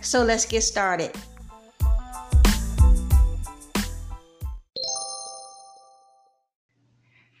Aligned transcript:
so 0.00 0.22
let's 0.22 0.46
get 0.46 0.62
started. 0.62 1.14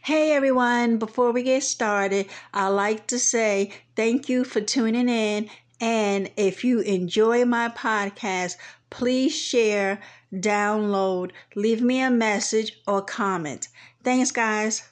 Hey 0.02 0.32
everyone, 0.32 0.96
before 0.96 1.32
we 1.32 1.42
get 1.42 1.62
started, 1.62 2.28
I'd 2.54 2.68
like 2.68 3.08
to 3.08 3.18
say 3.18 3.72
thank 3.94 4.28
you 4.28 4.44
for 4.44 4.60
tuning 4.60 5.08
in. 5.08 5.50
And 5.80 6.30
if 6.36 6.64
you 6.64 6.80
enjoy 6.80 7.44
my 7.44 7.68
podcast, 7.68 8.56
please 8.88 9.36
share 9.36 10.00
download, 10.32 11.32
leave 11.54 11.82
me 11.82 12.00
a 12.00 12.10
message 12.10 12.80
or 12.86 13.02
comment. 13.02 13.68
Thanks, 14.02 14.30
guys. 14.30 14.88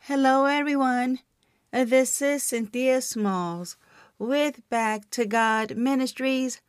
Hello, 0.00 0.46
everyone. 0.46 1.20
Uh, 1.72 1.84
this 1.84 2.20
is 2.20 2.42
Cynthia 2.42 3.00
Smalls 3.00 3.76
with 4.18 4.68
Back 4.68 5.08
to 5.10 5.24
God 5.24 5.76
Ministries. 5.76 6.60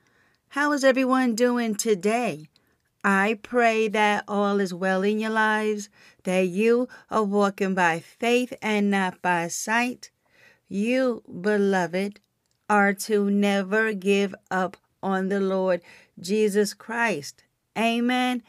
How 0.50 0.72
is 0.72 0.83
everyone 0.83 1.33
doing 1.33 1.73
today? 1.73 2.47
I 3.03 3.39
pray 3.41 3.88
that 3.88 4.23
all 4.28 4.59
is 4.59 4.72
well 4.72 5.02
in 5.02 5.19
your 5.19 5.31
lives, 5.31 5.89
that 6.25 6.47
you 6.47 6.88
are 7.09 7.23
walking 7.23 7.73
by 7.73 8.02
faith 8.02 8.53
and 8.61 8.91
not 8.91 9.22
by 9.23 9.47
sight. 9.47 10.11
You, 10.67 11.23
beloved, 11.41 12.19
are 12.69 12.94
to 12.94 13.31
never 13.31 13.94
give 13.94 14.36
up 14.52 14.78
on 15.02 15.30
the 15.30 15.39
Lord 15.39 15.81
Jesus 16.19 16.75
Christ. 16.75 17.44
Amen. 17.75 18.44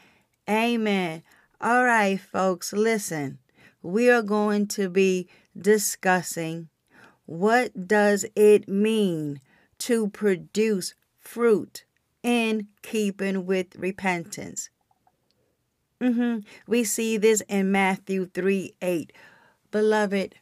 Amen. 0.47 1.23
All 1.59 1.85
right, 1.85 2.19
folks, 2.19 2.71
listen. 2.71 3.39
We 3.81 4.11
are 4.11 4.21
going 4.21 4.67
to 4.67 4.89
be 4.89 5.27
discussing 5.59 6.69
what 7.31 7.87
does 7.87 8.25
it 8.35 8.67
mean 8.67 9.39
to 9.79 10.09
produce 10.09 10.93
fruit 11.17 11.85
in 12.21 12.67
keeping 12.81 13.45
with 13.45 13.75
repentance. 13.77 14.69
Mm-hmm. 16.01 16.39
We 16.67 16.83
see 16.83 17.17
this 17.17 17.41
in 17.47 17.71
Matthew 17.71 18.25
3 18.27 18.73
8. 18.81 19.13
Beloved, 19.71 20.35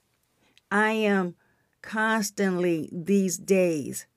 I 0.72 0.92
am 0.92 1.36
constantly 1.82 2.90
these 2.92 3.38
days 3.38 4.08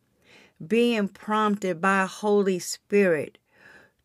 being 0.66 1.08
prompted 1.08 1.80
by 1.80 2.06
Holy 2.06 2.58
Spirit 2.58 3.38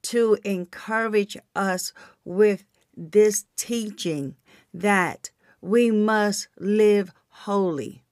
to 0.03 0.37
encourage 0.43 1.37
us 1.55 1.93
with 2.25 2.65
this 2.95 3.45
teaching 3.55 4.35
that 4.73 5.31
we 5.61 5.89
must 5.89 6.47
live 6.59 7.11
holy. 7.29 8.03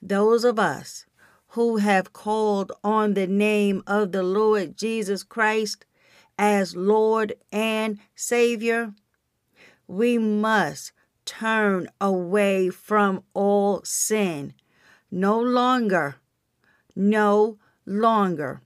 Those 0.00 0.44
of 0.44 0.58
us 0.58 1.06
who 1.48 1.78
have 1.78 2.12
called 2.12 2.72
on 2.84 3.14
the 3.14 3.26
name 3.26 3.82
of 3.86 4.12
the 4.12 4.22
Lord 4.22 4.76
Jesus 4.76 5.22
Christ 5.22 5.84
as 6.38 6.76
Lord 6.76 7.34
and 7.50 7.98
Savior, 8.14 8.94
we 9.86 10.18
must 10.18 10.92
turn 11.24 11.88
away 12.00 12.70
from 12.70 13.22
all 13.34 13.82
sin. 13.84 14.54
No 15.10 15.40
longer 15.40 16.16
no 16.98 17.56
longer 17.86 18.60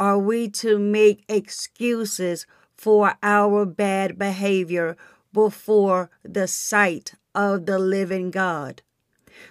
are 0.00 0.18
we 0.18 0.48
to 0.48 0.78
make 0.78 1.24
excuses 1.28 2.46
for 2.76 3.14
our 3.22 3.64
bad 3.64 4.18
behavior 4.18 4.96
before 5.32 6.10
the 6.24 6.48
sight 6.48 7.14
of 7.34 7.66
the 7.66 7.78
living 7.78 8.30
God. 8.30 8.82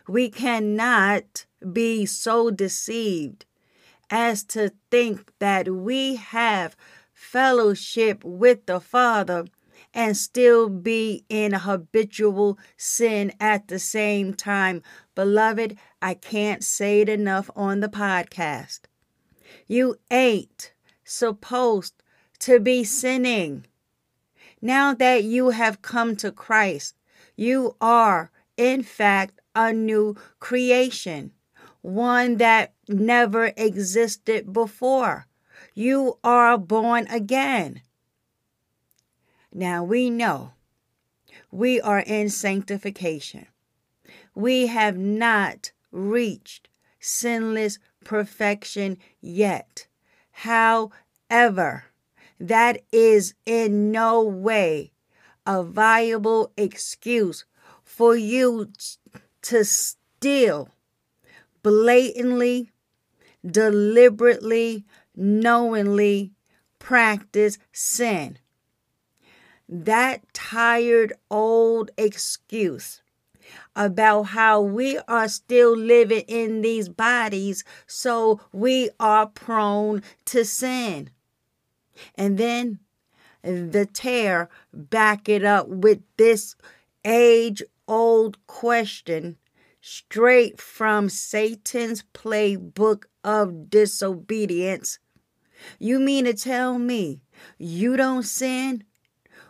We 0.07 0.29
cannot 0.29 1.45
be 1.71 2.05
so 2.05 2.51
deceived 2.51 3.45
as 4.09 4.43
to 4.45 4.71
think 4.89 5.31
that 5.39 5.67
we 5.69 6.15
have 6.15 6.75
fellowship 7.13 8.23
with 8.23 8.65
the 8.65 8.79
Father 8.79 9.45
and 9.93 10.15
still 10.15 10.69
be 10.69 11.25
in 11.29 11.53
habitual 11.53 12.59
sin 12.77 13.33
at 13.39 13.67
the 13.67 13.79
same 13.79 14.33
time. 14.33 14.83
Beloved, 15.15 15.77
I 16.01 16.13
can't 16.13 16.63
say 16.63 17.01
it 17.01 17.09
enough 17.09 17.49
on 17.55 17.79
the 17.79 17.89
podcast. 17.89 18.81
You 19.67 19.95
ain't 20.11 20.73
supposed 21.03 22.03
to 22.39 22.59
be 22.59 22.83
sinning. 22.83 23.65
Now 24.61 24.93
that 24.93 25.23
you 25.23 25.49
have 25.49 25.81
come 25.81 26.15
to 26.17 26.31
Christ, 26.31 26.95
you 27.35 27.75
are, 27.81 28.31
in 28.55 28.83
fact, 28.83 29.39
a 29.57 29.73
new 29.73 30.15
creation, 30.39 31.31
one 31.81 32.37
that 32.37 32.73
never 32.87 33.51
existed 33.57 34.53
before. 34.53 35.25
You 35.73 36.19
are 36.23 36.57
born 36.59 37.07
again. 37.07 37.81
Now 39.51 39.83
we 39.83 40.11
know 40.11 40.51
we 41.51 41.81
are 41.81 42.01
in 42.01 42.29
sanctification. 42.29 43.47
We 44.35 44.67
have 44.67 44.97
not 44.97 45.71
reached 45.91 46.69
sinless 46.99 47.79
perfection 48.03 48.99
yet. 49.19 49.87
However, 50.31 51.85
that 52.39 52.83
is 52.91 53.33
in 53.47 53.91
no 53.91 54.21
way 54.21 54.91
a 55.47 55.63
viable 55.63 56.51
excuse 56.57 57.45
for 57.83 58.15
you 58.15 58.69
to 59.47 59.63
still 59.65 60.69
blatantly, 61.63 62.71
deliberately, 63.45 64.85
knowingly 65.15 66.31
practice 66.79 67.57
sin 67.71 68.37
that 69.69 70.21
tired 70.33 71.13
old 71.29 71.91
excuse 71.97 73.01
about 73.75 74.23
how 74.23 74.61
we 74.61 74.97
are 75.07 75.27
still 75.27 75.75
living 75.75 76.23
in 76.27 76.61
these 76.61 76.89
bodies, 76.89 77.63
so 77.85 78.41
we 78.51 78.89
are 78.99 79.27
prone 79.27 80.01
to 80.25 80.43
sin. 80.43 81.09
And 82.15 82.37
then 82.37 82.79
the 83.41 83.87
tear 83.91 84.49
back 84.73 85.29
it 85.29 85.43
up 85.43 85.67
with 85.67 85.99
this 86.17 86.55
age 87.05 87.63
old 87.87 88.45
question 88.47 89.37
straight 89.81 90.59
from 90.59 91.09
Satan's 91.09 92.03
playbook 92.13 93.05
of 93.23 93.69
disobedience. 93.69 94.99
You 95.79 95.99
mean 95.99 96.25
to 96.25 96.33
tell 96.33 96.77
me 96.77 97.21
you 97.57 97.97
don't 97.97 98.23
sin? 98.23 98.83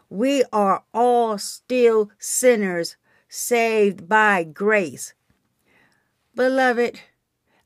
we 0.10 0.44
are 0.54 0.84
all 0.94 1.38
still 1.38 2.12
sinners 2.18 2.96
saved 3.30 4.08
by 4.08 4.44
grace. 4.44 5.14
Beloved, 6.36 7.02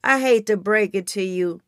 I 0.04 0.20
hate 0.20 0.48
to 0.48 0.58
break 0.58 0.96
it 0.96 1.08
to 1.08 1.22
you. 1.22 1.62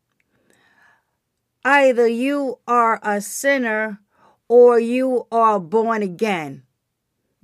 Either 1.64 2.06
you 2.06 2.58
are 2.66 2.98
a 3.02 3.20
sinner 3.20 4.00
or 4.48 4.78
you 4.78 5.26
are 5.30 5.60
born 5.60 6.02
again 6.02 6.63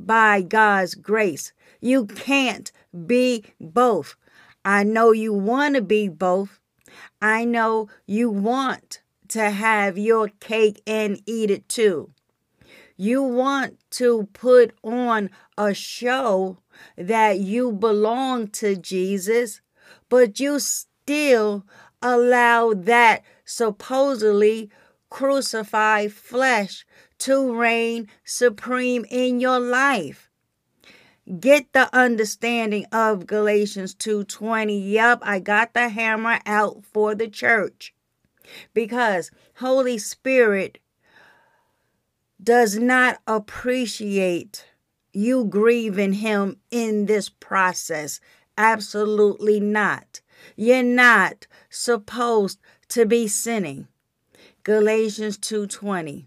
by 0.06 0.42
God's 0.42 0.94
grace. 0.94 1.52
You 1.80 2.06
can't 2.06 2.70
be 3.06 3.44
both. 3.60 4.16
I 4.64 4.84
know 4.84 5.12
you 5.12 5.32
want 5.32 5.76
to 5.76 5.82
be 5.82 6.08
both. 6.08 6.60
I 7.22 7.44
know 7.44 7.88
you 8.06 8.30
want 8.30 9.00
to 9.28 9.50
have 9.50 9.96
your 9.96 10.28
cake 10.40 10.82
and 10.86 11.22
eat 11.26 11.50
it 11.50 11.68
too. 11.68 12.10
You 12.96 13.22
want 13.22 13.78
to 13.92 14.28
put 14.34 14.74
on 14.82 15.30
a 15.56 15.72
show 15.72 16.58
that 16.96 17.38
you 17.38 17.72
belong 17.72 18.48
to 18.48 18.76
Jesus, 18.76 19.60
but 20.08 20.38
you 20.40 20.58
still 20.58 21.64
allow 22.02 22.74
that 22.74 23.22
supposedly 23.44 24.70
crucified 25.08 26.12
flesh 26.12 26.86
to 27.20 27.54
reign 27.54 28.08
supreme 28.24 29.04
in 29.10 29.40
your 29.40 29.60
life. 29.60 30.30
Get 31.38 31.72
the 31.72 31.94
understanding 31.94 32.86
of 32.92 33.26
Galatians 33.26 33.94
2:20. 33.94 34.78
Yep, 34.78 35.20
I 35.22 35.38
got 35.38 35.74
the 35.74 35.88
hammer 35.88 36.40
out 36.44 36.84
for 36.84 37.14
the 37.14 37.28
church. 37.28 37.94
Because 38.74 39.30
Holy 39.56 39.96
Spirit 39.96 40.78
does 42.42 42.78
not 42.78 43.20
appreciate 43.26 44.64
you 45.12 45.44
grieving 45.44 46.14
him 46.14 46.56
in 46.70 47.06
this 47.06 47.28
process. 47.28 48.18
Absolutely 48.56 49.60
not. 49.60 50.20
You're 50.56 50.82
not 50.82 51.46
supposed 51.68 52.58
to 52.88 53.06
be 53.06 53.28
sinning. 53.28 53.88
Galatians 54.64 55.38
2:20 55.38 56.26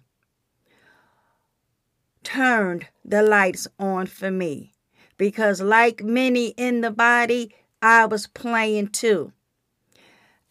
turned 2.33 2.87
the 3.05 3.21
lights 3.21 3.67
on 3.77 4.07
for 4.07 4.31
me 4.31 4.73
because 5.17 5.61
like 5.61 6.03
many 6.03 6.47
in 6.57 6.81
the 6.81 6.89
body 6.89 7.53
I 7.79 8.07
was 8.07 8.25
playing 8.25 8.87
too. 8.87 9.33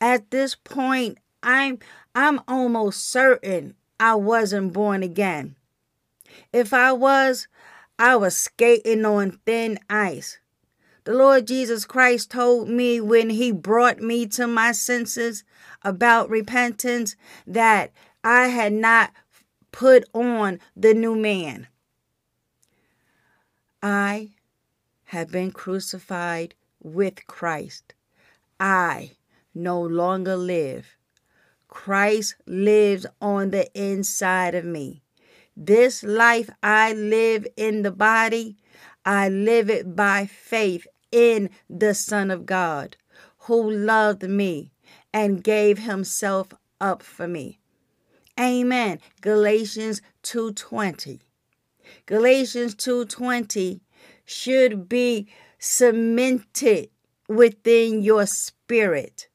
At 0.00 0.30
this 0.30 0.54
point 0.54 1.18
I'm 1.42 1.80
I'm 2.14 2.40
almost 2.46 3.10
certain 3.10 3.74
I 3.98 4.14
wasn't 4.14 4.72
born 4.72 5.02
again. 5.02 5.56
If 6.52 6.72
I 6.72 6.92
was, 6.92 7.48
I 7.98 8.14
was 8.14 8.36
skating 8.36 9.04
on 9.04 9.40
thin 9.44 9.80
ice. 9.90 10.38
The 11.02 11.14
Lord 11.14 11.48
Jesus 11.48 11.84
Christ 11.84 12.30
told 12.30 12.68
me 12.68 13.00
when 13.00 13.30
He 13.30 13.50
brought 13.50 13.98
me 13.98 14.26
to 14.28 14.46
my 14.46 14.70
senses 14.70 15.42
about 15.82 16.30
repentance 16.30 17.16
that 17.44 17.90
I 18.22 18.48
had 18.48 18.72
not 18.72 19.10
put 19.72 20.04
on 20.14 20.60
the 20.76 20.94
new 20.94 21.16
man. 21.16 21.66
I 23.82 24.30
have 25.06 25.32
been 25.32 25.50
crucified 25.50 26.54
with 26.80 27.26
Christ. 27.26 27.94
I 28.60 29.12
no 29.54 29.80
longer 29.80 30.36
live. 30.36 30.96
Christ 31.68 32.36
lives 32.46 33.06
on 33.20 33.50
the 33.50 33.68
inside 33.74 34.54
of 34.54 34.64
me. 34.64 35.02
This 35.56 36.02
life 36.02 36.48
I 36.62 36.92
live 36.92 37.46
in 37.56 37.82
the 37.82 37.90
body, 37.90 38.56
I 39.04 39.28
live 39.28 39.68
it 39.68 39.96
by 39.96 40.26
faith 40.26 40.86
in 41.10 41.50
the 41.68 41.94
Son 41.94 42.30
of 42.30 42.46
God 42.46 42.96
who 43.46 43.70
loved 43.70 44.22
me 44.22 44.70
and 45.12 45.42
gave 45.42 45.80
himself 45.80 46.54
up 46.80 47.02
for 47.02 47.26
me. 47.26 47.58
Amen. 48.38 49.00
Galatians 49.20 50.00
2:20. 50.22 51.20
Galatians 52.06 52.74
2:20 52.74 53.80
should 54.24 54.88
be 54.88 55.28
cemented 55.58 56.90
within 57.28 58.02
your 58.02 58.26
spirit 58.26 59.28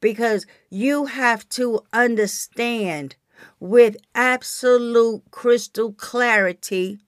because 0.00 0.46
you 0.68 1.06
have 1.06 1.48
to 1.48 1.80
understand 1.92 3.16
with 3.58 3.96
absolute 4.14 5.22
crystal 5.30 5.92
clarity 5.92 6.98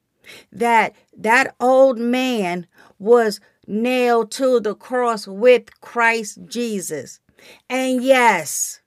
that 0.51 0.95
that 1.17 1.55
old 1.61 1.99
man 1.99 2.67
was 2.99 3.41
nailed 3.67 4.31
to 4.31 4.61
the 4.61 4.75
cross 4.75 5.27
with 5.27 5.81
Christ 5.81 6.39
Jesus. 6.47 7.21
And 7.69 8.03
yes, 8.03 8.81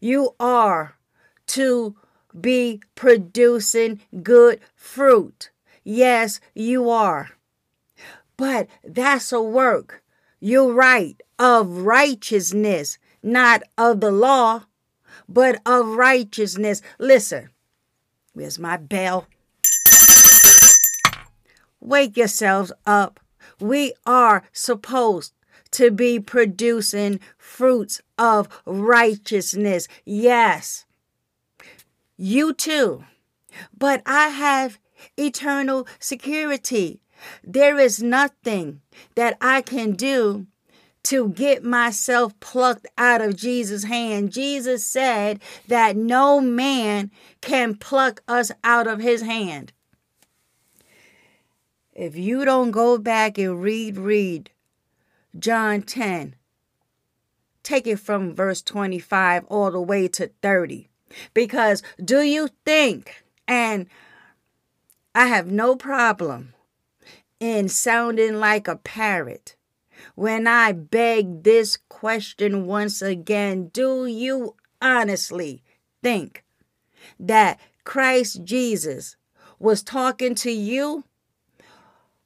you 0.00 0.34
are 0.38 0.96
to 1.48 1.96
be 2.40 2.80
producing 2.94 4.00
good 4.22 4.60
fruit. 4.74 5.50
Yes, 5.84 6.40
you 6.54 6.90
are. 6.90 7.30
But 8.36 8.68
that's 8.84 9.32
a 9.32 9.40
work, 9.40 10.02
you're 10.40 10.72
right, 10.72 11.20
of 11.38 11.82
righteousness, 11.82 12.98
not 13.22 13.62
of 13.78 14.00
the 14.00 14.10
law, 14.10 14.64
but 15.28 15.60
of 15.64 15.86
righteousness. 15.86 16.82
Listen, 16.98 17.50
where's 18.32 18.58
my 18.58 18.76
bell? 18.76 19.26
Wake 21.80 22.16
yourselves 22.16 22.72
up. 22.84 23.20
We 23.60 23.94
are 24.04 24.42
supposed 24.52 25.32
to 25.72 25.90
be 25.90 26.18
producing 26.18 27.20
fruits 27.38 28.00
of 28.18 28.48
righteousness. 28.64 29.88
Yes, 30.04 30.85
you 32.16 32.52
too. 32.52 33.04
But 33.76 34.02
I 34.06 34.28
have 34.28 34.78
eternal 35.16 35.86
security. 35.98 37.00
There 37.42 37.78
is 37.78 38.02
nothing 38.02 38.80
that 39.14 39.36
I 39.40 39.62
can 39.62 39.92
do 39.92 40.46
to 41.04 41.28
get 41.28 41.62
myself 41.62 42.38
plucked 42.40 42.86
out 42.98 43.20
of 43.20 43.36
Jesus' 43.36 43.84
hand. 43.84 44.32
Jesus 44.32 44.84
said 44.84 45.40
that 45.68 45.96
no 45.96 46.40
man 46.40 47.12
can 47.40 47.76
pluck 47.76 48.22
us 48.26 48.50
out 48.64 48.88
of 48.88 49.00
his 49.00 49.22
hand. 49.22 49.72
If 51.92 52.16
you 52.16 52.44
don't 52.44 52.72
go 52.72 52.98
back 52.98 53.38
and 53.38 53.62
read, 53.62 53.96
read 53.96 54.50
John 55.38 55.82
10, 55.82 56.34
take 57.62 57.86
it 57.86 58.00
from 58.00 58.34
verse 58.34 58.60
25 58.60 59.44
all 59.46 59.70
the 59.70 59.80
way 59.80 60.08
to 60.08 60.30
30. 60.42 60.88
Because 61.34 61.82
do 62.02 62.20
you 62.20 62.48
think, 62.64 63.24
and 63.46 63.86
I 65.14 65.26
have 65.26 65.50
no 65.50 65.76
problem 65.76 66.54
in 67.40 67.68
sounding 67.68 68.36
like 68.36 68.68
a 68.68 68.76
parrot 68.76 69.56
when 70.14 70.46
I 70.46 70.72
beg 70.72 71.42
this 71.42 71.78
question 71.88 72.66
once 72.66 73.02
again 73.02 73.68
do 73.68 74.06
you 74.06 74.54
honestly 74.80 75.62
think 76.02 76.44
that 77.18 77.60
Christ 77.84 78.44
Jesus 78.44 79.16
was 79.58 79.82
talking 79.82 80.34
to 80.36 80.50
you 80.50 81.04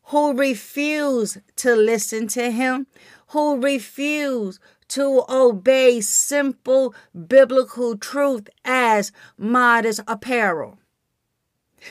who 0.04 0.32
refuse 0.32 1.38
to 1.56 1.76
listen 1.76 2.26
to 2.28 2.50
him, 2.50 2.86
who 3.28 3.60
refuse 3.60 4.58
to 4.90 5.24
obey 5.28 6.00
simple 6.00 6.94
biblical 7.26 7.96
truth 7.96 8.48
as 8.64 9.12
modest 9.36 10.00
apparel. 10.06 10.78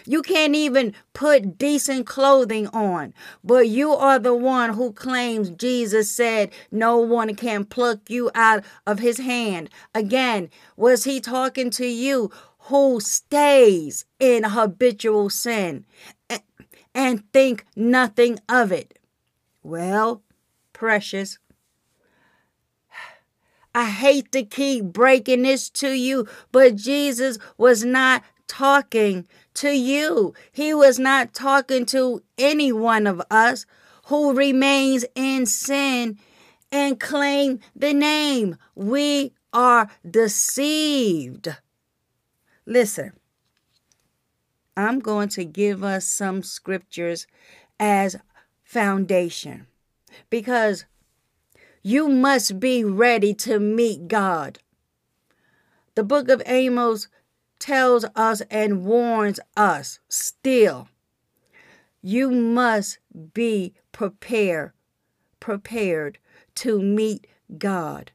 You 0.06 0.22
can't 0.22 0.56
even 0.56 0.94
put 1.13 1.58
decent 1.58 2.06
clothing 2.06 2.68
on, 2.68 3.13
but 3.44 3.68
you 3.68 3.91
are 3.91 4.20
the 4.20 4.36
one 4.36 4.74
who 4.74 4.94
claims 4.94 5.50
Jesus 5.50 6.12
said 6.12 6.51
no 6.72 6.98
one 7.00 7.36
can 7.36 7.65
pluck 7.65 8.10
you 8.10 8.29
out 8.36 8.63
of 8.86 9.00
his 9.00 9.18
hand. 9.18 9.70
Again, 9.96 10.50
was 10.75 11.06
he 11.06 11.20
talking 11.20 11.70
to 11.72 11.88
you 11.88 12.32
who 12.63 13.00
stays 13.00 14.06
in 14.20 14.44
habitual 14.44 15.29
sin 15.29 15.86
and 16.94 17.24
think 17.34 17.65
nothing 17.75 18.39
of 18.48 18.72
it? 18.72 19.00
Well, 19.63 20.22
precious, 20.74 21.39
I 23.73 23.89
hate 23.89 24.31
to 24.31 24.43
keep 24.43 24.85
breaking 24.85 25.43
this 25.43 25.69
to 25.71 25.89
you, 25.89 26.27
but 26.51 26.75
Jesus 26.75 27.38
was 27.57 27.83
not 27.83 28.23
talking 28.47 29.27
to 29.55 29.71
you. 29.71 30.33
He 30.51 30.73
was 30.73 30.99
not 30.99 31.33
talking 31.33 31.85
to 31.88 32.23
any 32.38 32.71
one 32.71 33.05
of 33.07 33.21
us 33.29 33.65
who 34.05 34.33
remains 34.33 35.05
in 35.15 35.45
sin 35.45 36.17
and 36.71 36.99
claim 36.99 37.59
the 37.75 37.93
name. 37.93 38.57
We 38.75 39.33
are 39.53 39.89
deceived. 40.09 41.49
Listen, 42.65 43.13
I'm 44.75 44.99
going 44.99 45.29
to 45.29 45.45
give 45.45 45.83
us 45.83 46.07
some 46.07 46.41
scriptures 46.41 47.27
as 47.79 48.15
foundation 48.63 49.67
because 50.29 50.85
you 51.81 52.07
must 52.09 52.59
be 52.59 52.83
ready 52.83 53.33
to 53.33 53.59
meet 53.59 54.07
God. 54.07 54.59
The 55.95 56.03
book 56.03 56.29
of 56.29 56.41
Amos 56.45 57.07
tells 57.59 58.05
us 58.15 58.41
and 58.50 58.86
warns 58.86 59.39
us 59.55 60.00
still. 60.07 60.88
You 62.01 62.31
must 62.31 63.00
be 63.33 63.74
prepared, 63.91 64.71
prepared 65.39 66.17
to 66.55 66.81
meet 66.81 67.27
God. 67.57 68.12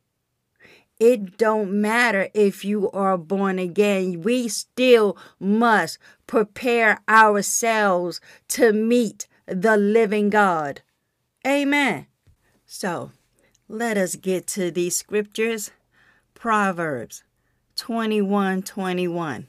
It 1.00 1.36
don't 1.36 1.72
matter 1.72 2.28
if 2.34 2.64
you 2.64 2.90
are 2.92 3.18
born 3.18 3.58
again. 3.58 4.22
We 4.22 4.48
still 4.48 5.18
must 5.40 5.98
prepare 6.26 7.00
ourselves 7.08 8.20
to 8.48 8.72
meet 8.72 9.26
the 9.46 9.76
living 9.76 10.30
God. 10.30 10.82
Amen. 11.46 12.06
So, 12.64 13.10
let 13.74 13.98
us 13.98 14.14
get 14.14 14.46
to 14.46 14.70
these 14.70 14.96
scriptures. 14.96 15.72
Proverbs 16.34 17.24
21 17.76 18.62
21. 18.62 19.48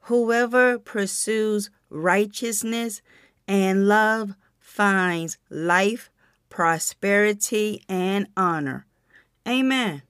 Whoever 0.00 0.78
pursues 0.78 1.70
righteousness 1.88 3.02
and 3.46 3.86
love 3.86 4.34
finds 4.58 5.38
life, 5.48 6.10
prosperity, 6.48 7.82
and 7.88 8.26
honor. 8.36 8.86
Amen. 9.46 10.02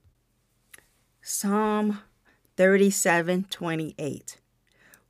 Psalm 1.21 2.01
37:28. 2.57 4.39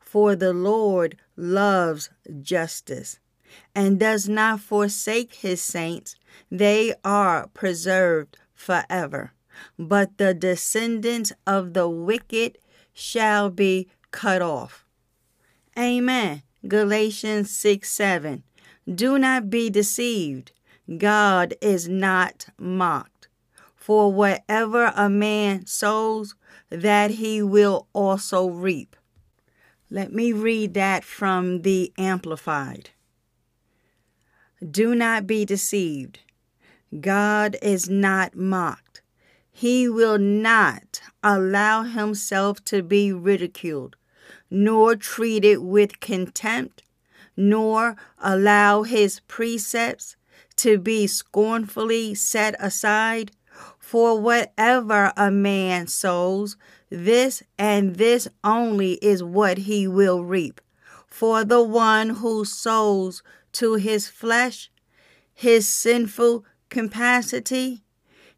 For 0.00 0.34
the 0.34 0.52
Lord 0.52 1.18
loves 1.36 2.10
justice 2.40 3.20
and 3.74 4.00
does 4.00 4.28
not 4.28 4.60
forsake 4.60 5.34
his 5.34 5.62
saints. 5.62 6.16
They 6.50 6.94
are 7.04 7.48
preserved 7.48 8.38
forever. 8.54 9.32
But 9.78 10.18
the 10.18 10.34
descendants 10.34 11.32
of 11.46 11.72
the 11.74 11.88
wicked 11.88 12.58
shall 12.92 13.50
be 13.50 13.88
cut 14.10 14.42
off. 14.42 14.84
Amen. 15.78 16.42
Galatians 16.66 17.50
6 17.50 17.90
7. 17.90 18.42
Do 18.92 19.18
not 19.18 19.50
be 19.50 19.70
deceived. 19.70 20.52
God 20.98 21.54
is 21.60 21.88
not 21.88 22.46
mocked. 22.58 23.28
For 23.74 24.12
whatever 24.12 24.92
a 24.96 25.08
man 25.08 25.66
sows, 25.66 26.34
that 26.70 27.12
he 27.12 27.42
will 27.42 27.86
also 27.92 28.48
reap. 28.48 28.96
Let 29.90 30.12
me 30.12 30.32
read 30.32 30.74
that 30.74 31.04
from 31.04 31.62
the 31.62 31.92
Amplified. 31.96 32.90
Do 34.68 34.94
not 34.94 35.26
be 35.26 35.44
deceived. 35.44 36.20
God 37.00 37.56
is 37.62 37.88
not 37.88 38.36
mocked. 38.36 39.02
He 39.50 39.88
will 39.88 40.18
not 40.18 41.00
allow 41.22 41.82
himself 41.82 42.62
to 42.66 42.82
be 42.82 43.12
ridiculed, 43.12 43.96
nor 44.50 44.96
treated 44.96 45.58
with 45.58 46.00
contempt, 46.00 46.82
nor 47.36 47.96
allow 48.18 48.82
his 48.82 49.20
precepts 49.20 50.16
to 50.56 50.78
be 50.78 51.06
scornfully 51.06 52.14
set 52.14 52.54
aside. 52.58 53.32
For 53.78 54.20
whatever 54.20 55.12
a 55.16 55.30
man 55.30 55.86
sows, 55.86 56.56
this 56.90 57.42
and 57.58 57.96
this 57.96 58.28
only 58.44 58.94
is 58.94 59.22
what 59.22 59.58
he 59.58 59.88
will 59.88 60.22
reap. 60.22 60.60
For 61.06 61.44
the 61.44 61.62
one 61.62 62.10
who 62.10 62.44
sows 62.44 63.22
to 63.52 63.74
his 63.74 64.08
flesh, 64.08 64.70
his 65.32 65.66
sinful 65.66 66.44
capacity, 66.68 67.82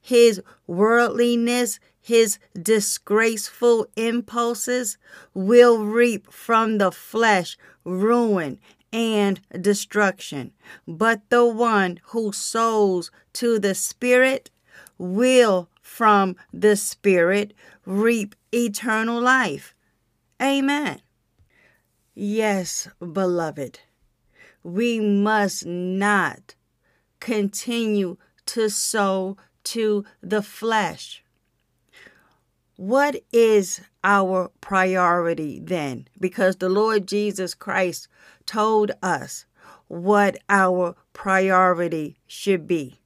his 0.01 0.41
worldliness, 0.67 1.81
his 2.01 2.39
disgraceful 2.61 3.87
impulses, 3.97 4.99
will 5.35 5.85
reap 5.85 6.33
from 6.33 6.79
the 6.79 6.91
flesh 6.93 7.57
ruin 7.85 8.59
and 8.93 9.41
destruction. 9.61 10.53
But 10.87 11.29
the 11.29 11.45
one 11.45 12.01
who 12.07 12.33
sows 12.33 13.11
to 13.35 13.59
the 13.59 13.75
Spirit 13.75 14.51
will 14.97 15.69
from 15.81 16.37
the 16.53 16.77
Spirit 16.77 17.55
reap 17.85 18.35
eternal 18.53 19.21
life. 19.21 19.75
Amen. 20.41 21.01
Yes, 22.15 22.89
beloved, 23.01 23.81
we 24.63 25.01
must 25.01 25.67
not 25.67 26.55
continue 27.21 28.17
to 28.47 28.69
sow 28.69 29.37
to 29.65 30.05
the 30.23 30.43
flesh. 30.43 31.23
What 32.77 33.17
is 33.33 33.81
our 34.05 34.51
priority 34.61 35.61
then? 35.61 36.09
Because 36.21 36.57
the 36.57 36.69
Lord 36.69 37.09
Jesus 37.09 37.53
Christ 37.53 38.09
told 38.47 38.93
us 39.03 39.47
what 39.89 40.39
our 40.49 40.95
priority 41.13 42.19
should 42.27 42.67
be. 42.67 43.01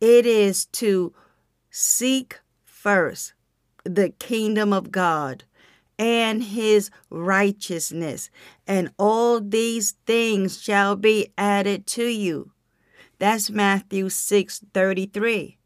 It 0.00 0.24
is 0.24 0.66
to 0.66 1.12
seek 1.70 2.40
first 2.64 3.34
the 3.84 4.10
kingdom 4.10 4.72
of 4.72 4.92
God 4.92 5.44
and 5.98 6.42
his 6.42 6.90
righteousness, 7.10 8.30
and 8.66 8.90
all 8.98 9.40
these 9.40 9.92
things 10.06 10.60
shall 10.60 10.96
be 10.96 11.32
added 11.36 11.86
to 11.86 12.04
you. 12.04 12.52
That's 13.22 13.50
Matthew 13.50 14.08
6 14.08 14.64
33. 14.74 15.56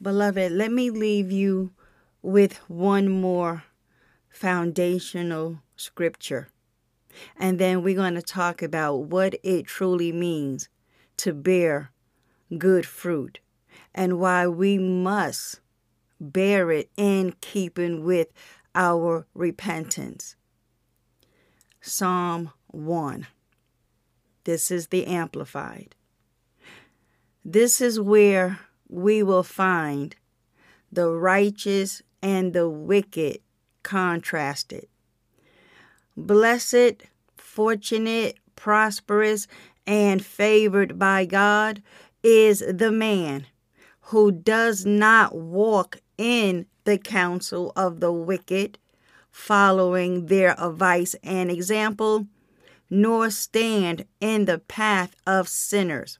Beloved, 0.00 0.50
let 0.50 0.72
me 0.72 0.88
leave 0.88 1.30
you 1.30 1.72
with 2.22 2.56
one 2.70 3.10
more 3.10 3.64
foundational 4.30 5.60
scripture. 5.76 6.48
And 7.36 7.58
then 7.58 7.82
we're 7.82 7.94
going 7.94 8.14
to 8.14 8.22
talk 8.22 8.62
about 8.62 8.94
what 8.96 9.34
it 9.42 9.66
truly 9.66 10.10
means 10.10 10.70
to 11.18 11.34
bear 11.34 11.90
good 12.56 12.86
fruit 12.86 13.40
and 13.94 14.18
why 14.18 14.46
we 14.46 14.78
must 14.78 15.60
bear 16.18 16.70
it 16.70 16.88
in 16.96 17.34
keeping 17.42 18.04
with 18.04 18.28
our 18.74 19.26
repentance. 19.34 20.34
Psalm 21.82 22.52
1. 22.68 23.26
This 24.44 24.70
is 24.70 24.86
the 24.86 25.06
Amplified. 25.06 25.94
This 27.44 27.82
is 27.82 28.00
where 28.00 28.60
we 28.88 29.22
will 29.22 29.42
find 29.42 30.16
the 30.90 31.10
righteous 31.10 32.00
and 32.22 32.54
the 32.54 32.68
wicked 32.68 33.40
contrasted. 33.82 34.86
Blessed, 36.16 37.02
fortunate, 37.36 38.38
prosperous, 38.56 39.46
and 39.86 40.24
favored 40.24 40.98
by 40.98 41.26
God 41.26 41.82
is 42.22 42.60
the 42.60 42.90
man 42.90 43.46
who 44.08 44.32
does 44.32 44.86
not 44.86 45.34
walk 45.34 46.00
in 46.16 46.64
the 46.84 46.96
counsel 46.96 47.72
of 47.76 48.00
the 48.00 48.12
wicked, 48.12 48.78
following 49.30 50.26
their 50.26 50.54
advice 50.58 51.14
and 51.22 51.50
example, 51.50 52.26
nor 52.88 53.28
stand 53.28 54.06
in 54.20 54.46
the 54.46 54.58
path 54.58 55.14
of 55.26 55.48
sinners, 55.48 56.18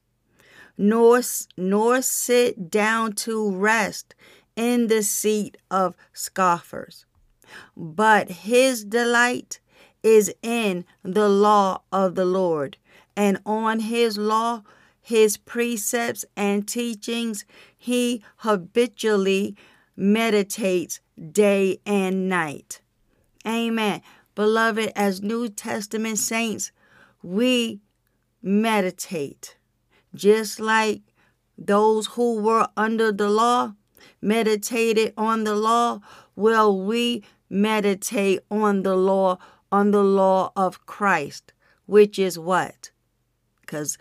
nor, 0.76 1.20
nor 1.56 2.02
sit 2.02 2.70
down 2.70 3.12
to 3.12 3.50
rest 3.50 4.14
in 4.56 4.88
the 4.88 5.02
seat 5.02 5.56
of 5.70 5.96
scoffers. 6.12 7.06
But 7.76 8.30
his 8.30 8.84
delight 8.84 9.60
is 10.02 10.34
in 10.42 10.84
the 11.02 11.28
law 11.28 11.82
of 11.92 12.14
the 12.14 12.24
Lord, 12.24 12.76
and 13.16 13.38
on 13.46 13.80
his 13.80 14.18
law, 14.18 14.62
his 15.00 15.36
precepts 15.36 16.24
and 16.36 16.66
teachings, 16.66 17.44
he 17.76 18.22
habitually 18.38 19.56
meditates 19.96 21.00
day 21.32 21.80
and 21.86 22.28
night. 22.28 22.80
Amen. 23.46 24.02
Beloved, 24.34 24.92
as 24.96 25.22
New 25.22 25.48
Testament 25.48 26.18
saints, 26.18 26.72
we 27.22 27.80
meditate 28.42 29.56
just 30.14 30.60
like 30.60 31.02
those 31.58 32.06
who 32.08 32.40
were 32.40 32.68
under 32.76 33.12
the 33.12 33.28
law 33.28 33.74
meditated 34.20 35.12
on 35.16 35.44
the 35.44 35.54
law. 35.54 36.00
Well, 36.34 36.80
we 36.80 37.24
meditate 37.50 38.40
on 38.50 38.82
the 38.82 38.96
law, 38.96 39.38
on 39.70 39.90
the 39.90 40.02
law 40.02 40.52
of 40.56 40.86
Christ, 40.86 41.52
which 41.86 42.18
is 42.18 42.38
what? 42.38 42.90
Because 43.60 43.98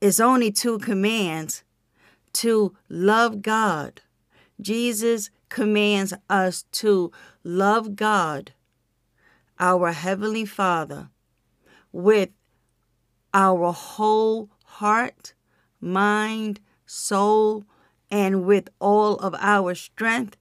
it's 0.00 0.20
only 0.20 0.50
two 0.50 0.78
commands 0.78 1.62
to 2.34 2.76
love 2.88 3.42
God. 3.42 4.02
Jesus 4.60 5.30
commands 5.48 6.12
us 6.28 6.64
to 6.72 7.10
love 7.42 7.96
God, 7.96 8.52
our 9.58 9.92
Heavenly 9.92 10.44
Father, 10.44 11.10
with 11.92 12.30
our 13.32 13.72
whole 13.72 14.50
heart, 14.64 15.34
mind, 15.80 16.60
soul, 16.86 17.64
and 18.10 18.44
with 18.44 18.68
all 18.80 19.16
of 19.16 19.34
our 19.38 19.74
strength. 19.74 20.36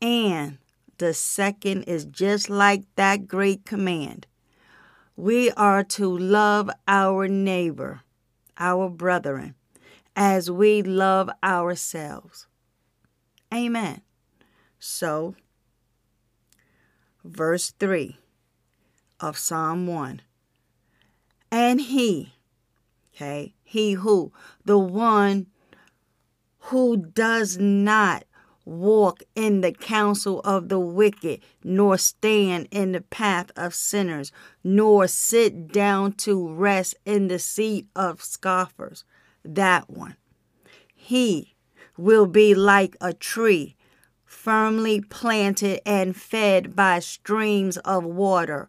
And 0.00 0.58
the 0.98 1.14
second 1.14 1.84
is 1.84 2.04
just 2.04 2.48
like 2.48 2.84
that 2.96 3.28
great 3.28 3.64
command. 3.64 4.26
We 5.16 5.50
are 5.52 5.82
to 5.84 6.06
love 6.18 6.70
our 6.86 7.26
neighbor, 7.26 8.02
our 8.58 8.88
brethren, 8.88 9.54
as 10.14 10.50
we 10.50 10.82
love 10.82 11.30
ourselves. 11.42 12.46
Amen. 13.52 14.02
So, 14.78 15.34
verse 17.24 17.72
3 17.78 18.16
of 19.20 19.38
Psalm 19.38 19.86
1 19.86 20.20
And 21.50 21.80
he, 21.80 22.34
okay, 23.14 23.54
he 23.66 23.92
who, 23.92 24.32
the 24.64 24.78
one 24.78 25.48
who 26.58 26.96
does 26.96 27.58
not 27.58 28.24
walk 28.64 29.22
in 29.34 29.60
the 29.60 29.72
counsel 29.72 30.40
of 30.40 30.68
the 30.68 30.78
wicked, 30.78 31.40
nor 31.62 31.98
stand 31.98 32.68
in 32.70 32.92
the 32.92 33.00
path 33.00 33.50
of 33.56 33.74
sinners, 33.74 34.32
nor 34.64 35.06
sit 35.06 35.68
down 35.72 36.12
to 36.12 36.48
rest 36.48 36.94
in 37.04 37.28
the 37.28 37.38
seat 37.38 37.88
of 37.94 38.22
scoffers. 38.22 39.04
That 39.44 39.90
one. 39.90 40.16
He 40.94 41.56
will 41.96 42.26
be 42.26 42.54
like 42.54 42.96
a 43.00 43.12
tree 43.12 43.76
firmly 44.24 45.00
planted 45.00 45.80
and 45.84 46.16
fed 46.16 46.76
by 46.76 47.00
streams 47.00 47.78
of 47.78 48.04
water, 48.04 48.66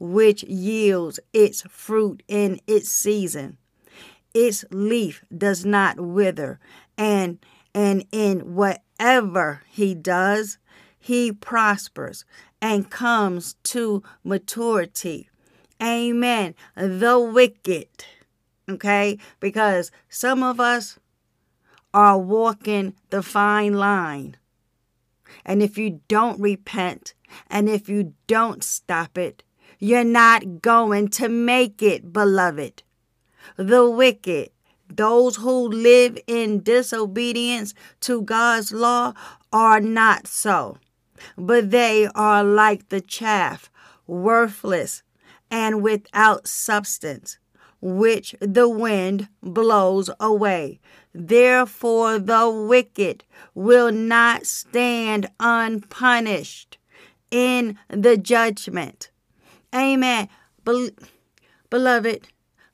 which 0.00 0.42
yields 0.44 1.20
its 1.32 1.62
fruit 1.62 2.22
in 2.26 2.58
its 2.66 2.88
season. 2.88 3.56
Its 4.32 4.64
leaf 4.70 5.24
does 5.36 5.64
not 5.64 6.00
wither, 6.00 6.60
and 6.96 7.38
and 7.74 8.04
in 8.10 8.54
whatever 8.54 9.62
he 9.68 9.94
does, 9.94 10.58
he 10.98 11.32
prospers 11.32 12.24
and 12.60 12.90
comes 12.90 13.54
to 13.62 14.02
maturity. 14.24 15.30
Amen. 15.82 16.54
The 16.76 17.18
wicked, 17.18 17.88
okay? 18.68 19.18
Because 19.38 19.90
some 20.08 20.42
of 20.42 20.60
us 20.60 20.98
are 21.94 22.18
walking 22.18 22.94
the 23.10 23.22
fine 23.22 23.74
line. 23.74 24.36
And 25.44 25.62
if 25.62 25.78
you 25.78 26.00
don't 26.08 26.40
repent 26.40 27.14
and 27.48 27.68
if 27.68 27.88
you 27.88 28.14
don't 28.26 28.62
stop 28.62 29.16
it, 29.16 29.42
you're 29.78 30.04
not 30.04 30.60
going 30.60 31.08
to 31.08 31.28
make 31.28 31.82
it, 31.82 32.12
beloved. 32.12 32.82
The 33.56 33.88
wicked, 33.88 34.50
those 34.88 35.36
who 35.36 35.68
live 35.68 36.18
in 36.26 36.62
disobedience 36.62 37.74
to 38.00 38.22
God's 38.22 38.72
law, 38.72 39.14
are 39.52 39.80
not 39.80 40.26
so, 40.26 40.78
but 41.36 41.70
they 41.70 42.08
are 42.14 42.44
like 42.44 42.88
the 42.88 43.00
chaff, 43.00 43.70
worthless 44.06 45.02
and 45.50 45.82
without 45.82 46.46
substance, 46.46 47.38
which 47.80 48.34
the 48.40 48.68
wind 48.68 49.28
blows 49.42 50.10
away. 50.20 50.80
Therefore, 51.12 52.18
the 52.18 52.48
wicked 52.48 53.24
will 53.54 53.90
not 53.90 54.46
stand 54.46 55.28
unpunished 55.40 56.78
in 57.30 57.78
the 57.88 58.16
judgment. 58.16 59.10
Amen. 59.74 60.28
Be- 60.64 60.94
beloved, 61.68 62.28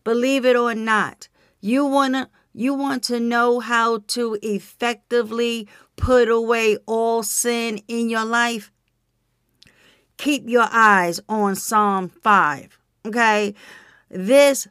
believe 0.07 0.45
it 0.47 0.55
or 0.55 0.73
not, 0.73 1.29
you 1.61 1.85
wanna 1.85 2.31
you 2.55 2.73
want 2.73 3.03
to 3.03 3.19
know 3.19 3.59
how 3.59 3.99
to 4.07 4.39
effectively 4.41 5.69
put 5.97 6.29
away 6.29 6.79
all 6.87 7.25
sin 7.25 7.81
in 7.89 8.09
your 8.09 8.25
life? 8.25 8.71
Keep 10.17 10.49
your 10.49 10.69
eyes 10.71 11.21
on 11.29 11.57
Psalm 11.57 12.09
5. 12.09 12.79
Okay? 13.05 13.55
This 14.09 14.69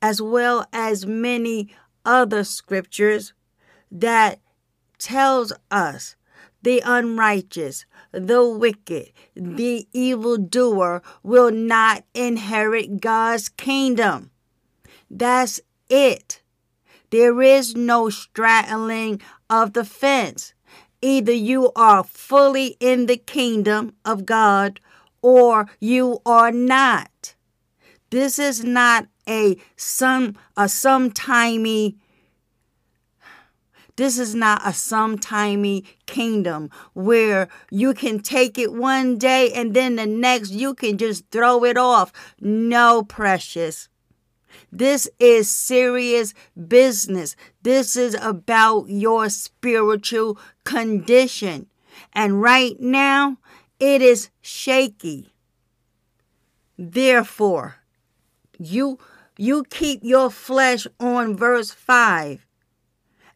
as 0.00 0.22
well 0.22 0.66
as 0.72 1.04
many 1.04 1.68
other 2.06 2.42
scriptures 2.42 3.34
that 3.92 4.40
tells 4.98 5.52
us 5.70 6.16
the 6.62 6.82
unrighteous, 6.84 7.84
the 8.12 8.46
wicked, 8.48 9.12
the 9.34 9.86
evildoer 9.92 11.02
will 11.22 11.50
not 11.50 12.04
inherit 12.14 13.00
God's 13.00 13.48
kingdom. 13.48 14.30
That's 15.10 15.60
it. 15.88 16.42
There 17.10 17.42
is 17.42 17.74
no 17.74 18.08
straddling 18.10 19.20
of 19.48 19.72
the 19.72 19.84
fence. 19.84 20.54
Either 21.02 21.32
you 21.32 21.72
are 21.74 22.04
fully 22.04 22.76
in 22.78 23.06
the 23.06 23.16
kingdom 23.16 23.94
of 24.04 24.26
God 24.26 24.80
or 25.22 25.68
you 25.80 26.20
are 26.24 26.52
not. 26.52 27.34
This 28.10 28.38
is 28.38 28.64
not 28.64 29.06
a 29.28 29.56
some 29.76 30.36
a 30.56 30.64
sometimey 30.64 31.96
this 33.96 34.18
is 34.18 34.34
not 34.34 34.62
a 34.62 34.70
sometimey 34.70 35.86
kingdom 36.06 36.70
where 36.94 37.48
you 37.70 37.94
can 37.94 38.20
take 38.20 38.58
it 38.58 38.72
one 38.72 39.18
day 39.18 39.52
and 39.52 39.74
then 39.74 39.96
the 39.96 40.06
next 40.06 40.50
you 40.50 40.74
can 40.74 40.98
just 40.98 41.28
throw 41.30 41.64
it 41.64 41.76
off. 41.76 42.12
No, 42.40 43.02
precious. 43.02 43.88
This 44.72 45.08
is 45.18 45.50
serious 45.50 46.34
business. 46.68 47.36
This 47.62 47.96
is 47.96 48.14
about 48.14 48.88
your 48.88 49.28
spiritual 49.28 50.38
condition. 50.64 51.66
And 52.12 52.40
right 52.40 52.78
now, 52.80 53.38
it 53.78 54.02
is 54.02 54.30
shaky. 54.40 55.32
Therefore, 56.78 57.76
you 58.58 58.98
you 59.36 59.64
keep 59.70 60.00
your 60.02 60.30
flesh 60.30 60.86
on 60.98 61.36
verse 61.36 61.70
5 61.70 62.46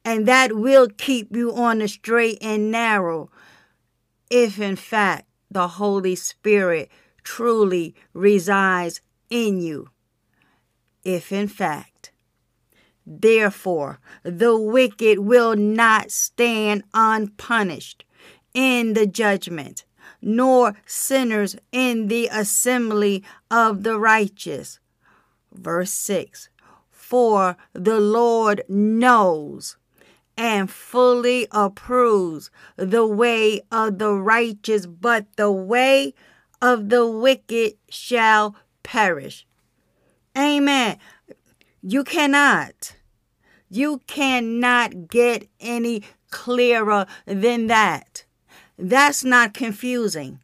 and 0.05 0.27
that 0.27 0.57
will 0.57 0.89
keep 0.89 1.35
you 1.35 1.55
on 1.55 1.79
the 1.79 1.89
straight 1.89 2.39
and 2.41 2.71
narrow 2.71 3.31
if 4.31 4.61
in 4.61 4.77
fact 4.77 5.29
the 5.51 5.69
holy 5.69 6.15
spirit 6.15 6.91
truly 7.23 7.95
resides 8.13 9.01
in 9.31 9.61
you. 9.61 9.89
If 11.05 11.33
in 11.33 11.49
fact 11.49 12.11
therefore 13.07 14.01
the 14.23 14.57
wicked 14.59 15.21
will 15.21 15.55
not 15.57 16.11
stand 16.11 16.85
unpunished 16.95 18.05
in 18.55 18.95
the 18.95 19.07
judgment 19.07 19.85
nor 20.21 20.75
sinners 20.87 21.55
in 21.71 22.09
the 22.09 22.29
assembly 22.33 23.23
of 23.51 23.83
the 23.83 23.99
righteous. 23.99 24.81
Verse 25.53 25.91
6 25.93 26.49
For 26.91 27.57
the 27.73 28.01
Lord 28.01 28.63
knows 28.69 29.77
and 30.37 30.71
fully 30.71 31.47
approves 31.51 32.51
the 32.77 33.07
way 33.07 33.61
of 33.71 33.99
the 33.99 34.13
righteous, 34.13 34.87
but 34.87 35.27
the 35.37 35.51
way 35.51 36.15
of 36.61 36.89
the 36.89 37.07
wicked 37.07 37.75
shall 37.89 38.57
perish. 38.83 39.47
Amen. 40.37 40.99
You 41.83 42.03
cannot, 42.03 42.97
you 43.71 44.01
cannot 44.07 45.09
get 45.09 45.49
any 45.61 46.03
clearer 46.31 47.07
than 47.27 47.69
that. 47.69 48.25
That's 48.77 49.23
not 49.23 49.55
confusing. 49.55 50.41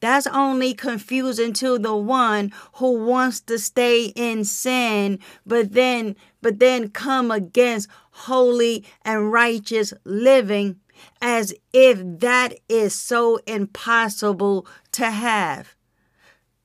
That's 0.00 0.26
only 0.26 0.74
confusing 0.74 1.52
to 1.54 1.78
the 1.78 1.96
one 1.96 2.52
who 2.74 3.04
wants 3.04 3.40
to 3.42 3.58
stay 3.58 4.06
in 4.14 4.44
sin, 4.44 5.18
but 5.46 5.72
then 5.72 6.16
but 6.40 6.58
then 6.58 6.90
come 6.90 7.30
against 7.30 7.88
holy 8.10 8.84
and 9.02 9.32
righteous 9.32 9.92
living 10.04 10.80
as 11.20 11.54
if 11.72 12.00
that 12.20 12.54
is 12.68 12.94
so 12.94 13.38
impossible 13.46 14.66
to 14.92 15.10
have. 15.10 15.74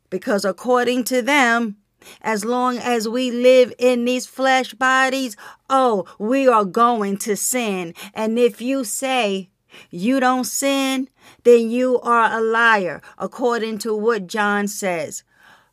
Because 0.09 0.45
according 0.45 1.05
to 1.05 1.21
them, 1.21 1.77
as 2.21 2.43
long 2.43 2.77
as 2.77 3.07
we 3.07 3.31
live 3.31 3.73
in 3.79 4.05
these 4.05 4.25
flesh 4.25 4.73
bodies, 4.73 5.35
oh, 5.69 6.05
we 6.19 6.47
are 6.47 6.65
going 6.65 7.17
to 7.17 7.35
sin. 7.35 7.93
And 8.13 8.37
if 8.37 8.61
you 8.61 8.83
say 8.83 9.49
you 9.89 10.19
don't 10.19 10.45
sin, 10.45 11.09
then 11.43 11.69
you 11.69 11.99
are 12.01 12.31
a 12.31 12.41
liar, 12.41 13.01
according 13.17 13.77
to 13.79 13.95
what 13.95 14.27
John 14.27 14.67
says. 14.67 15.23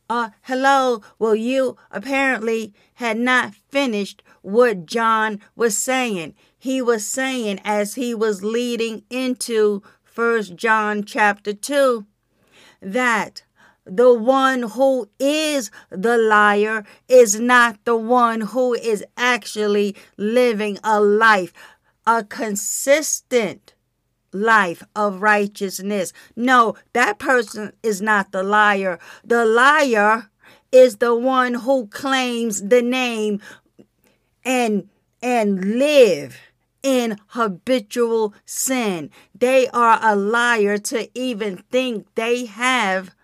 Uh, 0.08 0.30
hello. 0.42 1.02
Well, 1.18 1.36
you 1.36 1.76
apparently 1.92 2.74
had 2.94 3.16
not 3.16 3.54
finished 3.54 4.22
what 4.42 4.86
John 4.86 5.40
was 5.54 5.76
saying. 5.76 6.34
He 6.58 6.82
was 6.82 7.06
saying 7.06 7.60
as 7.64 7.94
he 7.94 8.14
was 8.14 8.42
leading 8.42 9.04
into 9.08 9.82
First 10.02 10.56
John 10.56 11.04
chapter 11.04 11.52
2 11.52 12.06
that 12.82 13.42
the 13.84 14.12
one 14.12 14.62
who 14.62 15.08
is 15.18 15.70
the 15.90 16.18
liar 16.18 16.84
is 17.08 17.38
not 17.38 17.78
the 17.84 17.96
one 17.96 18.40
who 18.40 18.74
is 18.74 19.04
actually 19.16 19.96
living 20.16 20.78
a 20.82 21.00
life, 21.00 21.52
a 22.06 22.24
consistent 22.24 23.74
life 24.32 24.82
of 24.94 25.22
righteousness. 25.22 26.12
No, 26.36 26.76
that 26.92 27.18
person 27.18 27.72
is 27.82 28.00
not 28.00 28.32
the 28.32 28.42
liar. 28.42 28.98
The 29.24 29.44
liar 29.44 30.30
is 30.72 30.96
the 30.96 31.14
one 31.14 31.54
who 31.54 31.86
claims 31.88 32.62
the 32.68 32.82
name 32.82 33.40
and 34.44 34.88
and 35.22 35.78
live 35.78 36.38
in 36.82 37.18
habitual 37.28 38.34
sin. 38.46 39.10
They 39.34 39.68
are 39.68 39.98
a 40.02 40.16
liar 40.16 40.78
to 40.78 41.10
even 41.18 41.58
think 41.70 42.06
they 42.14 42.46
have 42.46 43.14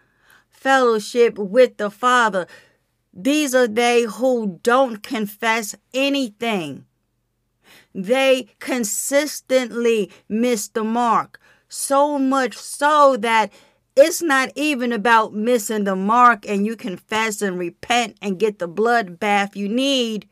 fellowship 0.51 1.39
with 1.39 1.79
the 1.79 1.91
Father. 1.91 2.47
These 3.15 3.55
are 3.55 3.69
they 3.69 4.03
who 4.03 4.61
don't 4.63 5.03
confess 5.03 5.75
anything. 5.95 6.85
They 7.97 8.49
consistently 8.59 10.11
miss 10.29 10.69
the 10.69 10.85
mark. 10.85 11.41
So 11.69 12.19
much 12.19 12.57
so 12.57 13.17
that 13.17 13.51
it's 13.97 14.21
not 14.21 14.51
even 14.55 14.93
about 14.93 15.33
missing 15.33 15.85
the 15.85 15.97
mark 15.97 16.47
and 16.47 16.67
you 16.67 16.77
confess 16.77 17.41
and 17.41 17.59
repent 17.59 18.19
and 18.21 18.39
get 18.39 18.59
the 18.59 18.69
blood 18.69 19.19
bath 19.19 19.57
you 19.57 19.69
need 19.69 20.29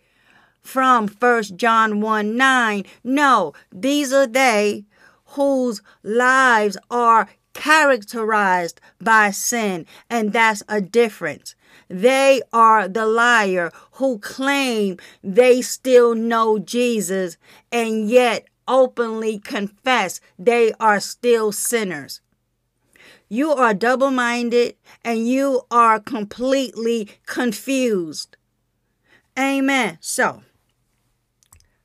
from 0.61 1.09
1 1.09 1.43
John 1.57 2.01
1 2.03 2.37
9. 2.37 2.85
No, 3.03 3.55
these 3.73 4.13
are 4.13 4.27
they 4.27 4.85
whose 5.29 5.81
lives 6.03 6.77
are 6.91 7.29
characterized 7.55 8.81
by 9.01 9.31
sin, 9.31 9.87
and 10.11 10.33
that's 10.33 10.63
a 10.69 10.81
difference. 10.81 11.55
They 11.89 12.43
are 12.53 12.89
the 12.89 13.07
liar 13.07 13.71
who 13.93 14.19
claim 14.19 14.99
they 15.23 15.63
still 15.63 16.15
know 16.15 16.59
Jesus 16.59 17.37
and 17.71 18.09
yet 18.09 18.47
openly 18.67 19.39
confess 19.39 20.21
they 20.39 20.73
are 20.81 21.01
still 21.01 21.53
sinners. 21.53 22.21
You 23.29 23.53
are 23.53 23.75
double 23.75 24.11
minded 24.11 24.77
and 25.05 25.29
you 25.29 25.63
are 25.71 25.99
completely 25.99 27.09
confused. 27.27 28.37
Amen. 29.39 29.99
So, 30.01 30.43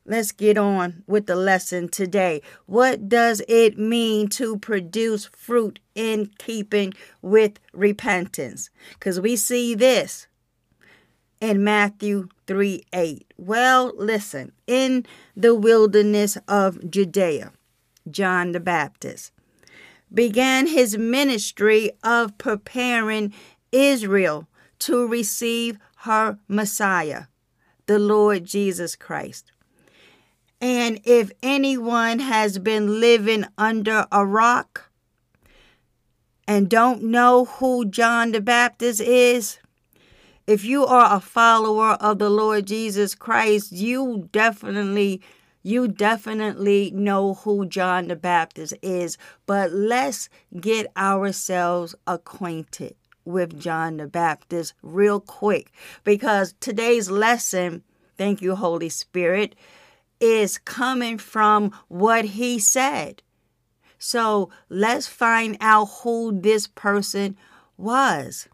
let's 0.09 0.31
get 0.31 0.57
on 0.57 1.03
with 1.07 1.27
the 1.27 1.35
lesson 1.35 1.87
today. 1.87 2.41
What 2.65 3.07
does 3.07 3.41
it 3.47 3.77
mean 3.77 4.27
to 4.29 4.57
produce 4.57 5.25
fruit 5.25 5.79
in 5.95 6.31
keeping 6.39 6.93
with 7.21 7.59
repentance? 7.71 8.71
Because 8.93 9.19
we 9.19 9.35
see 9.35 9.75
this 9.75 10.27
in 11.39 11.63
Matthew 11.63 12.27
3 12.47 12.83
8. 12.91 13.33
Well, 13.37 13.93
listen, 13.95 14.51
in 14.67 15.05
the 15.37 15.55
wilderness 15.55 16.37
of 16.47 16.89
Judea, 16.89 17.53
John 18.09 18.51
the 18.51 18.59
Baptist 18.59 19.31
began 20.11 20.65
his 20.65 20.97
ministry 20.97 21.91
of 22.03 22.35
preparing 22.39 23.31
Israel 23.71 24.47
to 24.79 25.07
receive 25.07 25.77
her 25.97 26.39
Messiah, 26.47 27.25
the 27.85 27.99
Lord 27.99 28.45
Jesus 28.45 28.95
Christ. 28.95 29.51
And 30.61 30.99
if 31.05 31.31
anyone 31.41 32.19
has 32.19 32.59
been 32.59 32.99
living 32.99 33.45
under 33.57 34.05
a 34.11 34.25
rock 34.25 34.89
and 36.47 36.69
don't 36.69 37.03
know 37.03 37.45
who 37.45 37.85
John 37.85 38.31
the 38.31 38.41
Baptist 38.41 38.99
is, 38.99 39.59
if 40.47 40.65
you 40.65 40.85
are 40.85 41.15
a 41.15 41.19
follower 41.19 41.91
of 42.01 42.19
the 42.19 42.29
Lord 42.29 42.65
Jesus 42.65 43.15
Christ, 43.15 43.71
you 43.71 44.27
definitely 44.31 45.21
you 45.61 45.87
definitely 45.87 46.89
know 46.91 47.33
who 47.35 47.65
John 47.65 48.07
the 48.07 48.15
Baptist 48.15 48.73
is, 48.81 49.17
but 49.45 49.71
let's 49.71 50.29
get 50.59 50.87
ourselves 50.95 51.93
acquainted 52.07 52.95
with 53.25 53.59
John 53.59 53.97
the 53.97 54.07
Baptist 54.07 54.73
real 54.81 55.19
quick 55.19 55.71
because 56.03 56.55
today's 56.61 57.11
lesson, 57.11 57.83
thank 58.17 58.41
you 58.41 58.55
Holy 58.55 58.89
Spirit, 58.89 59.53
is 60.19 60.57
coming 60.57 61.17
from 61.17 61.71
what 61.87 62.25
he 62.25 62.59
said. 62.59 63.23
So, 63.97 64.49
let's 64.69 65.07
find 65.07 65.57
out 65.59 65.85
who 66.03 66.39
this 66.39 66.67
person 66.67 67.37
was. 67.77 68.47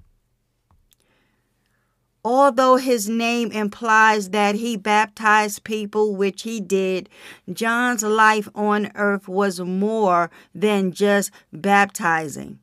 Although 2.24 2.78
his 2.78 3.08
name 3.08 3.52
implies 3.52 4.32
that 4.32 4.56
he 4.56 4.78
baptized 4.78 5.64
people, 5.64 6.16
which 6.16 6.42
he 6.42 6.60
did, 6.60 7.08
John's 7.54 8.02
life 8.02 8.50
on 8.56 8.92
earth 8.96 9.28
was 9.28 9.60
more 9.60 10.32
than 10.56 10.92
just 10.92 11.30
baptizing. 11.54 12.58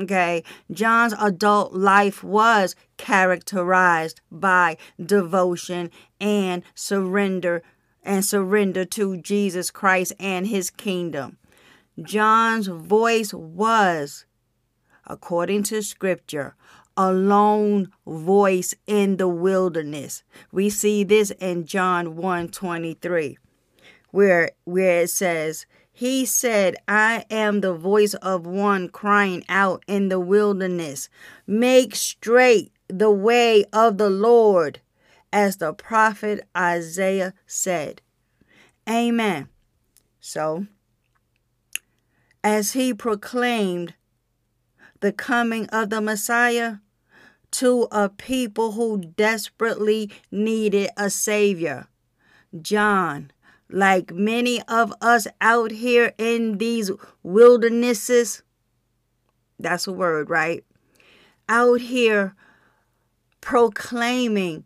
Okay, 0.00 0.42
John's 0.72 1.14
adult 1.20 1.74
life 1.74 2.24
was 2.24 2.74
characterized 2.96 4.20
by 4.32 4.76
devotion 5.00 5.92
and 6.20 6.64
surrender 6.74 7.62
and 8.08 8.24
surrender 8.24 8.86
to 8.86 9.18
Jesus 9.18 9.70
Christ 9.70 10.14
and 10.18 10.46
his 10.46 10.70
kingdom. 10.70 11.36
John's 12.00 12.66
voice 12.66 13.34
was, 13.34 14.24
according 15.06 15.64
to 15.64 15.82
scripture, 15.82 16.56
a 16.96 17.12
lone 17.12 17.92
voice 18.06 18.74
in 18.86 19.18
the 19.18 19.28
wilderness. 19.28 20.22
We 20.50 20.70
see 20.70 21.04
this 21.04 21.32
in 21.32 21.66
John 21.66 22.16
1 22.16 22.48
23, 22.48 23.36
where, 24.10 24.52
where 24.64 25.02
it 25.02 25.10
says, 25.10 25.66
He 25.92 26.24
said, 26.24 26.76
I 26.88 27.26
am 27.30 27.60
the 27.60 27.74
voice 27.74 28.14
of 28.14 28.46
one 28.46 28.88
crying 28.88 29.44
out 29.50 29.84
in 29.86 30.08
the 30.08 30.18
wilderness, 30.18 31.10
Make 31.46 31.94
straight 31.94 32.72
the 32.88 33.10
way 33.10 33.64
of 33.70 33.98
the 33.98 34.08
Lord, 34.08 34.80
as 35.32 35.56
the 35.56 35.72
prophet 35.72 36.46
Isaiah 36.56 37.34
said. 37.46 38.02
Amen. 38.88 39.48
So, 40.20 40.66
as 42.42 42.72
he 42.72 42.94
proclaimed 42.94 43.94
the 45.00 45.12
coming 45.12 45.66
of 45.66 45.90
the 45.90 46.00
Messiah, 46.00 46.76
to 47.50 47.88
a 47.90 48.08
people 48.08 48.72
who 48.72 48.98
desperately 49.16 50.10
needed 50.30 50.90
a 50.96 51.10
Savior. 51.10 51.86
John, 52.60 53.30
like 53.70 54.12
many 54.12 54.62
of 54.62 54.92
us 55.00 55.26
out 55.40 55.70
here 55.70 56.12
in 56.18 56.58
these 56.58 56.90
wildernesses, 57.22 58.42
that's 59.58 59.86
a 59.86 59.92
word, 59.92 60.30
right? 60.30 60.64
Out 61.48 61.80
here 61.80 62.34
proclaiming 63.40 64.64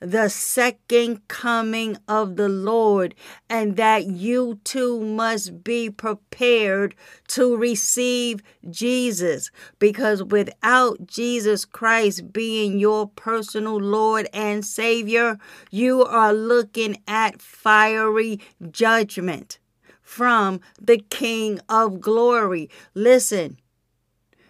the 0.00 0.28
second 0.28 1.26
coming 1.28 1.96
of 2.06 2.36
the 2.36 2.48
Lord, 2.48 3.14
and 3.50 3.76
that 3.76 4.06
you 4.06 4.60
too 4.64 5.00
must 5.00 5.64
be 5.64 5.90
prepared 5.90 6.94
to 7.28 7.56
receive 7.56 8.42
Jesus. 8.70 9.50
Because 9.78 10.22
without 10.22 11.06
Jesus 11.06 11.64
Christ 11.64 12.32
being 12.32 12.78
your 12.78 13.08
personal 13.08 13.76
Lord 13.76 14.28
and 14.32 14.64
Savior, 14.64 15.38
you 15.70 16.04
are 16.04 16.32
looking 16.32 17.02
at 17.08 17.42
fiery 17.42 18.40
judgment 18.70 19.58
from 20.00 20.60
the 20.80 20.98
King 20.98 21.60
of 21.68 22.00
glory. 22.00 22.70
Listen, 22.94 23.58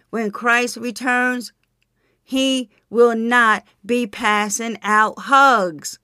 when 0.09 0.31
Christ 0.31 0.77
returns, 0.77 1.53
he 2.29 2.69
will 2.91 3.15
not 3.15 3.63
be 3.83 4.05
passing 4.05 4.77
out 4.83 5.17
hugs. 5.17 5.97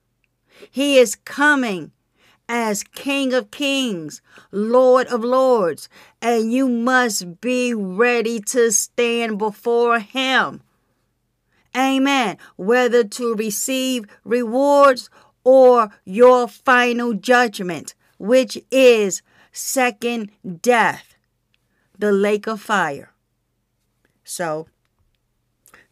He 0.72 0.98
is 0.98 1.14
coming 1.14 1.92
as 2.50 2.82
King 2.82 3.32
of 3.32 3.52
Kings, 3.52 4.24
Lord 4.52 5.06
of 5.06 5.24
Lords, 5.24 5.88
and 6.24 6.52
you 6.52 6.68
must 6.68 7.42
be 7.42 7.76
ready 7.76 8.40
to 8.40 8.72
stand 8.72 9.38
before 9.38 10.00
Him. 10.00 10.64
Amen. 11.78 12.40
Whether 12.56 13.04
to 13.04 13.36
receive 13.36 14.06
rewards 14.24 15.12
or 15.44 15.92
your 16.06 16.48
final 16.48 17.14
judgment, 17.14 17.94
which 18.18 18.58
is 18.72 19.22
second 19.52 20.32
death, 20.64 21.14
the 22.00 22.12
lake 22.12 22.48
of 22.48 22.62
fire. 22.62 23.12
So, 24.24 24.66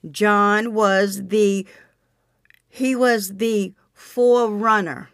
John 0.09 0.73
was 0.73 1.27
the 1.27 1.65
he 2.67 2.95
was 2.95 3.35
the 3.37 3.73
forerunner, 3.93 5.09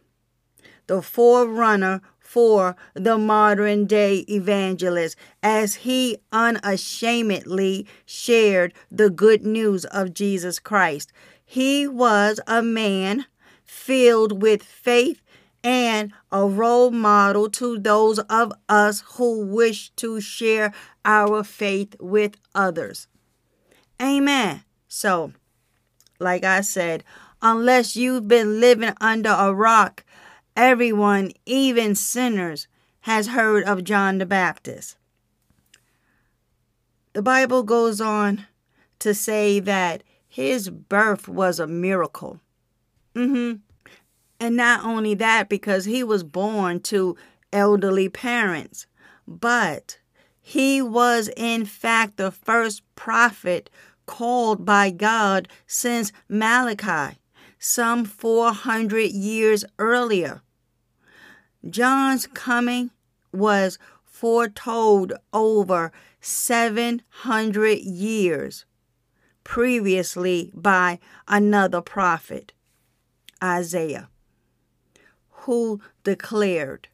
the 0.88 1.02
forerunner 1.02 2.02
for 2.20 2.76
the 2.94 3.18
modern 3.18 3.86
day 3.86 4.20
evangelist 4.30 5.18
as 5.44 5.76
he 5.76 6.18
unashamedly 6.32 7.86
shared 8.06 8.74
the 8.90 9.10
good 9.10 9.46
news 9.46 9.84
of 9.86 10.14
Jesus 10.14 10.60
Christ. 10.60 11.12
He 11.44 11.88
was 11.88 12.40
a 12.48 12.62
man 12.62 13.26
filled 13.66 14.42
with 14.42 14.64
faith 14.64 15.22
and 15.64 16.14
a 16.32 16.46
role 16.46 16.92
model 16.92 17.50
to 17.50 17.78
those 17.78 18.20
of 18.20 18.54
us 18.70 19.04
who 19.16 19.46
wish 19.46 19.90
to 19.98 20.22
share 20.22 20.72
our 21.04 21.44
faith 21.44 21.96
with 22.00 22.36
others. 22.56 23.08
Amen. 24.02 24.64
So, 24.90 25.32
like 26.20 26.44
I 26.44 26.62
said, 26.62 27.04
unless 27.42 27.96
you've 27.96 28.28
been 28.28 28.60
living 28.60 28.94
under 29.00 29.30
a 29.30 29.54
rock, 29.54 30.04
everyone, 30.58 31.32
even 31.46 31.96
sinners, 31.96 32.68
has 33.02 33.28
heard 33.28 33.64
of 33.64 33.84
John 33.86 34.18
the 34.18 34.26
Baptist. 34.26 34.98
The 37.14 37.22
Bible 37.22 37.64
goes 37.64 38.02
on 38.02 38.48
to 39.00 39.14
say 39.14 39.60
that 39.62 40.04
his 40.28 40.70
birth 40.70 41.28
was 41.28 41.60
a 41.60 41.68
miracle. 41.68 42.40
Mm-hmm. 43.16 43.58
And 44.40 44.56
not 44.56 44.84
only 44.84 45.14
that, 45.16 45.50
because 45.50 45.86
he 45.86 46.04
was 46.04 46.24
born 46.24 46.82
to 46.82 47.16
elderly 47.54 48.10
parents, 48.10 48.86
but 49.28 50.00
he 50.42 50.82
was 50.82 51.30
in 51.38 51.66
fact 51.66 52.18
the 52.18 52.32
first 52.32 52.84
prophet 52.96 53.70
called 54.10 54.66
by 54.66 54.90
God 54.90 55.48
since 55.68 56.12
Malachi, 56.28 57.20
some 57.60 58.06
400 58.06 59.12
years 59.12 59.64
earlier. 59.78 60.42
John's 61.70 62.26
coming 62.26 62.90
was 63.32 63.78
foretold 64.04 65.14
over 65.32 65.92
700 66.22 67.78
years 67.78 68.66
previously 69.44 70.52
by 70.56 70.98
another 71.28 71.80
prophet, 71.80 72.52
Isaiah, 73.44 74.10
who 75.44 75.82
declared, 76.04 76.88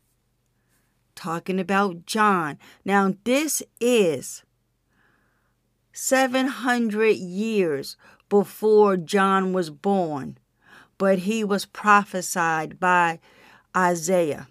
talking 1.15 1.61
about 1.61 2.05
John. 2.05 2.59
Now, 2.83 3.13
this 3.23 3.63
is 3.79 4.43
700 5.97 7.15
years 7.15 7.95
before 8.27 8.97
John 8.97 9.53
was 9.53 9.69
born, 9.69 10.37
but 10.97 11.19
he 11.19 11.41
was 11.41 11.65
prophesied 11.65 12.81
by 12.81 13.19
Isaiah. 13.75 14.49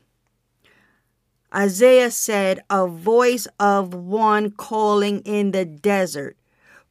Isaiah 1.55 2.11
said, 2.11 2.61
A 2.71 2.87
voice 2.89 3.47
of 3.61 3.93
one 3.93 4.53
calling 4.53 5.21
in 5.21 5.51
the 5.51 5.67
desert. 5.67 6.39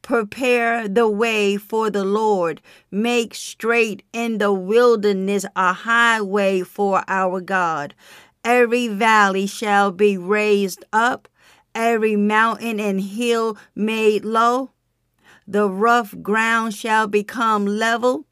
Prepare 0.02 0.86
the 0.86 1.08
way 1.08 1.56
for 1.56 1.90
the 1.90 2.04
Lord. 2.04 2.62
Make 2.92 3.34
straight 3.34 4.04
in 4.12 4.38
the 4.38 4.52
wilderness 4.52 5.44
a 5.56 5.72
highway 5.72 6.60
for 6.60 7.02
our 7.08 7.40
God. 7.40 7.92
Every 8.44 8.86
valley 8.86 9.46
shall 9.46 9.90
be 9.90 10.16
raised 10.16 10.84
up, 10.92 11.26
every 11.74 12.16
mountain 12.16 12.78
and 12.80 13.00
hill 13.00 13.56
made 13.74 14.24
low. 14.24 14.70
The 15.46 15.68
rough 15.68 16.14
ground 16.22 16.74
shall 16.74 17.06
become 17.06 17.66
level, 17.66 18.26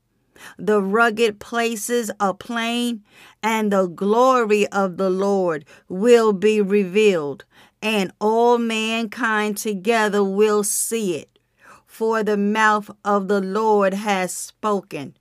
the 0.59 0.81
rugged 0.83 1.41
places 1.41 2.11
a 2.19 2.33
plain, 2.35 3.05
and 3.43 3.73
the 3.73 3.87
glory 3.87 4.67
of 4.69 4.97
the 4.97 5.11
Lord 5.11 5.65
will 5.89 6.33
be 6.33 6.61
revealed, 6.61 7.45
and 7.83 8.13
all 8.21 8.59
mankind 8.59 9.57
together 9.57 10.25
will 10.25 10.65
see 10.65 11.17
it. 11.17 11.39
For 11.87 12.23
the 12.23 12.39
mouth 12.39 12.91
of 13.05 13.29
the 13.29 13.41
Lord 13.41 13.93
has 13.93 14.33
spoken. 14.33 15.17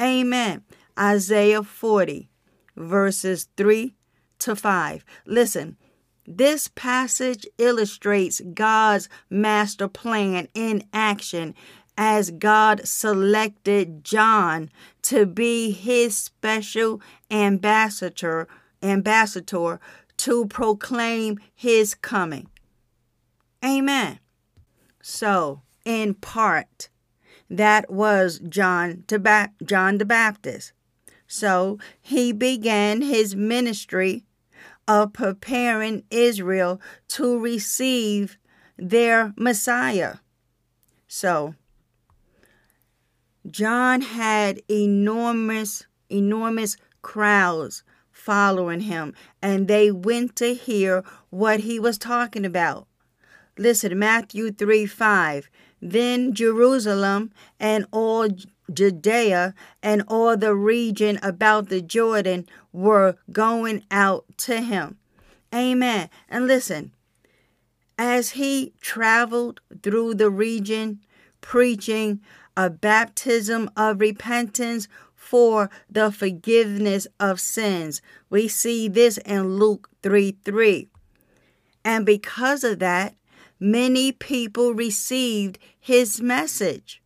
Amen. 0.00 0.64
Isaiah 0.98 1.62
40, 1.62 2.30
verses 2.76 3.48
3 3.56 3.94
to 4.38 4.56
5. 4.56 5.04
Listen, 5.26 5.76
this 6.28 6.68
passage 6.68 7.46
illustrates 7.56 8.40
God's 8.54 9.08
master 9.30 9.88
plan 9.88 10.48
in 10.54 10.84
action 10.92 11.54
as 11.96 12.30
God 12.30 12.86
selected 12.86 14.04
John 14.04 14.70
to 15.02 15.26
be 15.26 15.70
his 15.70 16.16
special 16.16 17.00
ambassador 17.30 18.46
ambassador 18.82 19.80
to 20.18 20.46
proclaim 20.46 21.38
his 21.54 21.94
coming. 21.94 22.48
Amen. 23.64 24.20
So, 25.02 25.62
in 25.84 26.14
part, 26.14 26.88
that 27.50 27.90
was 27.90 28.40
John, 28.48 29.04
John 29.64 29.98
the 29.98 30.04
Baptist. 30.04 30.72
So 31.26 31.78
he 32.00 32.32
began 32.32 33.02
his 33.02 33.34
ministry 33.34 34.24
of 34.88 35.12
preparing 35.12 36.02
Israel 36.10 36.80
to 37.08 37.38
receive 37.38 38.38
their 38.78 39.34
Messiah. 39.36 40.16
So, 41.06 41.54
John 43.48 44.00
had 44.00 44.62
enormous, 44.68 45.86
enormous 46.10 46.76
crowds 47.02 47.82
following 48.10 48.80
him, 48.80 49.14
and 49.40 49.68
they 49.68 49.90
went 49.90 50.36
to 50.36 50.54
hear 50.54 51.04
what 51.30 51.60
he 51.60 51.78
was 51.78 51.98
talking 51.98 52.44
about. 52.44 52.86
Listen, 53.58 53.98
Matthew 53.98 54.52
3 54.52 54.86
5. 54.86 55.50
Then 55.80 56.34
Jerusalem 56.34 57.30
and 57.60 57.86
all 57.92 58.28
Judea 58.72 59.54
and 59.82 60.02
all 60.08 60.36
the 60.36 60.54
region 60.54 61.18
about 61.22 61.68
the 61.68 61.80
Jordan 61.80 62.46
were 62.72 63.16
going 63.32 63.84
out 63.90 64.24
to 64.38 64.60
him. 64.60 64.98
Amen. 65.54 66.10
And 66.28 66.46
listen, 66.46 66.92
as 67.98 68.30
he 68.30 68.72
traveled 68.80 69.60
through 69.82 70.14
the 70.14 70.30
region 70.30 71.00
preaching 71.40 72.20
a 72.56 72.68
baptism 72.68 73.70
of 73.76 74.00
repentance 74.00 74.88
for 75.14 75.70
the 75.90 76.10
forgiveness 76.10 77.06
of 77.18 77.40
sins, 77.40 78.02
we 78.30 78.48
see 78.48 78.88
this 78.88 79.18
in 79.18 79.56
Luke 79.56 79.90
3 80.02 80.36
3. 80.44 80.88
And 81.84 82.04
because 82.04 82.64
of 82.64 82.78
that, 82.80 83.14
many 83.58 84.12
people 84.12 84.74
received 84.74 85.58
his 85.78 86.20
message 86.20 87.02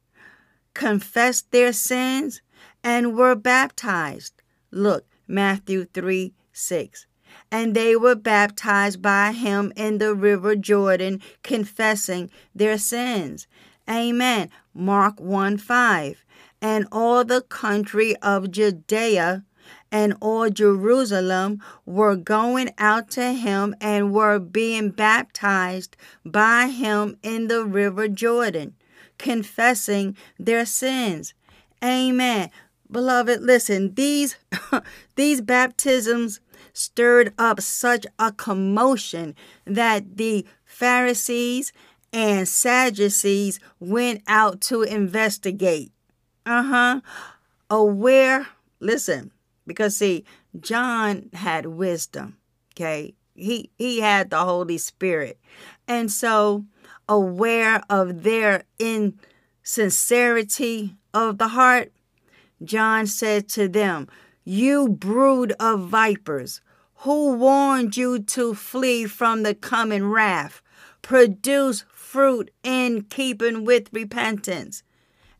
confessed 0.75 1.51
their 1.51 1.73
sins, 1.73 2.41
and 2.83 3.17
were 3.17 3.35
baptized. 3.35 4.35
Look, 4.71 5.07
Matthew 5.27 5.85
3 5.85 6.35
6. 6.53 7.07
And 7.51 7.75
they 7.75 7.97
were 7.97 8.15
baptized 8.15 9.01
by 9.01 9.33
him 9.33 9.73
in 9.77 9.99
the 9.99 10.15
river 10.15 10.55
Jordan, 10.57 11.21
confessing 11.43 12.31
their 12.55 12.79
sins. 12.79 13.47
Amen. 13.89 14.51
Mark 14.75 15.21
1 15.21 15.59
5. 15.59 16.25
And 16.61 16.87
all 16.93 17.25
the 17.25 17.43
country 17.43 18.17
of 18.17 18.51
Judea 18.51 19.45
and 19.91 20.15
all 20.21 20.49
Jerusalem 20.49 21.61
were 21.85 22.17
going 22.17 22.71
out 22.79 23.11
to 23.13 23.33
him 23.33 23.75
and 23.81 24.13
were 24.13 24.39
being 24.39 24.91
baptized 24.91 25.97
by 26.25 26.69
him 26.69 27.17
in 27.23 27.49
the 27.49 27.65
river 27.65 28.09
Jordan 28.09 28.75
confessing 29.19 30.17
their 30.39 30.67
sins. 30.67 31.35
Amen. 31.83 32.51
Beloved, 32.91 33.41
listen, 33.41 33.95
these 33.95 34.37
these 35.17 35.41
baptisms 35.41 36.41
stirred 36.73 37.33
up 37.39 37.61
such 37.61 38.07
a 38.19 38.33
commotion 38.33 39.35
that 39.65 40.17
the 40.17 40.47
Pharisees 40.65 41.73
and 42.13 42.47
Sadducees 42.47 43.61
went 43.81 44.23
out 44.27 44.61
to 44.63 44.83
investigate. 44.83 45.93
Uh-huh. 46.45 47.01
Aware, 47.71 48.49
listen, 48.81 49.33
because 49.67 49.97
see, 49.97 50.25
John 50.61 51.31
had 51.33 51.67
wisdom, 51.67 52.37
okay? 52.75 53.15
He 53.35 53.71
he 53.79 54.01
had 54.01 54.29
the 54.29 54.41
Holy 54.41 54.77
Spirit. 54.77 55.39
And 55.89 56.13
so 56.13 56.67
aware 57.13 57.83
of 57.91 58.23
their 58.23 58.65
insincerity 58.79 60.97
of 61.13 61.37
the 61.37 61.49
heart, 61.49 61.93
John 62.65 63.07
said 63.07 63.51
to 63.51 63.69
them, 63.69 64.09
You 64.45 64.89
brood 64.89 65.53
of 65.61 65.89
vipers, 65.89 66.63
who 66.97 67.35
warned 67.35 67.99
you 67.99 68.21
to 68.21 68.55
flee 68.55 69.05
from 69.05 69.43
the 69.43 69.55
coming 69.55 70.07
wrath? 70.07 70.63
Produce 71.03 71.85
fruit 71.93 72.51
in 72.63 73.03
keeping 73.03 73.67
with 73.67 73.93
repentance. 73.93 74.83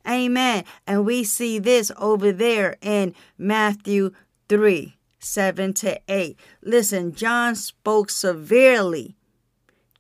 Amen. 0.07 0.65
And 0.87 1.07
we 1.07 1.25
see 1.25 1.59
this 1.59 1.91
over 1.97 2.33
there 2.33 2.77
in 2.83 3.15
Matthew 3.39 4.11
3 4.51 4.95
7 5.21 5.73
to 5.73 5.99
8. 6.09 6.39
Listen, 6.63 7.15
John 7.15 7.55
spoke 7.55 8.11
severely 8.11 9.17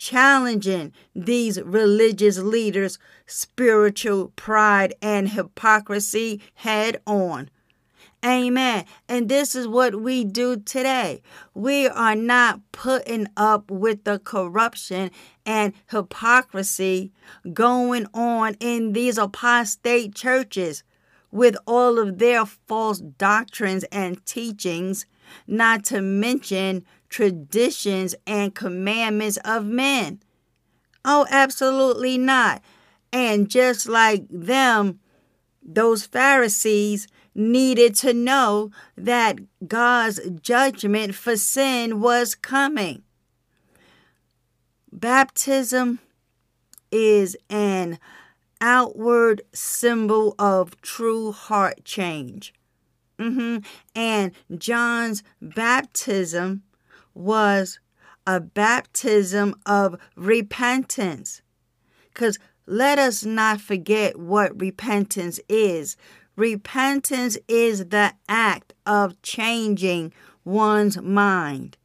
challenging 0.03 0.93
these 1.15 1.63
religious 1.63 2.37
leaders' 2.37 2.99
spiritual 3.25 4.33
pride 4.35 4.93
and 5.01 5.29
hypocrisy 5.29 6.41
head 6.55 7.01
on. 7.07 7.49
Amen. 8.25 8.85
And 9.09 9.29
this 9.29 9.55
is 9.55 9.69
what 9.69 10.01
we 10.01 10.25
do 10.25 10.57
today. 10.57 11.23
We 11.55 11.87
are 11.87 12.17
not 12.17 12.61
putting 12.73 13.29
up 13.37 13.71
with 13.71 14.03
the 14.03 14.19
corruption 14.19 15.13
and 15.47 15.73
hypocrisy 15.89 17.13
going 17.53 18.07
on 18.13 18.57
in 18.59 18.95
these 18.95 19.19
apostate 19.19 20.17
churches 20.17 20.83
with 21.31 21.57
all 21.65 22.01
of 22.01 22.19
their 22.19 22.45
false 22.45 22.99
doctrines 22.99 23.85
and 23.93 24.25
teachings, 24.27 25.07
not 25.47 25.85
to 25.85 26.03
mention 26.03 26.85
traditions 27.13 28.15
and 28.27 28.55
commandments 28.55 29.37
of 29.45 29.67
men. 29.67 30.21
Oh, 31.05 31.27
absolutely 31.31 32.17
not. 32.17 32.63
And 33.13 33.51
just 33.51 33.87
like 33.87 34.25
them, 34.31 34.99
those 35.63 36.07
Pharisees 36.07 37.07
needed 37.35 37.95
to 37.97 38.15
know 38.15 38.71
that 38.97 39.39
God's 39.69 40.21
judgment 40.41 41.15
for 41.15 41.37
sin 41.37 42.01
was 42.01 42.35
coming. 42.35 43.03
Baptism 44.91 45.99
is 46.91 47.37
an 47.51 47.99
outward 48.61 49.43
symbol 49.53 50.35
of 50.39 50.81
true 50.81 51.33
heart 51.33 51.85
change. 51.85 52.55
Mm-hmm. 53.19 53.59
And 53.95 54.33
John's 54.57 55.23
baptism 55.41 56.63
was 57.15 57.79
a 58.27 58.41
baptism 58.41 59.55
of 59.67 59.99
repentance. 60.17 61.43
Because 62.13 62.39
let 62.67 62.99
us 62.99 63.25
not 63.25 63.61
forget 63.61 64.19
what 64.19 64.61
repentance 64.61 65.41
is. 65.49 65.97
Repentance 66.37 67.37
is 67.49 67.87
the 67.87 68.15
act 68.29 68.73
of 68.87 69.21
changing 69.23 70.13
one's 70.45 71.01
mind. 71.01 71.77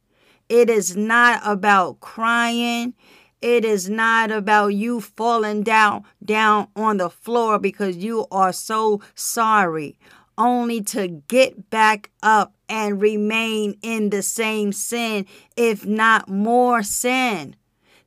It 0.48 0.70
is 0.70 0.96
not 0.96 1.40
about 1.44 2.00
crying. 2.00 2.94
It 3.42 3.64
is 3.64 3.88
not 3.88 4.30
about 4.30 4.68
you 4.68 5.00
falling 5.00 5.62
down 5.62 6.04
down 6.24 6.68
on 6.74 6.96
the 6.96 7.10
floor 7.10 7.58
because 7.58 7.96
you 7.96 8.26
are 8.30 8.52
so 8.52 9.00
sorry 9.14 9.98
only 10.36 10.80
to 10.80 11.08
get 11.28 11.70
back 11.70 12.10
up 12.22 12.54
and 12.68 13.00
remain 13.00 13.78
in 13.82 14.10
the 14.10 14.22
same 14.22 14.72
sin, 14.72 15.26
if 15.56 15.86
not 15.86 16.28
more 16.28 16.82
sin. 16.82 17.56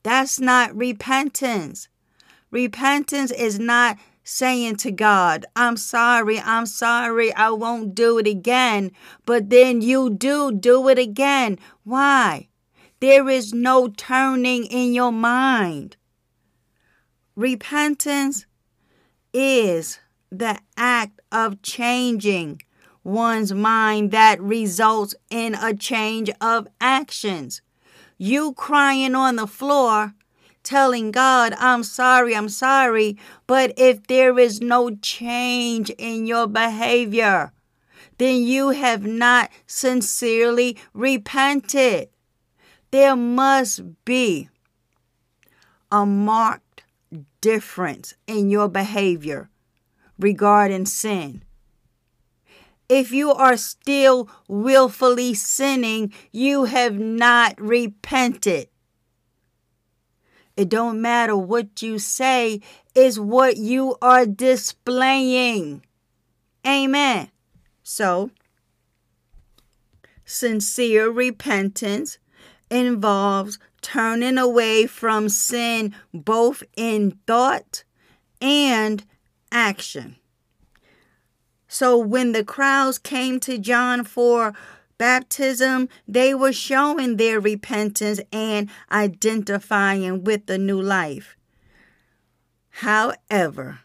That's 0.04 0.40
not 0.40 0.76
repentance. 0.76 1.88
Repentance 2.50 3.32
is 3.32 3.60
not 3.60 3.98
saying 4.24 4.76
to 4.78 4.92
God, 4.92 5.46
I'm 5.56 5.78
sorry, 5.78 6.40
I'm 6.40 6.66
sorry, 6.66 7.34
I 7.34 7.50
won't 7.52 7.96
do 7.96 8.18
it 8.18 8.28
again. 8.28 8.92
But 9.26 9.50
then 9.50 9.82
you 9.82 10.10
do 10.10 10.52
do 10.52 10.88
it 10.90 11.00
again. 11.00 11.58
Why? 11.84 12.50
There 13.00 13.28
is 13.30 13.54
no 13.54 13.88
turning 13.88 14.66
in 14.66 14.94
your 14.94 15.12
mind. 15.12 15.98
Repentance 17.36 18.46
is 19.34 20.00
the 20.32 20.60
act 20.78 21.20
of 21.32 21.62
changing 21.62 22.62
one's 23.04 23.54
mind 23.54 24.12
that 24.12 24.42
results 24.42 25.16
in 25.30 25.56
a 25.56 25.74
change 25.74 26.30
of 26.40 26.68
actions. 26.80 27.62
You 28.18 28.54
crying 28.54 29.16
on 29.16 29.38
the 29.38 29.48
floor, 29.48 30.14
telling 30.64 31.12
God, 31.12 31.54
I'm 31.58 31.84
sorry, 31.84 32.36
I'm 32.36 32.50
sorry, 32.50 33.18
but 33.48 33.74
if 33.78 34.06
there 34.08 34.38
is 34.38 34.62
no 34.62 34.96
change 34.96 35.90
in 35.92 36.28
your 36.28 36.48
behavior, 36.48 37.52
then 38.18 38.44
you 38.44 38.70
have 38.70 39.04
not 39.04 39.50
sincerely 39.66 40.78
repented. 40.94 42.10
There 42.92 43.16
must 43.16 43.82
be 44.06 44.50
a 45.92 46.06
marked 46.06 46.84
difference 47.42 48.14
in 48.28 48.50
your 48.50 48.68
behavior 48.68 49.50
regarding 50.20 50.86
sin. 50.86 51.44
If 52.92 53.14
you 53.14 53.32
are 53.32 53.56
still 53.56 54.30
willfully 54.50 55.34
sinning, 55.34 56.12
you 56.34 56.66
have 56.66 57.00
not 57.00 57.56
repented. 57.58 58.68
It 60.58 60.68
don't 60.68 61.02
matter 61.02 61.38
what 61.38 61.82
you 61.82 62.00
say, 62.00 62.60
is 62.94 63.18
what 63.18 63.56
you 63.56 63.96
are 64.02 64.26
displaying. 64.26 65.86
Amen. 66.68 67.32
So, 67.82 68.32
sincere 70.26 71.10
repentance 71.10 72.18
involves 72.70 73.58
turning 73.82 74.38
away 74.38 74.86
from 74.86 75.30
sin 75.30 75.96
both 76.14 76.62
in 76.76 77.18
thought 77.26 77.86
and 78.42 79.06
action. 79.50 80.18
So 81.74 81.98
when 81.98 82.34
the 82.34 82.44
crowds 82.44 82.98
came 82.98 83.40
to 83.40 83.58
John 83.58 84.04
for 84.04 84.54
baptism, 84.98 85.88
they 86.06 86.34
were 86.34 86.52
showing 86.52 87.16
their 87.16 87.40
repentance 87.40 88.20
and 88.34 88.70
identifying 88.92 90.26
with 90.26 90.48
the 90.48 90.58
new 90.58 90.82
life. 90.82 91.38
However, 92.82 93.80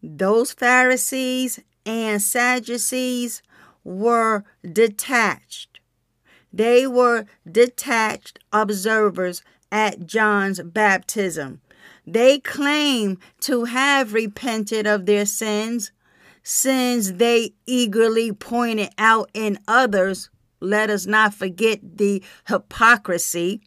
those 0.00 0.52
Pharisees 0.52 1.58
and 1.84 2.22
Sadducees 2.22 3.42
were 3.82 4.44
detached. 4.62 5.80
They 6.52 6.86
were 6.86 7.26
detached 7.50 8.38
observers 8.52 9.42
at 9.72 10.06
John's 10.06 10.62
baptism. 10.62 11.62
They 12.06 12.38
claim 12.38 13.18
to 13.40 13.64
have 13.64 14.14
repented 14.14 14.86
of 14.86 15.06
their 15.06 15.26
sins, 15.26 15.90
sins 16.44 17.14
they 17.14 17.54
eagerly 17.66 18.30
pointed 18.32 18.90
out 18.98 19.30
in 19.34 19.58
others. 19.66 20.30
Let 20.60 20.90
us 20.90 21.06
not 21.06 21.34
forget 21.34 21.80
the 21.98 22.22
hypocrisy. 22.46 23.62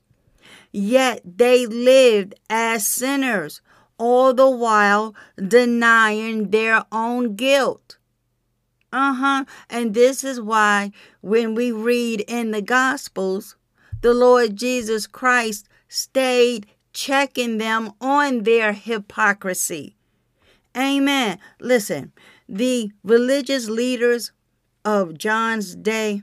Yet 0.72 1.22
they 1.26 1.66
lived 1.66 2.36
as 2.50 2.86
sinners, 2.86 3.62
all 3.98 4.34
the 4.34 4.50
while 4.50 5.16
denying 5.36 6.52
their 6.52 6.86
own 6.92 7.36
guilt. 7.36 7.98
Uh 8.94 9.14
huh. 9.14 9.46
And 9.70 9.94
this 9.94 10.24
is 10.24 10.40
why 10.40 10.92
when 11.22 11.56
we 11.56 11.72
read 11.72 12.22
in 12.28 12.52
the 12.52 12.62
Gospels, 12.62 13.56
the 14.02 14.14
Lord 14.14 14.56
Jesus 14.56 15.08
Christ 15.08 15.68
stayed 15.90 16.68
checking 16.94 17.58
them 17.58 17.92
on 18.00 18.44
their 18.44 18.74
hypocrisy. 18.74 19.96
Amen. 20.76 21.40
Listen, 21.60 22.12
the 22.48 22.92
religious 23.04 23.70
leaders 23.70 24.32
of 24.86 25.18
John's 25.18 25.76
day 25.76 26.22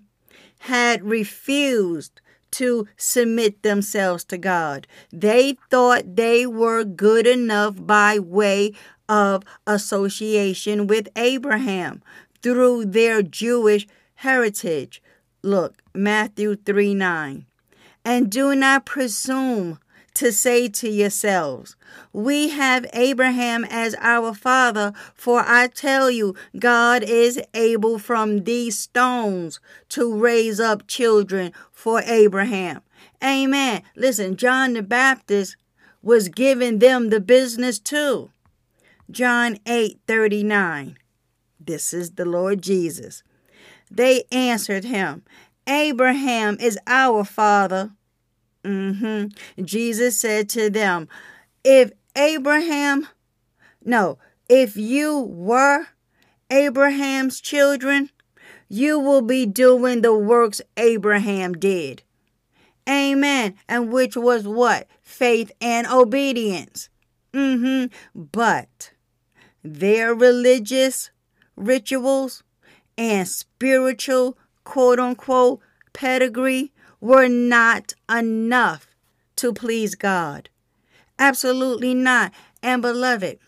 had 0.60 1.04
refused 1.04 2.20
to 2.52 2.86
submit 2.96 3.62
themselves 3.62 4.24
to 4.24 4.38
God. 4.38 4.86
They 5.12 5.58
thought 5.70 6.16
they 6.16 6.46
were 6.46 6.84
good 6.84 7.26
enough 7.26 7.84
by 7.84 8.18
way 8.18 8.72
of 9.08 9.42
association 9.66 10.86
with 10.86 11.08
Abraham 11.16 12.02
through 12.42 12.86
their 12.86 13.22
Jewish 13.22 13.86
heritage. 14.16 15.02
Look, 15.42 15.82
Matthew 15.94 16.56
3 16.56 16.94
9. 16.94 17.46
And 18.04 18.30
do 18.30 18.54
not 18.54 18.86
presume 18.86 19.78
to 20.14 20.32
say 20.32 20.68
to 20.68 20.88
yourselves, 20.88 21.76
We 22.12 22.48
have 22.50 22.86
Abraham 22.92 23.64
as 23.64 23.94
our 24.00 24.34
father, 24.34 24.92
for 25.14 25.42
I 25.46 25.66
tell 25.68 26.10
you, 26.10 26.34
God 26.58 27.02
is 27.02 27.40
able 27.52 27.98
from 27.98 28.44
these 28.44 28.78
stones 28.78 29.60
to 29.90 30.16
raise 30.16 30.60
up 30.60 30.86
children 30.86 31.52
for 31.72 32.00
Abraham. 32.02 32.82
Amen. 33.22 33.82
Listen, 33.96 34.36
John 34.36 34.74
the 34.74 34.82
Baptist 34.82 35.56
was 36.02 36.28
giving 36.28 36.78
them 36.78 37.10
the 37.10 37.20
business 37.20 37.78
too. 37.78 38.30
John 39.10 39.58
8 39.66 40.00
39. 40.06 40.96
This 41.60 41.92
is 41.92 42.12
the 42.12 42.24
Lord 42.24 42.62
Jesus. 42.62 43.22
They 43.90 44.24
answered 44.30 44.84
him, 44.84 45.22
Abraham 45.66 46.56
is 46.60 46.78
our 46.86 47.24
father. 47.24 47.92
Mm-hmm. 48.64 49.64
Jesus 49.64 50.18
said 50.18 50.48
to 50.50 50.70
them, 50.70 51.08
If 51.62 51.92
Abraham, 52.16 53.08
no, 53.84 54.18
if 54.48 54.76
you 54.76 55.20
were 55.20 55.86
Abraham's 56.50 57.40
children, 57.40 58.10
you 58.68 58.98
will 58.98 59.22
be 59.22 59.46
doing 59.46 60.02
the 60.02 60.16
works 60.16 60.60
Abraham 60.76 61.52
did. 61.52 62.02
Amen. 62.88 63.54
And 63.68 63.92
which 63.92 64.16
was 64.16 64.46
what? 64.46 64.86
Faith 65.02 65.52
and 65.60 65.86
obedience. 65.86 66.88
Mm-hmm. 67.32 67.94
But 68.14 68.92
their 69.62 70.14
religious 70.14 71.10
rituals 71.56 72.42
and 72.96 73.26
spiritual 73.26 74.38
quote 74.64 75.00
unquote 75.00 75.60
pedigree 75.92 76.72
were 77.04 77.28
not 77.28 77.92
enough 78.10 78.86
to 79.36 79.52
please 79.52 79.94
God. 79.94 80.48
Absolutely 81.18 81.92
not. 81.92 82.32
And 82.62 82.80
beloved, 82.80 83.38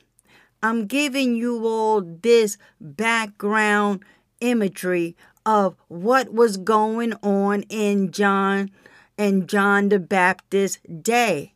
I'm 0.63 0.87
giving 0.87 1.37
you 1.37 1.67
all 1.67 2.03
this 2.03 2.59
background 2.79 4.05
imagery 4.41 5.17
of 5.47 5.75
what 5.89 6.35
was 6.35 6.59
going 6.59 7.15
on 7.23 7.63
in 7.71 8.13
John 8.13 8.71
and 9.17 9.49
John 9.49 9.89
the 9.89 10.01
Baptist's 10.01 10.79
day 10.83 11.55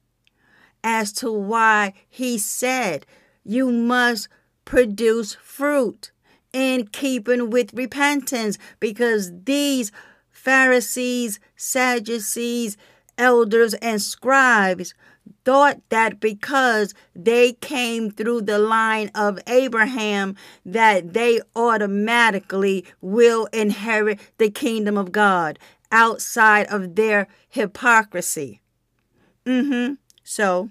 as 0.82 1.12
to 1.12 1.30
why 1.30 1.92
he 2.08 2.38
said 2.38 3.04
you 3.44 3.70
must 3.70 4.26
produce 4.64 5.34
fruit 5.34 6.12
in 6.54 6.86
keeping 6.86 7.50
with 7.50 7.74
repentance 7.74 8.56
because 8.78 9.30
these 9.44 9.92
Pharisees, 10.40 11.38
Sadducees, 11.62 12.78
elders, 13.18 13.74
and 13.74 14.00
scribes 14.00 14.94
thought 15.44 15.78
that 15.90 16.18
because 16.18 16.94
they 17.14 17.52
came 17.52 18.10
through 18.10 18.40
the 18.40 18.58
line 18.58 19.10
of 19.14 19.38
Abraham 19.46 20.36
that 20.64 21.12
they 21.12 21.38
automatically 21.54 22.86
will 23.02 23.44
inherit 23.52 24.18
the 24.38 24.50
kingdom 24.50 24.96
of 24.96 25.12
God 25.12 25.58
outside 25.92 26.66
of 26.68 26.94
their 26.94 27.28
hypocrisy. 27.50 28.62
Mhm. 29.44 29.98
So 30.24 30.70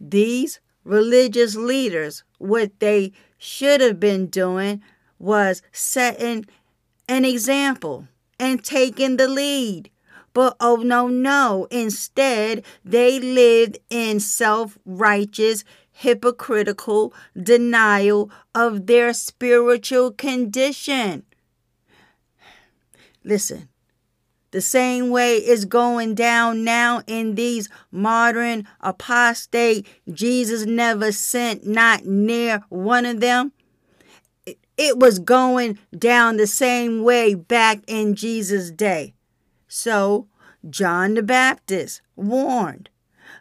these 0.00 0.58
religious 0.82 1.54
leaders 1.54 2.24
what 2.38 2.80
they 2.80 3.12
should 3.38 3.80
have 3.80 4.00
been 4.00 4.26
doing 4.26 4.82
was 5.20 5.62
setting 5.70 6.46
an 7.08 7.24
example 7.24 8.08
and 8.38 8.62
taking 8.64 9.16
the 9.16 9.28
lead. 9.28 9.90
But 10.32 10.56
oh 10.60 10.76
no, 10.76 11.08
no. 11.08 11.66
Instead, 11.70 12.64
they 12.84 13.18
lived 13.18 13.78
in 13.90 14.20
self 14.20 14.78
righteous, 14.84 15.64
hypocritical 15.90 17.12
denial 17.40 18.30
of 18.54 18.86
their 18.86 19.12
spiritual 19.12 20.12
condition. 20.12 21.24
Listen, 23.24 23.68
the 24.50 24.60
same 24.62 25.10
way 25.10 25.36
is 25.36 25.66
going 25.66 26.14
down 26.14 26.64
now 26.64 27.02
in 27.06 27.34
these 27.34 27.68
modern 27.90 28.66
apostate, 28.80 29.86
Jesus 30.10 30.64
never 30.64 31.12
sent 31.12 31.66
not 31.66 32.06
near 32.06 32.62
one 32.70 33.04
of 33.04 33.20
them. 33.20 33.52
It 34.78 34.98
was 34.98 35.18
going 35.18 35.78
down 35.96 36.36
the 36.36 36.46
same 36.46 37.02
way 37.02 37.34
back 37.34 37.80
in 37.88 38.14
Jesus' 38.14 38.70
day. 38.70 39.12
So, 39.66 40.28
John 40.70 41.14
the 41.14 41.22
Baptist 41.22 42.00
warned 42.14 42.88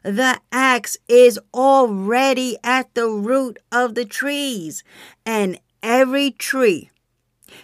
the 0.03 0.39
axe 0.51 0.97
is 1.07 1.39
already 1.53 2.57
at 2.63 2.93
the 2.95 3.07
root 3.07 3.59
of 3.71 3.95
the 3.95 4.05
trees, 4.05 4.83
and 5.25 5.59
every 5.83 6.31
tree 6.31 6.89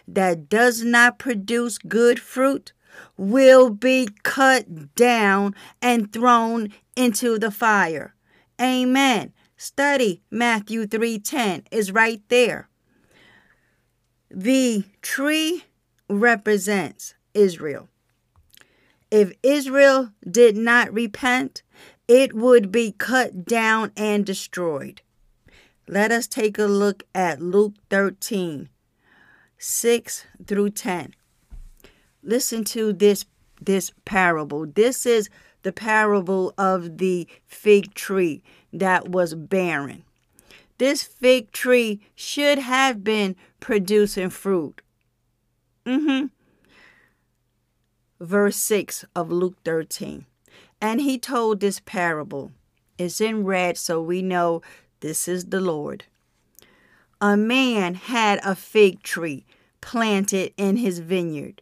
that 0.07 0.49
does 0.49 0.83
not 0.83 1.19
produce 1.19 1.77
good 1.77 2.19
fruit 2.19 2.73
will 3.17 3.69
be 3.69 4.07
cut 4.23 4.95
down 4.95 5.55
and 5.81 6.13
thrown 6.13 6.71
into 6.95 7.39
the 7.39 7.51
fire. 7.51 8.13
Amen. 8.61 9.33
Study 9.57 10.21
Matthew 10.29 10.85
3:10 10.85 11.63
is 11.71 11.91
right 11.91 12.21
there. 12.29 12.69
The 14.35 14.85
tree 15.03 15.65
represents 16.09 17.13
Israel. 17.35 17.87
If 19.11 19.31
Israel 19.43 20.09
did 20.27 20.57
not 20.57 20.91
repent, 20.91 21.61
it 22.07 22.33
would 22.33 22.71
be 22.71 22.93
cut 22.93 23.45
down 23.45 23.91
and 23.95 24.25
destroyed. 24.25 25.03
Let 25.87 26.11
us 26.11 26.25
take 26.25 26.57
a 26.57 26.65
look 26.65 27.03
at 27.13 27.43
Luke 27.43 27.75
13, 27.91 28.69
6 29.59 30.25
through 30.47 30.69
10. 30.71 31.13
Listen 32.23 32.63
to 32.63 32.91
this 32.91 33.25
this 33.61 33.91
parable. 34.03 34.65
This 34.65 35.05
is 35.05 35.29
the 35.61 35.71
parable 35.71 36.55
of 36.57 36.97
the 36.97 37.27
fig 37.45 37.93
tree 37.93 38.41
that 38.73 39.09
was 39.09 39.35
barren. 39.35 40.03
This 40.77 41.03
fig 41.03 41.51
tree 41.51 42.01
should 42.15 42.59
have 42.59 43.03
been 43.03 43.35
producing 43.59 44.29
fruit. 44.29 44.81
Mm-hmm. 45.85 46.27
Verse 48.19 48.55
6 48.55 49.05
of 49.15 49.31
Luke 49.31 49.57
13. 49.65 50.25
And 50.81 51.01
he 51.01 51.17
told 51.17 51.59
this 51.59 51.81
parable. 51.85 52.51
It's 52.97 53.19
in 53.19 53.43
red, 53.43 53.77
so 53.77 54.01
we 54.01 54.21
know 54.21 54.61
this 54.99 55.27
is 55.27 55.45
the 55.45 55.59
Lord. 55.59 56.05
A 57.19 57.35
man 57.35 57.95
had 57.95 58.39
a 58.43 58.55
fig 58.55 59.01
tree 59.03 59.45
planted 59.81 60.53
in 60.57 60.77
his 60.77 60.99
vineyard, 60.99 61.61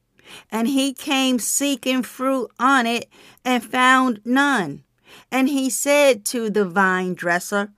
and 0.51 0.67
he 0.67 0.93
came 0.93 1.39
seeking 1.39 2.03
fruit 2.03 2.49
on 2.59 2.85
it 2.85 3.09
and 3.45 3.63
found 3.63 4.21
none. 4.25 4.83
And 5.31 5.49
he 5.49 5.69
said 5.69 6.25
to 6.25 6.49
the 6.49 6.65
vine 6.65 7.13
dresser, 7.13 7.71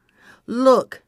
Look, 0.45 1.02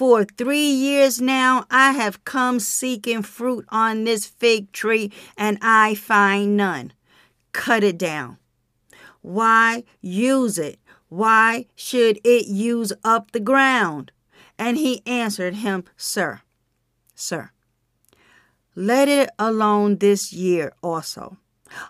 for 0.00 0.24
three 0.24 0.70
years 0.70 1.20
now, 1.20 1.66
I 1.70 1.92
have 1.92 2.24
come 2.24 2.58
seeking 2.58 3.20
fruit 3.20 3.66
on 3.68 4.04
this 4.04 4.24
fig 4.24 4.72
tree, 4.72 5.12
and 5.36 5.58
I 5.60 5.94
find 5.94 6.56
none. 6.56 6.94
Cut 7.52 7.84
it 7.84 7.98
down. 7.98 8.38
Why 9.20 9.84
use 10.00 10.56
it? 10.56 10.78
Why 11.10 11.66
should 11.74 12.18
it 12.24 12.46
use 12.46 12.94
up 13.04 13.32
the 13.32 13.40
ground? 13.40 14.10
And 14.58 14.78
he 14.78 15.02
answered 15.04 15.56
him, 15.56 15.84
Sir, 15.98 16.40
sir, 17.14 17.50
let 18.74 19.06
it 19.06 19.28
alone 19.38 19.98
this 19.98 20.32
year 20.32 20.72
also, 20.82 21.36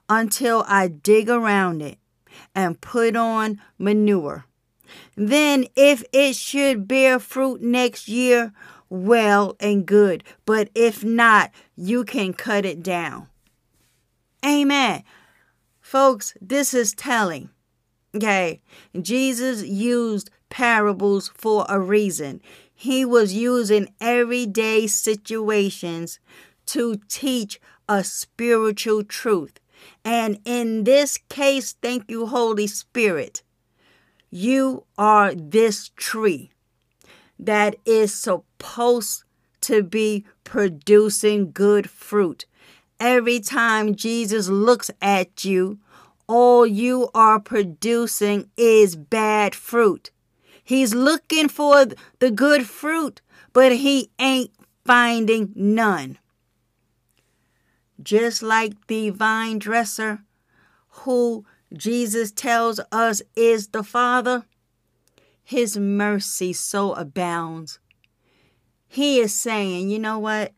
until 0.09 0.65
I 0.67 0.89
dig 0.89 1.31
around 1.31 1.81
it 1.81 1.99
and 2.57 2.81
put 2.81 3.15
on 3.15 3.61
manure 3.79 4.47
then, 5.29 5.67
if 5.77 6.03
it 6.15 6.35
should 6.35 6.89
bear 6.89 7.19
fruit 7.19 7.61
next 7.61 8.09
year, 8.09 8.55
well 8.89 9.55
and 9.61 9.85
good. 9.85 10.25
But 10.47 10.71
if 10.75 11.05
not, 11.05 11.51
you 11.77 12.05
can 12.05 12.33
cut 12.33 12.65
it 12.65 12.83
down. 12.83 13.29
Amen. 14.43 15.05
Folks, 15.83 16.33
this 16.41 16.73
is 16.73 16.95
telling. 16.95 17.51
Okay. 18.17 18.63
Jesus 18.99 19.63
used 19.63 20.31
parables 20.49 21.29
for 21.29 21.67
a 21.69 21.79
reason. 21.79 22.41
He 22.73 23.05
was 23.05 23.35
using 23.35 23.93
everyday 24.01 24.87
situations 24.87 26.19
to 26.65 26.99
teach 27.09 27.61
a 27.87 28.05
spiritual 28.05 29.05
truth. 29.05 29.61
And 30.03 30.41
in 30.47 30.85
this 30.85 31.19
case, 31.19 31.75
thank 31.83 32.11
you, 32.11 32.25
Holy 32.25 32.67
Spirit 32.67 33.43
you 34.31 34.85
are 34.97 35.35
this 35.35 35.91
tree 35.97 36.51
that 37.39 37.77
is 37.85 38.15
supposed 38.15 39.25
to 39.63 39.83
be 39.83 40.25
producing 40.45 41.51
good 41.53 41.91
fruit. 41.91 42.47
Every 42.99 43.41
time 43.41 43.95
Jesus 43.95 44.49
looks 44.49 44.91
at 45.01 45.45
you, 45.45 45.79
all 46.27 46.67
you 46.67 47.09
are 47.15 47.41
producing 47.41 48.51
is 48.57 48.95
bad 48.95 49.55
fruit. 49.55 50.11
He's 50.63 50.95
looking 50.95 51.49
for 51.49 51.87
the 52.21 52.31
good 52.31 52.67
fruit, 52.67 53.21
but 53.53 53.73
he 53.73 54.11
ain't 54.19 54.51
finding 54.85 55.53
none. 55.57 56.19
Just 58.03 58.43
like 58.43 58.87
the 58.87 59.11
vine 59.11 59.59
dresser 59.59 60.23
who 60.89 61.45
Jesus 61.73 62.33
tells 62.33 62.81
us 62.91 63.23
is 63.37 63.69
the 63.69 63.85
Father, 63.85 64.45
his 65.45 65.77
mercy 65.77 66.53
so 66.53 66.95
abounds. 66.95 67.79
He 68.89 69.21
is 69.21 69.33
saying, 69.33 69.89
you 69.89 70.01
know 70.01 70.19
what? 70.19 70.53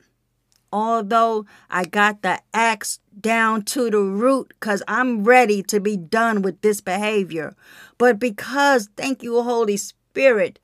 Although 0.72 1.44
I 1.70 1.84
got 1.84 2.22
the 2.22 2.40
axe 2.54 2.98
down 3.20 3.62
to 3.66 3.90
the 3.90 4.00
root 4.00 4.54
because 4.58 4.82
I'm 4.88 5.22
ready 5.22 5.62
to 5.64 5.80
be 5.80 5.98
done 5.98 6.40
with 6.40 6.62
this 6.62 6.80
behavior, 6.80 7.54
but 7.98 8.18
because, 8.18 8.88
thank 8.96 9.22
you, 9.22 9.42
Holy 9.42 9.76
Spirit, 9.76 10.58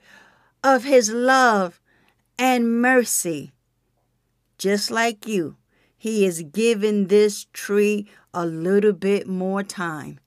of 0.64 0.84
his 0.84 1.10
love 1.10 1.78
and 2.38 2.80
mercy, 2.80 3.52
just 4.56 4.90
like 4.90 5.26
you, 5.26 5.56
he 5.98 6.24
is 6.24 6.42
giving 6.42 7.08
this 7.08 7.46
tree 7.52 8.08
a 8.32 8.46
little 8.46 8.94
bit 8.94 9.28
more 9.28 9.62
time 9.62 10.18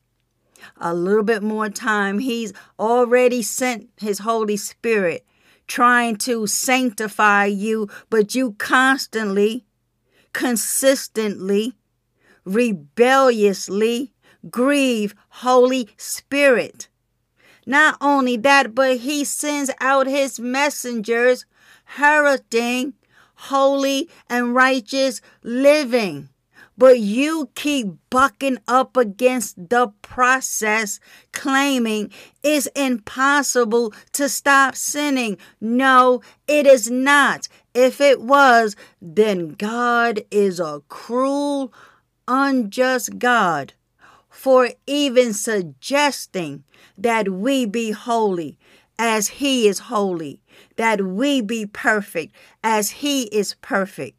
a 0.77 0.93
little 0.93 1.23
bit 1.23 1.43
more 1.43 1.69
time. 1.69 2.19
He's 2.19 2.53
already 2.79 3.41
sent 3.41 3.89
his 3.97 4.19
Holy 4.19 4.57
Spirit 4.57 5.25
trying 5.67 6.17
to 6.17 6.45
sanctify 6.47 7.45
you, 7.45 7.87
but 8.09 8.35
you 8.35 8.53
constantly, 8.57 9.65
consistently, 10.33 11.77
rebelliously 12.43 14.11
grieve 14.49 15.15
Holy 15.29 15.89
Spirit. 15.97 16.89
Not 17.65 17.95
only 18.01 18.37
that, 18.37 18.75
but 18.75 18.97
he 18.97 19.23
sends 19.23 19.71
out 19.79 20.07
his 20.07 20.39
messengers 20.39 21.45
heralding 21.85 22.93
holy 23.35 24.09
and 24.29 24.53
righteous 24.53 25.21
living 25.43 26.29
but 26.81 26.99
you 26.99 27.47
keep 27.53 27.89
bucking 28.09 28.57
up 28.67 28.97
against 28.97 29.69
the 29.69 29.93
process, 30.01 30.99
claiming 31.31 32.09
it's 32.41 32.65
impossible 32.75 33.93
to 34.13 34.27
stop 34.27 34.75
sinning. 34.75 35.37
No, 35.61 36.23
it 36.47 36.65
is 36.65 36.89
not. 36.89 37.47
If 37.75 38.01
it 38.01 38.19
was, 38.19 38.75
then 38.99 39.49
God 39.49 40.23
is 40.31 40.59
a 40.59 40.81
cruel, 40.89 41.71
unjust 42.27 43.19
God 43.19 43.73
for 44.31 44.71
even 44.87 45.33
suggesting 45.35 46.63
that 46.97 47.29
we 47.29 47.67
be 47.67 47.91
holy 47.91 48.57
as 48.97 49.27
He 49.27 49.67
is 49.67 49.77
holy, 49.77 50.41
that 50.77 51.05
we 51.05 51.41
be 51.41 51.67
perfect 51.67 52.33
as 52.63 52.89
He 52.89 53.25
is 53.25 53.53
perfect. 53.61 54.17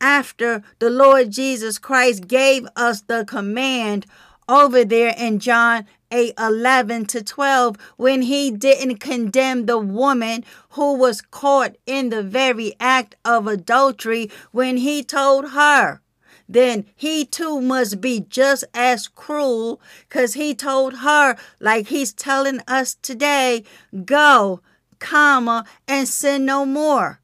After 0.00 0.62
the 0.78 0.90
Lord 0.90 1.30
Jesus 1.30 1.78
Christ 1.78 2.26
gave 2.26 2.66
us 2.76 3.02
the 3.02 3.24
command 3.24 4.06
over 4.48 4.84
there 4.84 5.14
in 5.16 5.38
John 5.38 5.86
8 6.10 6.34
11 6.38 7.06
to 7.06 7.22
12 7.22 7.76
when 7.96 8.22
he 8.22 8.50
didn't 8.50 8.96
condemn 8.96 9.66
the 9.66 9.78
woman 9.78 10.44
who 10.70 10.94
was 10.94 11.20
caught 11.20 11.76
in 11.86 12.08
the 12.08 12.22
very 12.22 12.74
act 12.80 13.14
of 13.24 13.46
adultery 13.46 14.30
when 14.50 14.78
he 14.78 15.04
told 15.04 15.50
her 15.50 16.00
then 16.50 16.84
he 16.96 17.24
too 17.24 17.60
must 17.60 18.00
be 18.00 18.26
just 18.28 18.64
as 18.74 19.06
cruel 19.06 19.80
because 20.08 20.34
he 20.34 20.52
told 20.52 20.94
her, 20.98 21.36
like 21.60 21.86
he's 21.86 22.12
telling 22.12 22.58
us 22.66 22.96
today, 22.96 23.62
go, 24.04 24.60
comma, 24.98 25.64
and 25.86 26.08
sin 26.08 26.44
no 26.44 26.66
more. 26.66 27.19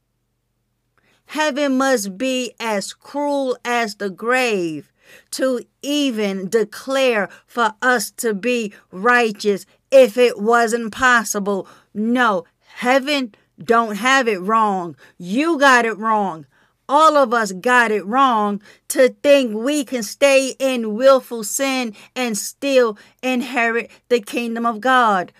Heaven 1.26 1.78
must 1.78 2.16
be 2.16 2.52
as 2.58 2.92
cruel 2.92 3.56
as 3.64 3.96
the 3.96 4.10
grave 4.10 4.92
to 5.32 5.64
even 5.82 6.48
declare 6.48 7.28
for 7.46 7.74
us 7.82 8.10
to 8.12 8.34
be 8.34 8.72
righteous 8.90 9.66
if 9.90 10.16
it 10.16 10.40
wasn't 10.40 10.92
possible. 10.92 11.68
No, 11.94 12.44
heaven 12.76 13.34
don't 13.62 13.96
have 13.96 14.28
it 14.28 14.40
wrong. 14.40 14.96
You 15.18 15.58
got 15.58 15.84
it 15.84 15.96
wrong 15.98 16.46
all 16.88 17.16
of 17.16 17.34
us 17.34 17.52
got 17.52 17.90
it 17.90 18.04
wrong 18.06 18.62
to 18.88 19.08
think 19.22 19.54
we 19.54 19.84
can 19.84 20.02
stay 20.02 20.54
in 20.58 20.94
willful 20.94 21.44
sin 21.44 21.94
and 22.14 22.36
still 22.38 22.96
inherit 23.22 23.90
the 24.08 24.20
kingdom 24.20 24.64
of 24.64 24.80
God. 24.80 25.32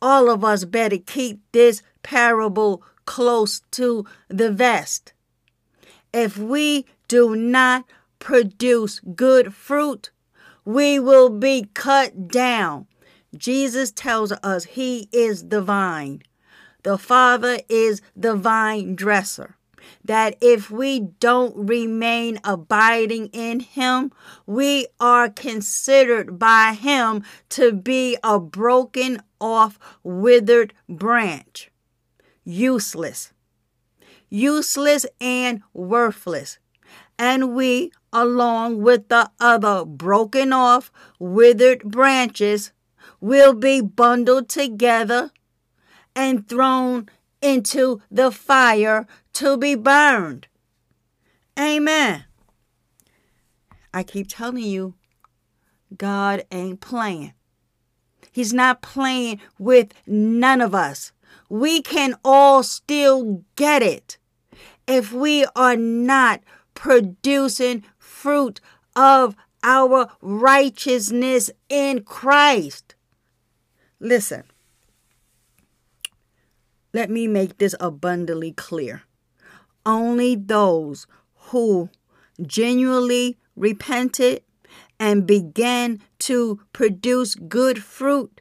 All 0.00 0.30
of 0.30 0.44
us 0.44 0.64
better 0.64 0.98
keep 0.98 1.40
this 1.52 1.82
parable 2.02 2.82
close 3.06 3.60
to 3.72 4.06
the 4.28 4.50
vest. 4.50 5.12
If 6.12 6.36
we 6.36 6.86
do 7.08 7.34
not 7.34 7.84
produce 8.18 9.00
good 9.00 9.54
fruit, 9.54 10.10
we 10.64 10.98
will 10.98 11.30
be 11.30 11.68
cut 11.74 12.28
down. 12.28 12.86
Jesus 13.36 13.90
tells 13.90 14.32
us 14.32 14.64
he 14.64 15.08
is 15.12 15.48
the 15.48 15.62
vine. 15.62 16.22
The 16.82 16.98
Father 16.98 17.58
is 17.68 18.02
the 18.14 18.36
vine 18.36 18.94
dresser 18.94 19.56
that 20.04 20.36
if 20.40 20.70
we 20.70 21.00
don't 21.00 21.54
remain 21.56 22.38
abiding 22.44 23.26
in 23.28 23.60
Him, 23.60 24.12
we 24.46 24.86
are 25.00 25.28
considered 25.28 26.38
by 26.38 26.76
Him 26.78 27.24
to 27.50 27.72
be 27.72 28.16
a 28.22 28.38
broken 28.38 29.22
off, 29.40 29.78
withered 30.02 30.72
branch. 30.88 31.71
Useless. 32.44 33.32
Useless 34.28 35.06
and 35.20 35.62
worthless. 35.72 36.58
And 37.18 37.54
we, 37.54 37.92
along 38.12 38.82
with 38.82 39.08
the 39.08 39.30
other 39.38 39.84
broken 39.84 40.52
off, 40.52 40.90
withered 41.18 41.82
branches, 41.84 42.72
will 43.20 43.54
be 43.54 43.80
bundled 43.80 44.48
together 44.48 45.30
and 46.16 46.48
thrown 46.48 47.08
into 47.40 48.00
the 48.10 48.30
fire 48.30 49.06
to 49.34 49.56
be 49.56 49.74
burned. 49.74 50.46
Amen. 51.58 52.24
I 53.94 54.02
keep 54.02 54.28
telling 54.28 54.64
you, 54.64 54.94
God 55.96 56.44
ain't 56.50 56.80
playing. 56.80 57.34
He's 58.30 58.54
not 58.54 58.80
playing 58.80 59.40
with 59.58 59.92
none 60.06 60.60
of 60.62 60.74
us. 60.74 61.12
We 61.52 61.82
can 61.82 62.14
all 62.24 62.62
still 62.62 63.44
get 63.56 63.82
it 63.82 64.16
if 64.88 65.12
we 65.12 65.44
are 65.54 65.76
not 65.76 66.40
producing 66.72 67.84
fruit 67.98 68.62
of 68.96 69.36
our 69.62 70.08
righteousness 70.22 71.50
in 71.68 72.04
Christ. 72.04 72.94
Listen, 74.00 74.44
let 76.94 77.10
me 77.10 77.28
make 77.28 77.58
this 77.58 77.74
abundantly 77.78 78.52
clear. 78.52 79.02
Only 79.84 80.34
those 80.34 81.06
who 81.50 81.90
genuinely 82.40 83.36
repented 83.56 84.42
and 84.98 85.26
began 85.26 86.00
to 86.20 86.60
produce 86.72 87.34
good 87.34 87.82
fruit 87.84 88.40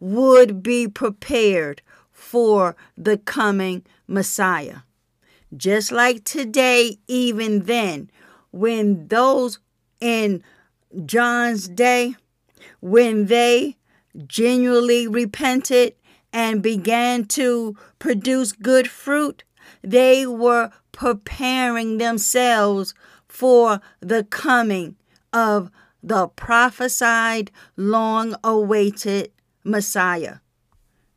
would 0.00 0.60
be 0.60 0.88
prepared 0.88 1.82
for 2.28 2.76
the 2.94 3.16
coming 3.16 3.82
Messiah. 4.06 4.80
Just 5.56 5.90
like 5.90 6.24
today, 6.24 6.98
even 7.08 7.64
then, 7.64 8.10
when 8.50 9.08
those 9.08 9.58
in 9.98 10.42
John's 11.06 11.68
day, 11.68 12.16
when 12.80 13.26
they 13.26 13.76
genuinely 14.26 15.08
repented 15.08 15.94
and 16.30 16.62
began 16.62 17.24
to 17.24 17.74
produce 17.98 18.52
good 18.52 18.90
fruit, 18.90 19.42
they 19.80 20.26
were 20.26 20.70
preparing 20.92 21.96
themselves 21.96 22.92
for 23.26 23.80
the 24.00 24.24
coming 24.24 24.96
of 25.32 25.70
the 26.02 26.28
prophesied, 26.28 27.50
long 27.74 28.34
awaited 28.44 29.32
Messiah. 29.64 30.36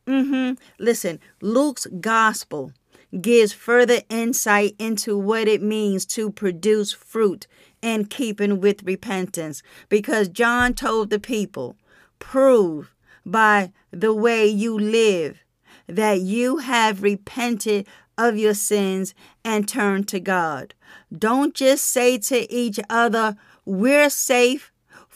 Mm-hmm. 0.08 0.54
Listen, 0.80 1.20
Luke's 1.42 1.88
gospel 2.00 2.72
gives 3.20 3.54
further 3.54 4.02
insight 4.10 4.76
into 4.80 5.18
what 5.18 5.48
it 5.48 5.62
means 5.62 6.06
to 6.06 6.32
produce 6.32 6.94
fruit 6.94 7.48
in 7.82 8.06
keeping 8.06 8.60
with 8.62 8.84
repentance 8.84 9.62
because 9.90 10.30
John 10.30 10.74
told 10.74 11.10
the 11.10 11.20
people, 11.20 11.76
prove 12.20 12.94
by 13.26 13.72
the 13.92 14.14
way 14.14 14.48
you 14.48 14.78
live 14.78 15.40
that 15.88 16.22
you 16.22 16.58
have 16.58 17.04
repented 17.04 17.88
of 18.18 18.38
your 18.38 18.54
sins 18.54 19.14
and 19.44 19.68
turned 19.68 20.08
to 20.10 20.20
God. 20.20 20.74
Don't 21.16 21.54
just 21.54 21.86
say 21.86 22.18
to 22.20 22.52
each 22.54 22.80
other, 22.90 23.36
We're 23.66 24.10
safe, 24.10 24.71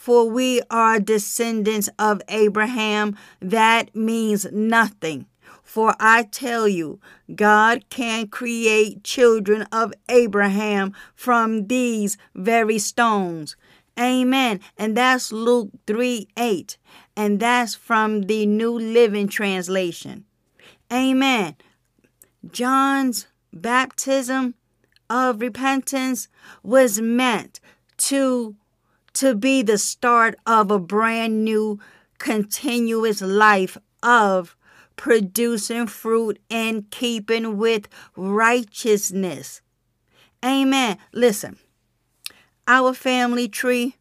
for 0.05 0.29
we 0.29 0.61
are 0.69 0.99
descendants 0.99 1.89
of 1.97 2.21
Abraham. 2.27 3.17
That 3.39 3.95
means 3.95 4.45
nothing. 4.51 5.25
For 5.63 5.95
I 5.99 6.27
tell 6.29 6.67
you, 6.67 6.99
God 7.33 7.85
can 7.89 8.27
create 8.27 9.03
children 9.03 9.63
of 9.71 9.95
Abraham 10.07 10.93
from 11.15 11.65
these 11.65 12.19
very 12.35 12.77
stones. 12.77 13.55
Amen. 13.99 14.59
And 14.77 14.95
that's 14.95 15.31
Luke 15.31 15.71
3 15.87 16.27
8. 16.37 16.77
And 17.17 17.39
that's 17.39 17.73
from 17.73 18.27
the 18.27 18.45
New 18.45 18.77
Living 18.77 19.27
Translation. 19.27 20.25
Amen. 20.93 21.55
John's 22.51 23.25
baptism 23.51 24.53
of 25.09 25.41
repentance 25.41 26.27
was 26.61 27.01
meant 27.01 27.59
to 27.97 28.55
to 29.15 29.35
be 29.35 29.61
the 29.61 29.77
start 29.77 30.35
of 30.45 30.71
a 30.71 30.79
brand 30.79 31.43
new 31.43 31.79
continuous 32.17 33.21
life 33.21 33.77
of 34.03 34.55
producing 34.95 35.87
fruit 35.87 36.39
in 36.49 36.83
keeping 36.89 37.57
with 37.57 37.87
righteousness. 38.15 39.61
Amen. 40.43 40.97
Listen, 41.13 41.57
our 42.67 42.93
family 42.93 43.47
tree 43.47 43.95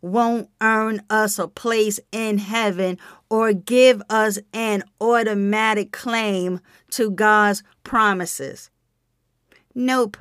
won't 0.00 0.48
earn 0.60 1.02
us 1.08 1.38
a 1.38 1.46
place 1.46 2.00
in 2.10 2.38
heaven 2.38 2.98
or 3.30 3.52
give 3.52 4.02
us 4.10 4.38
an 4.52 4.82
automatic 5.00 5.92
claim 5.92 6.60
to 6.90 7.10
God's 7.10 7.62
promises. 7.84 8.70
Nope. 9.74 10.16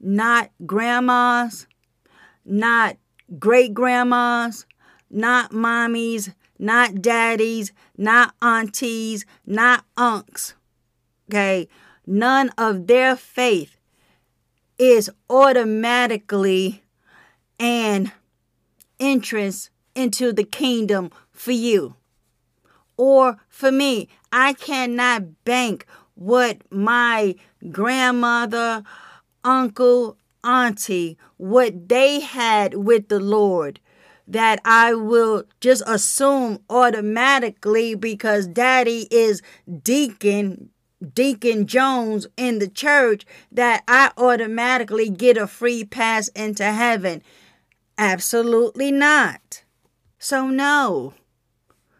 Not 0.00 0.50
grandmas, 0.64 1.66
not 2.44 2.96
great 3.38 3.74
grandmas, 3.74 4.66
not 5.10 5.50
mommies, 5.50 6.34
not 6.58 7.02
daddies, 7.02 7.72
not 7.96 8.34
aunties, 8.42 9.24
not 9.46 9.84
unks. 9.96 10.54
Okay? 11.28 11.68
None 12.06 12.50
of 12.56 12.86
their 12.86 13.16
faith 13.16 13.76
is 14.78 15.10
automatically 15.28 16.82
an 17.58 18.12
entrance 19.00 19.70
into 19.94 20.32
the 20.32 20.44
kingdom 20.44 21.10
for 21.32 21.52
you 21.52 21.96
or 22.96 23.38
for 23.48 23.72
me. 23.72 24.08
I 24.32 24.52
cannot 24.52 25.44
bank 25.44 25.86
what 26.14 26.58
my 26.70 27.34
grandmother, 27.70 28.82
uncle, 29.44 30.16
auntie, 30.44 31.18
what 31.36 31.88
they 31.88 32.20
had 32.20 32.74
with 32.74 33.08
the 33.08 33.20
Lord 33.20 33.80
that 34.26 34.60
I 34.64 34.94
will 34.94 35.44
just 35.60 35.82
assume 35.86 36.58
automatically 36.68 37.94
because 37.94 38.46
daddy 38.46 39.08
is 39.10 39.42
deacon 39.82 40.70
Deacon 41.14 41.66
Jones 41.66 42.26
in 42.36 42.58
the 42.58 42.68
church 42.68 43.24
that 43.52 43.84
I 43.86 44.10
automatically 44.16 45.08
get 45.10 45.36
a 45.36 45.46
free 45.46 45.84
pass 45.84 46.26
into 46.28 46.64
heaven. 46.64 47.22
Absolutely 47.96 48.90
not. 48.90 49.62
So, 50.18 50.48
no, 50.48 51.14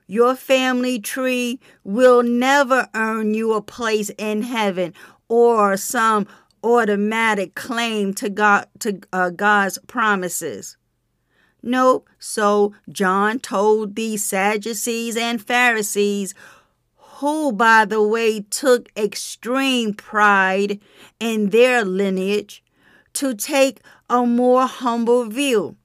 your 0.09 0.35
family 0.35 0.99
tree 0.99 1.61
will 1.85 2.25
never 2.25 2.89
earn 2.95 3.35
you 3.35 3.53
a 3.53 3.63
place 3.63 4.11
in 4.19 4.43
heaven 4.43 4.95
or 5.29 5.77
some 5.77 6.27
automatic 6.63 7.55
claim 7.55 8.15
to 8.15 8.29
God 8.29 8.67
to 8.81 9.01
uh, 9.13 9.31
God's 9.31 9.79
promises. 9.87 10.77
Nope. 11.63 12.09
So 12.19 12.75
John 12.89 13.41
told 13.41 13.97
these 13.97 14.25
Sadducees 14.25 15.17
and 15.17 15.43
Pharisees, 15.43 16.35
who, 16.97 17.53
by 17.53 17.85
the 17.85 18.03
way, 18.03 18.41
took 18.41 18.91
extreme 18.97 19.93
pride 19.95 20.81
in 21.19 21.51
their 21.51 21.85
lineage, 21.85 22.63
to 23.15 23.35
take 23.35 23.81
a 24.09 24.25
more 24.25 24.67
humble 24.67 25.25
view. 25.25 25.77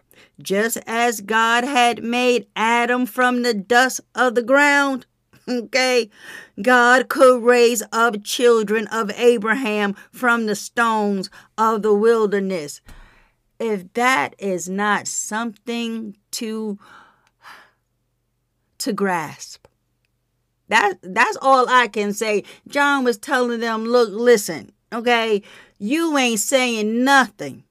Just 0.42 0.78
as 0.86 1.22
God 1.22 1.64
had 1.64 2.04
made 2.04 2.48
Adam 2.56 3.06
from 3.06 3.42
the 3.42 3.54
dust 3.54 4.02
of 4.14 4.36
the 4.36 4.44
ground, 4.44 5.06
okay, 5.48 6.10
God 6.62 7.10
could 7.10 7.44
raise 7.44 7.84
up 7.92 8.24
children 8.24 8.88
of 8.88 9.12
Abraham 9.12 9.96
from 10.12 10.46
the 10.46 10.56
stones 10.56 11.30
of 11.58 11.82
the 11.82 11.94
wilderness. 11.94 12.82
If 13.60 13.94
that 13.94 14.36
is 14.40 14.68
not 14.70 15.08
something 15.08 16.18
to 16.32 16.78
to 18.80 18.92
grasp 18.92 19.68
that 20.68 20.96
that's 21.02 21.38
all 21.42 21.70
i 21.70 21.88
can 21.88 22.14
say. 22.14 22.44
John 22.68 23.04
was 23.04 23.18
telling 23.18 23.60
them 23.60 23.86
look 23.86 24.10
listen 24.12 24.72
okay? 24.94 25.42
You 25.80 26.18
ain't 26.18 26.40
saying 26.40 27.04
nothing 27.04 27.64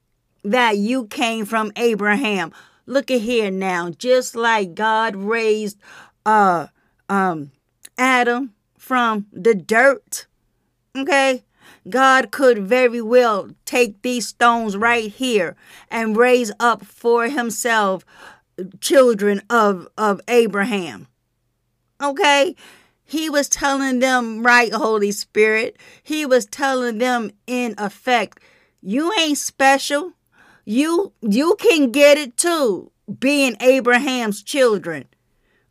that 0.43 0.77
you 0.77 1.07
came 1.07 1.45
from 1.45 1.71
abraham. 1.75 2.51
Look 2.85 3.09
at 3.09 3.21
here 3.21 3.49
now. 3.51 3.91
Just 3.91 4.35
like 4.35 4.75
god 4.75 5.15
raised 5.15 5.77
uh 6.25 6.67
um 7.09 7.51
adam 7.97 8.53
from 8.77 9.25
the 9.31 9.55
dirt 9.55 10.27
okay 10.95 11.43
God 11.89 12.31
could 12.31 12.59
very 12.59 13.01
well 13.01 13.49
take 13.65 14.01
these 14.01 14.27
stones 14.27 14.77
right 14.77 15.11
here 15.11 15.55
and 15.89 16.15
raise 16.15 16.51
up 16.59 16.85
for 16.85 17.27
himself 17.27 18.05
children 18.79 19.41
of, 19.49 19.87
of 19.97 20.21
Abraham. 20.27 21.07
Okay? 22.01 22.55
He 23.03 23.29
was 23.29 23.49
telling 23.49 23.99
them, 23.99 24.43
right, 24.43 24.73
Holy 24.73 25.11
Spirit, 25.11 25.77
he 26.01 26.25
was 26.25 26.45
telling 26.45 26.97
them 26.99 27.31
in 27.47 27.75
effect, 27.77 28.39
you 28.81 29.11
ain't 29.19 29.37
special. 29.37 30.13
You 30.65 31.11
you 31.21 31.57
can 31.59 31.91
get 31.91 32.17
it 32.17 32.37
too, 32.37 32.91
being 33.19 33.57
Abraham's 33.59 34.41
children. 34.41 35.05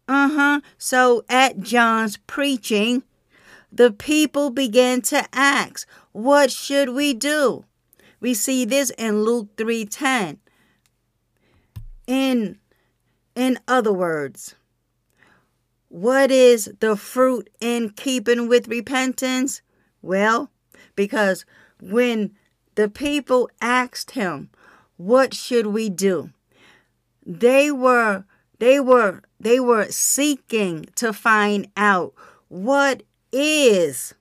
Uh-huh. 0.08 0.60
So 0.78 1.24
at 1.28 1.60
John's 1.60 2.16
preaching, 2.16 3.02
the 3.70 3.90
people 3.90 4.50
began 4.50 5.00
to 5.02 5.26
ask, 5.32 5.88
what 6.12 6.50
should 6.50 6.90
we 6.90 7.14
do? 7.14 7.64
We 8.20 8.34
see 8.34 8.64
this 8.64 8.90
in 8.90 9.22
Luke 9.24 9.56
3:10. 9.56 10.38
In 12.06 12.58
in 13.34 13.58
other 13.66 13.92
words, 13.92 14.54
what 15.88 16.30
is 16.30 16.70
the 16.80 16.96
fruit 16.96 17.50
in 17.60 17.90
keeping 17.90 18.48
with 18.48 18.68
repentance? 18.68 19.62
Well, 20.02 20.50
because 20.94 21.44
when 21.80 22.32
the 22.74 22.88
people 22.88 23.50
asked 23.60 24.12
him, 24.12 24.50
"What 24.96 25.34
should 25.34 25.66
we 25.66 25.88
do?" 25.88 26.30
They 27.26 27.70
were 27.70 28.24
they 28.58 28.78
were 28.80 29.22
they 29.42 29.58
were 29.60 29.86
seeking 29.90 30.86
to 30.94 31.12
find 31.12 31.68
out 31.76 32.14
what 32.48 33.02
is 33.32 34.14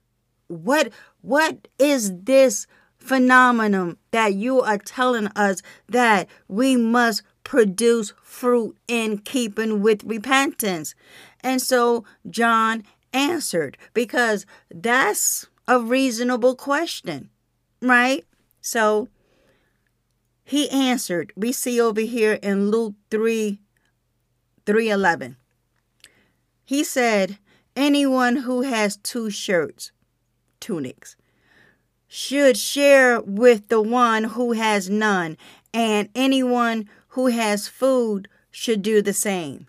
what 0.48 0.92
what 1.20 1.68
is 1.78 2.12
this 2.24 2.66
phenomenon 2.98 3.96
that 4.10 4.34
you 4.34 4.60
are 4.60 4.78
telling 4.78 5.28
us 5.28 5.62
that 5.88 6.28
we 6.48 6.76
must 6.76 7.22
produce 7.44 8.12
fruit 8.22 8.76
in 8.88 9.18
keeping 9.18 9.80
with 9.80 10.04
repentance? 10.04 10.94
And 11.40 11.62
so 11.62 12.04
John 12.28 12.84
answered 13.12 13.78
because 13.94 14.44
that's 14.70 15.46
a 15.68 15.78
reasonable 15.80 16.56
question, 16.56 17.30
right? 17.80 18.24
So 18.60 19.08
he 20.44 20.68
answered. 20.70 21.32
We 21.36 21.52
see 21.52 21.80
over 21.80 22.00
here 22.00 22.34
in 22.34 22.70
Luke 22.70 22.94
3 23.10 23.60
311. 24.66 25.36
He 26.64 26.84
said, 26.84 27.38
Anyone 27.74 28.36
who 28.36 28.62
has 28.62 28.96
two 28.96 29.30
shirts 29.30 29.92
tunics 30.60 31.16
should 32.06 32.56
share 32.56 33.20
with 33.22 33.68
the 33.68 33.80
one 33.80 34.24
who 34.24 34.52
has 34.52 34.90
none, 34.90 35.36
and 35.72 36.08
anyone 36.14 36.88
who 37.08 37.28
has 37.28 37.66
food 37.66 38.28
should 38.50 38.82
do 38.82 39.00
the 39.00 39.14
same. 39.14 39.66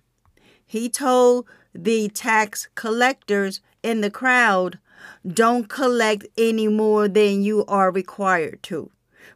He 0.66 0.90
told 0.90 1.48
the 1.74 2.10
tax 2.10 2.68
collectors 2.76 3.62
in 3.82 4.02
the 4.02 4.12
crowd, 4.12 4.80
Don't 5.26 5.70
collect 5.70 6.26
any 6.38 6.68
more 6.68 7.08
than 7.08 7.44
you 7.44 7.66
are 7.66 7.92
required 7.92 8.62
to. 8.64 8.92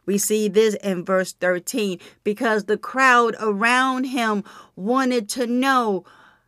We 0.08 0.16
see 0.16 0.48
this 0.48 0.74
in 0.76 1.04
verse 1.04 1.34
13 1.34 2.00
because 2.24 2.64
the 2.64 2.78
crowd 2.78 3.36
around 3.38 4.04
him 4.04 4.42
wanted 4.74 5.28
to 5.28 5.46
know 5.46 6.04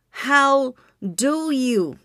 how 0.09 0.73
do 1.13 1.51
you 1.51 1.99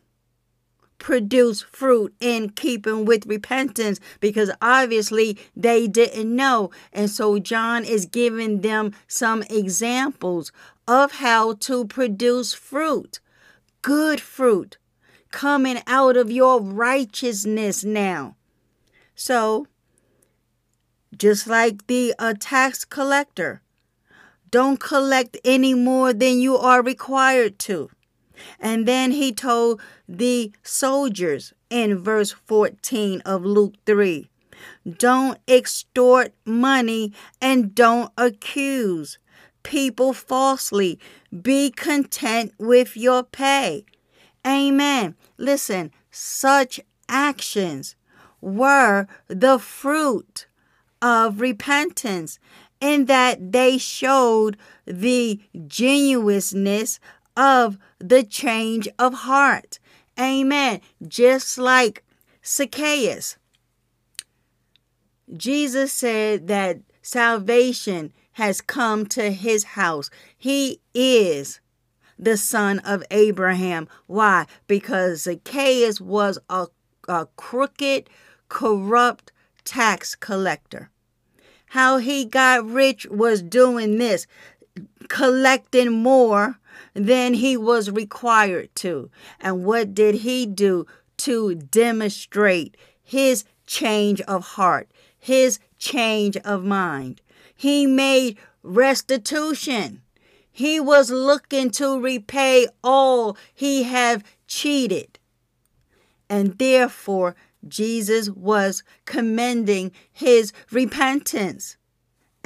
produce 0.99 1.63
fruit 1.63 2.15
in 2.21 2.51
keeping 2.51 3.07
with 3.07 3.25
repentance 3.25 4.01
because 4.21 4.51
obviously 4.61 5.39
they 5.57 5.87
didn't 5.87 6.37
know. 6.37 6.73
And 6.93 7.09
so 7.09 7.39
John 7.39 7.87
is 7.87 8.05
giving 8.05 8.61
them 8.61 8.93
some 9.09 9.43
examples 9.45 10.53
of 10.87 11.13
how 11.13 11.55
to 11.55 11.87
produce 11.87 12.53
fruit, 12.53 13.21
good 13.81 14.21
fruit, 14.21 14.77
coming 15.31 15.81
out 15.87 16.19
of 16.19 16.31
your 16.31 16.61
righteousness 16.61 17.83
now. 17.83 18.37
So, 19.15 19.67
just 21.17 21.47
like 21.47 21.87
the 21.87 22.15
uh, 22.19 22.35
tax 22.39 22.85
collector, 22.85 23.63
don't 24.51 24.81
collect 24.81 25.37
any 25.45 25.75
more 25.75 26.13
than 26.13 26.41
you 26.41 26.57
are 26.57 26.83
required 26.83 27.59
to. 27.61 27.91
And 28.61 28.87
then 28.87 29.13
he 29.13 29.33
told 29.33 29.81
the 30.09 30.53
soldiers 30.63 31.53
in 31.71 31.99
verse 31.99 32.33
14 32.33 33.21
of 33.23 33.45
Luke 33.45 33.75
3 33.87 34.29
don't 34.99 35.39
extort 35.49 36.33
money 36.45 37.13
and 37.41 37.75
don't 37.75 38.13
accuse 38.17 39.19
people 39.63 40.13
falsely. 40.13 40.99
Be 41.43 41.71
content 41.71 42.53
with 42.59 42.97
your 42.97 43.23
pay. 43.23 43.85
Amen. 44.47 45.17
Listen, 45.37 45.91
such 46.11 46.81
actions 47.09 47.97
were 48.41 49.07
the 49.27 49.59
fruit 49.59 50.46
of 51.01 51.41
repentance 51.41 52.39
in 52.81 53.07
that 53.07 53.53
they 53.53 53.79
showed 53.79 54.57
the 54.87 55.41
genuineness 55.67 57.01
of 57.37 57.79
the 57.99 58.23
change 58.23 58.89
of 58.99 59.15
heart. 59.15 59.79
Amen. 60.19 60.81
Just 61.07 61.59
like 61.59 62.05
Zacchaeus. 62.45 63.37
Jesus 65.37 65.93
said 65.93 66.47
that 66.49 66.79
salvation 67.03 68.13
has 68.33 68.61
come 68.61 69.07
to 69.07 69.31
his 69.33 69.65
house. 69.65 70.11
He 70.37 70.81
is 70.95 71.61
the 72.19 72.37
son 72.37 72.79
of 72.81 73.03
Abraham. 73.11 73.89
Why? 74.07 74.47
Because 74.67 75.23
Zacchaeus 75.23 76.01
was 76.01 76.39
a, 76.49 76.67
a 77.09 77.27
crooked, 77.37 78.09
corrupt 78.49 79.33
tax 79.67 80.15
collector. 80.15 80.89
How 81.71 81.99
he 81.99 82.25
got 82.25 82.65
rich 82.65 83.07
was 83.11 83.43
doing 83.43 83.99
this, 83.99 84.27
collecting 85.09 85.91
more 85.91 86.59
than 86.95 87.35
he 87.35 87.57
was 87.57 87.91
required 87.91 88.75
to. 88.77 89.11
And 89.41 89.65
what 89.65 89.95
did 89.95 90.17
he 90.17 90.47
do 90.47 90.87
to 91.19 91.55
demonstrate 91.57 92.77
his 93.03 93.45
change 93.67 94.21
of 94.23 94.45
heart, 94.45 94.91
his 95.19 95.59
change 95.79 96.37
of 96.39 96.65
mind. 96.65 97.21
He 97.55 97.87
made 97.87 98.39
restitution. 98.63 100.03
He 100.51 100.81
was 100.81 101.11
looking 101.11 101.71
to 101.73 102.01
repay 102.01 102.67
all 102.83 103.37
he 103.53 103.83
have 103.85 104.25
cheated. 104.47 105.19
And 106.29 106.59
therefore, 106.59 107.37
Jesus 107.69 108.31
was 108.31 108.83
commending 109.05 109.93
his 110.13 110.53
repentance. 110.71 111.77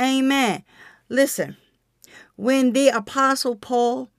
Amen. 0.01 0.65
Listen, 1.09 1.57
when 2.37 2.73
the 2.73 2.89
apostle 2.89 3.57
Paul 3.57 4.11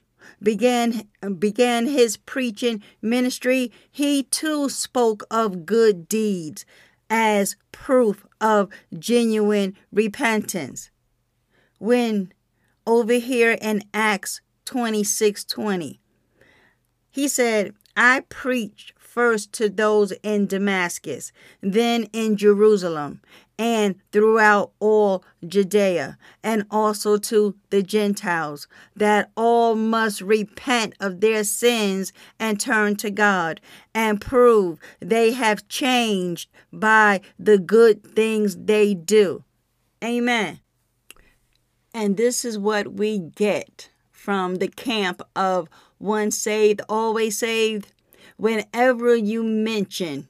began 0.42 1.08
began 1.40 1.88
his 1.88 2.18
preaching 2.18 2.84
ministry, 3.02 3.72
he 3.92 4.24
too 4.24 4.70
spoke 4.70 5.24
of 5.32 5.66
good 5.66 6.08
deeds 6.08 6.66
as 7.10 7.56
proof 7.72 8.26
of 8.40 8.70
genuine 8.98 9.76
repentance. 9.92 10.92
When 11.80 12.32
over 12.86 13.14
here 13.14 13.58
in 13.62 13.84
Acts 13.94 14.42
26 14.66 15.44
20, 15.46 16.00
he 17.10 17.28
said, 17.28 17.74
I 17.96 18.22
preach 18.30 18.94
first 19.12 19.52
to 19.52 19.68
those 19.68 20.14
in 20.24 20.48
Damascus, 20.48 21.34
then 21.60 22.06
in 22.14 22.38
Jerusalem, 22.38 23.20
and 23.60 23.96
throughout 24.14 24.72
all 24.80 25.26
Judea, 25.46 26.18
and 26.42 26.66
also 26.72 27.18
to 27.18 27.54
the 27.72 27.84
Gentiles, 27.84 28.70
that 28.96 29.30
all 29.36 29.76
must 29.76 30.22
repent 30.22 30.96
of 31.02 31.20
their 31.20 31.44
sins 31.44 32.14
and 32.40 32.58
turn 32.58 32.96
to 32.98 33.12
God, 33.12 33.60
and 33.94 34.22
prove 34.22 34.80
they 35.02 35.34
have 35.34 35.68
changed 35.68 36.50
by 36.72 37.20
the 37.38 37.58
good 37.58 38.16
things 38.16 38.56
they 38.56 38.94
do. 38.94 39.44
Amen. 40.02 40.62
And 41.94 42.16
this 42.16 42.46
is 42.46 42.58
what 42.58 42.94
we 42.94 43.20
get 43.20 43.90
from 44.10 44.56
the 44.56 44.70
camp 44.70 45.22
of 45.36 45.68
once 46.00 46.38
saved, 46.38 46.80
always 46.88 47.38
saved 47.38 47.92
whenever 48.42 49.16
you 49.16 49.44
mention 49.44 50.28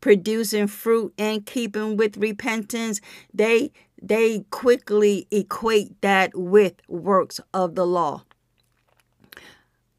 producing 0.00 0.66
fruit 0.66 1.14
and 1.16 1.46
keeping 1.46 1.96
with 1.96 2.16
repentance, 2.16 3.00
they 3.32 3.70
they 4.02 4.40
quickly 4.50 5.28
equate 5.30 6.00
that 6.00 6.32
with 6.34 6.74
works 6.88 7.40
of 7.54 7.76
the 7.76 7.86
law. 7.86 8.24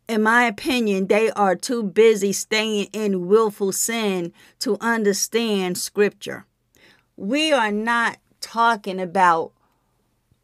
In 0.09 0.21
my 0.21 0.43
opinion, 0.43 1.07
they 1.07 1.31
are 1.31 1.55
too 1.55 1.81
busy 1.81 2.33
staying 2.33 2.89
in 2.91 3.25
willful 3.27 3.71
sin 3.71 4.33
to 4.59 4.77
understand 4.81 5.77
scripture. 5.77 6.45
We 7.15 7.53
are 7.53 7.71
not 7.71 8.17
talking 8.41 8.99
about 8.99 9.53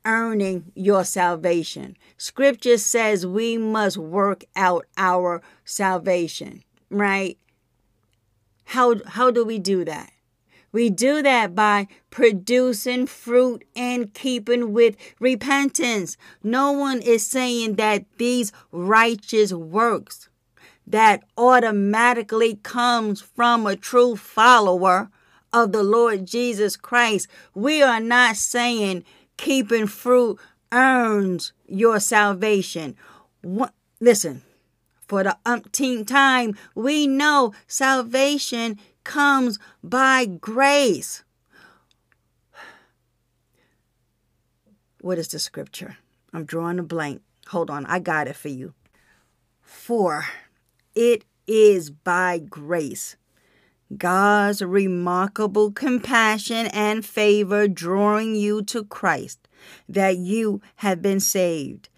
earning 0.05 0.72
your 0.76 1.03
salvation. 1.03 1.97
Scripture 2.18 2.78
says 2.78 3.28
we 3.28 3.57
must 3.57 3.97
work 3.97 4.45
out 4.55 4.86
our 4.95 5.41
salvation 5.66 6.64
right? 6.91 7.37
How 8.65 8.95
how 9.05 9.31
do 9.31 9.43
we 9.43 9.57
do 9.57 9.83
that? 9.85 10.11
We 10.71 10.89
do 10.89 11.21
that 11.21 11.53
by 11.53 11.87
producing 12.11 13.05
fruit 13.07 13.65
and 13.75 14.13
keeping 14.13 14.71
with 14.71 14.95
repentance. 15.19 16.15
No 16.43 16.71
one 16.71 17.01
is 17.01 17.25
saying 17.25 17.75
that 17.75 18.05
these 18.17 18.53
righteous 18.71 19.51
works 19.51 20.29
that 20.87 21.23
automatically 21.37 22.55
comes 22.63 23.21
from 23.21 23.65
a 23.65 23.75
true 23.75 24.15
follower 24.15 25.09
of 25.51 25.73
the 25.73 25.83
Lord 25.83 26.25
Jesus 26.25 26.77
Christ. 26.77 27.27
We 27.53 27.81
are 27.81 27.99
not 27.99 28.37
saying 28.37 29.03
keeping 29.37 29.87
fruit 29.87 30.39
earns 30.71 31.51
your 31.67 31.99
salvation. 31.99 32.95
What, 33.41 33.73
listen, 33.99 34.43
for 35.12 35.24
the 35.24 35.38
umpteenth 35.45 36.07
time, 36.07 36.55
we 36.74 37.05
know 37.05 37.51
salvation 37.68 38.80
comes 39.03 39.59
by 39.84 40.26
grace. 40.26 41.26
What 45.01 45.18
is 45.18 45.28
the 45.28 45.38
scripture? 45.38 45.97
I'm 46.32 46.45
drawing 46.45 46.80
a 46.80 46.84
blank. 46.84 47.24
Hold 47.49 47.70
on, 47.70 47.86
I 47.88 47.99
got 47.99 48.30
it 48.30 48.38
for 48.38 48.47
you. 48.47 48.74
For 49.62 50.28
it 50.95 51.26
is 51.45 51.89
by 51.89 52.39
grace. 52.39 53.18
God's 53.97 54.62
remarkable 54.62 55.74
compassion 55.74 56.68
and 56.68 57.05
favor 57.05 57.68
drawing 57.68 58.36
you 58.36 58.62
to 58.62 58.86
Christ 58.86 59.49
that 59.89 60.16
you 60.16 60.62
have 60.78 61.01
been 61.01 61.20
saved 61.20 61.89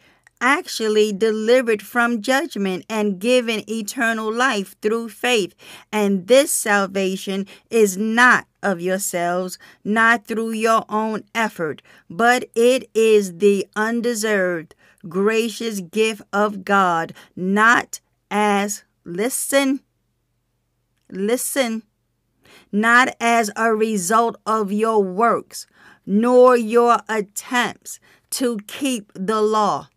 actually 0.43 1.13
delivered 1.13 1.81
from 1.81 2.21
judgment 2.21 2.85
and 2.89 3.17
given 3.17 3.63
eternal 3.69 4.31
life 4.31 4.75
through 4.81 5.07
faith. 5.07 5.55
And 5.89 6.27
this 6.27 6.53
salvation 6.53 7.47
is 7.69 7.97
not 7.97 8.45
of 8.61 8.81
yourselves, 8.81 9.57
not 9.85 10.27
through 10.27 10.51
your 10.51 10.83
own 10.89 11.23
effort, 11.33 11.81
but 12.09 12.43
it 12.55 12.89
is 12.93 13.37
the 13.37 13.65
undeserved, 13.75 14.75
gracious 15.07 15.79
gift 15.79 16.21
of 16.33 16.65
God, 16.65 17.13
not 17.37 18.01
as, 18.29 18.83
listen, 19.05 19.79
listen, 21.09 21.83
not 22.69 23.15
as 23.21 23.49
a 23.55 23.73
result 23.73 24.35
of 24.45 24.73
your 24.73 25.01
works, 25.01 25.67
nor 26.05 26.57
your 26.57 26.97
attempts 27.07 28.01
to 28.29 28.57
keep 28.67 29.09
the 29.15 29.41
law 29.41 29.87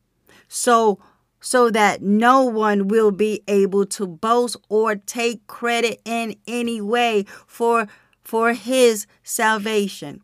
so 0.49 0.99
so 1.41 1.71
that 1.71 2.03
no 2.03 2.43
one 2.43 2.89
will 2.89 3.11
be 3.11 3.43
able 3.47 3.87
to 3.87 4.07
boast 4.07 4.57
or 4.69 4.97
take 4.97 5.47
credit 5.47 6.01
in 6.05 6.37
any 6.47 6.81
way 6.81 7.25
for 7.47 7.87
for 8.23 8.53
his 8.55 9.07
salvation. 9.23 10.23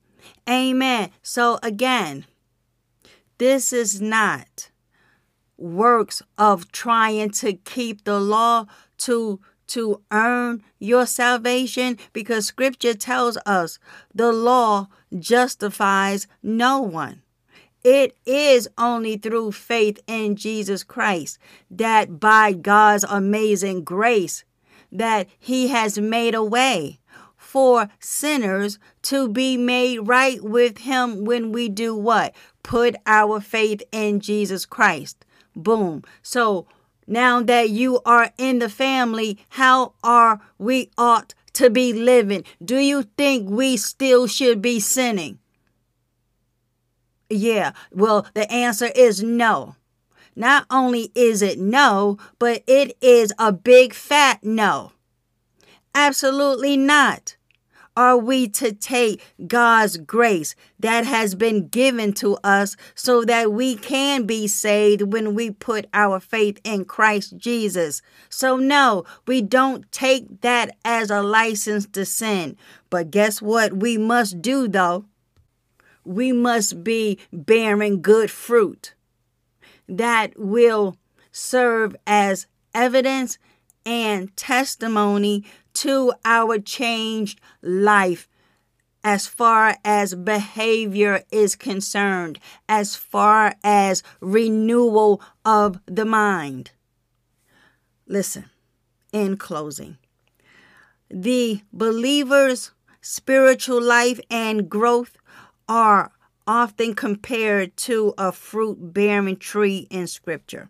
Amen. 0.48 1.10
So 1.22 1.58
again, 1.62 2.26
this 3.38 3.72
is 3.72 4.00
not 4.00 4.70
works 5.56 6.22
of 6.36 6.72
trying 6.72 7.30
to 7.30 7.52
keep 7.52 8.04
the 8.04 8.18
law 8.18 8.66
to 8.98 9.40
to 9.68 10.02
earn 10.10 10.62
your 10.78 11.06
salvation 11.06 11.96
because 12.12 12.46
scripture 12.46 12.94
tells 12.94 13.38
us 13.46 13.78
the 14.14 14.32
law 14.32 14.88
justifies 15.18 16.26
no 16.42 16.80
one. 16.80 17.21
It 17.84 18.16
is 18.24 18.68
only 18.78 19.16
through 19.16 19.52
faith 19.52 20.00
in 20.06 20.36
Jesus 20.36 20.84
Christ 20.84 21.38
that 21.70 22.20
by 22.20 22.52
God's 22.52 23.04
amazing 23.04 23.82
grace 23.82 24.44
that 24.92 25.28
he 25.38 25.68
has 25.68 25.98
made 25.98 26.34
a 26.34 26.44
way 26.44 27.00
for 27.36 27.90
sinners 27.98 28.78
to 29.02 29.28
be 29.28 29.56
made 29.56 29.98
right 29.98 30.42
with 30.42 30.78
him 30.78 31.24
when 31.24 31.50
we 31.50 31.68
do 31.68 31.94
what? 31.94 32.34
Put 32.62 32.94
our 33.04 33.40
faith 33.40 33.82
in 33.90 34.20
Jesus 34.20 34.64
Christ. 34.64 35.24
Boom. 35.56 36.02
So 36.22 36.66
now 37.06 37.42
that 37.42 37.70
you 37.70 38.00
are 38.06 38.30
in 38.38 38.60
the 38.60 38.68
family, 38.68 39.38
how 39.50 39.94
are 40.04 40.40
we 40.56 40.90
ought 40.96 41.34
to 41.54 41.68
be 41.68 41.92
living? 41.92 42.44
Do 42.64 42.78
you 42.78 43.02
think 43.02 43.50
we 43.50 43.76
still 43.76 44.26
should 44.26 44.62
be 44.62 44.78
sinning? 44.78 45.38
Yeah, 47.32 47.72
well, 47.90 48.26
the 48.34 48.50
answer 48.52 48.90
is 48.94 49.22
no. 49.22 49.76
Not 50.36 50.66
only 50.70 51.10
is 51.14 51.40
it 51.40 51.58
no, 51.58 52.18
but 52.38 52.62
it 52.66 52.96
is 53.00 53.32
a 53.38 53.52
big 53.52 53.94
fat 53.94 54.44
no. 54.44 54.92
Absolutely 55.94 56.76
not. 56.76 57.36
Are 57.94 58.16
we 58.16 58.48
to 58.48 58.72
take 58.72 59.22
God's 59.46 59.98
grace 59.98 60.54
that 60.78 61.04
has 61.04 61.34
been 61.34 61.68
given 61.68 62.14
to 62.14 62.38
us 62.42 62.74
so 62.94 63.22
that 63.24 63.52
we 63.52 63.76
can 63.76 64.24
be 64.24 64.46
saved 64.46 65.12
when 65.12 65.34
we 65.34 65.50
put 65.50 65.86
our 65.92 66.18
faith 66.18 66.58
in 66.64 66.86
Christ 66.86 67.36
Jesus? 67.36 68.00
So, 68.30 68.56
no, 68.56 69.04
we 69.26 69.42
don't 69.42 69.90
take 69.92 70.40
that 70.40 70.74
as 70.86 71.10
a 71.10 71.22
license 71.22 71.86
to 71.88 72.06
sin. 72.06 72.56
But 72.88 73.10
guess 73.10 73.42
what 73.42 73.74
we 73.74 73.98
must 73.98 74.40
do 74.40 74.68
though? 74.68 75.04
We 76.04 76.32
must 76.32 76.82
be 76.82 77.18
bearing 77.32 78.02
good 78.02 78.30
fruit 78.30 78.94
that 79.88 80.32
will 80.38 80.96
serve 81.30 81.94
as 82.06 82.46
evidence 82.74 83.38
and 83.84 84.34
testimony 84.36 85.44
to 85.74 86.12
our 86.24 86.58
changed 86.58 87.40
life 87.62 88.28
as 89.04 89.26
far 89.26 89.76
as 89.84 90.14
behavior 90.14 91.22
is 91.32 91.56
concerned, 91.56 92.38
as 92.68 92.94
far 92.94 93.54
as 93.64 94.02
renewal 94.20 95.20
of 95.44 95.80
the 95.86 96.04
mind. 96.04 96.70
Listen, 98.06 98.50
in 99.12 99.36
closing, 99.36 99.98
the 101.10 101.62
believers 101.72 102.70
spiritual 103.00 103.82
life 103.82 104.20
and 104.30 104.70
growth 104.70 105.16
are 105.72 106.12
often 106.46 106.94
compared 106.94 107.74
to 107.78 108.12
a 108.18 108.30
fruit 108.30 108.92
bearing 108.92 109.38
tree 109.38 109.86
in 109.88 110.06
Scripture. 110.06 110.68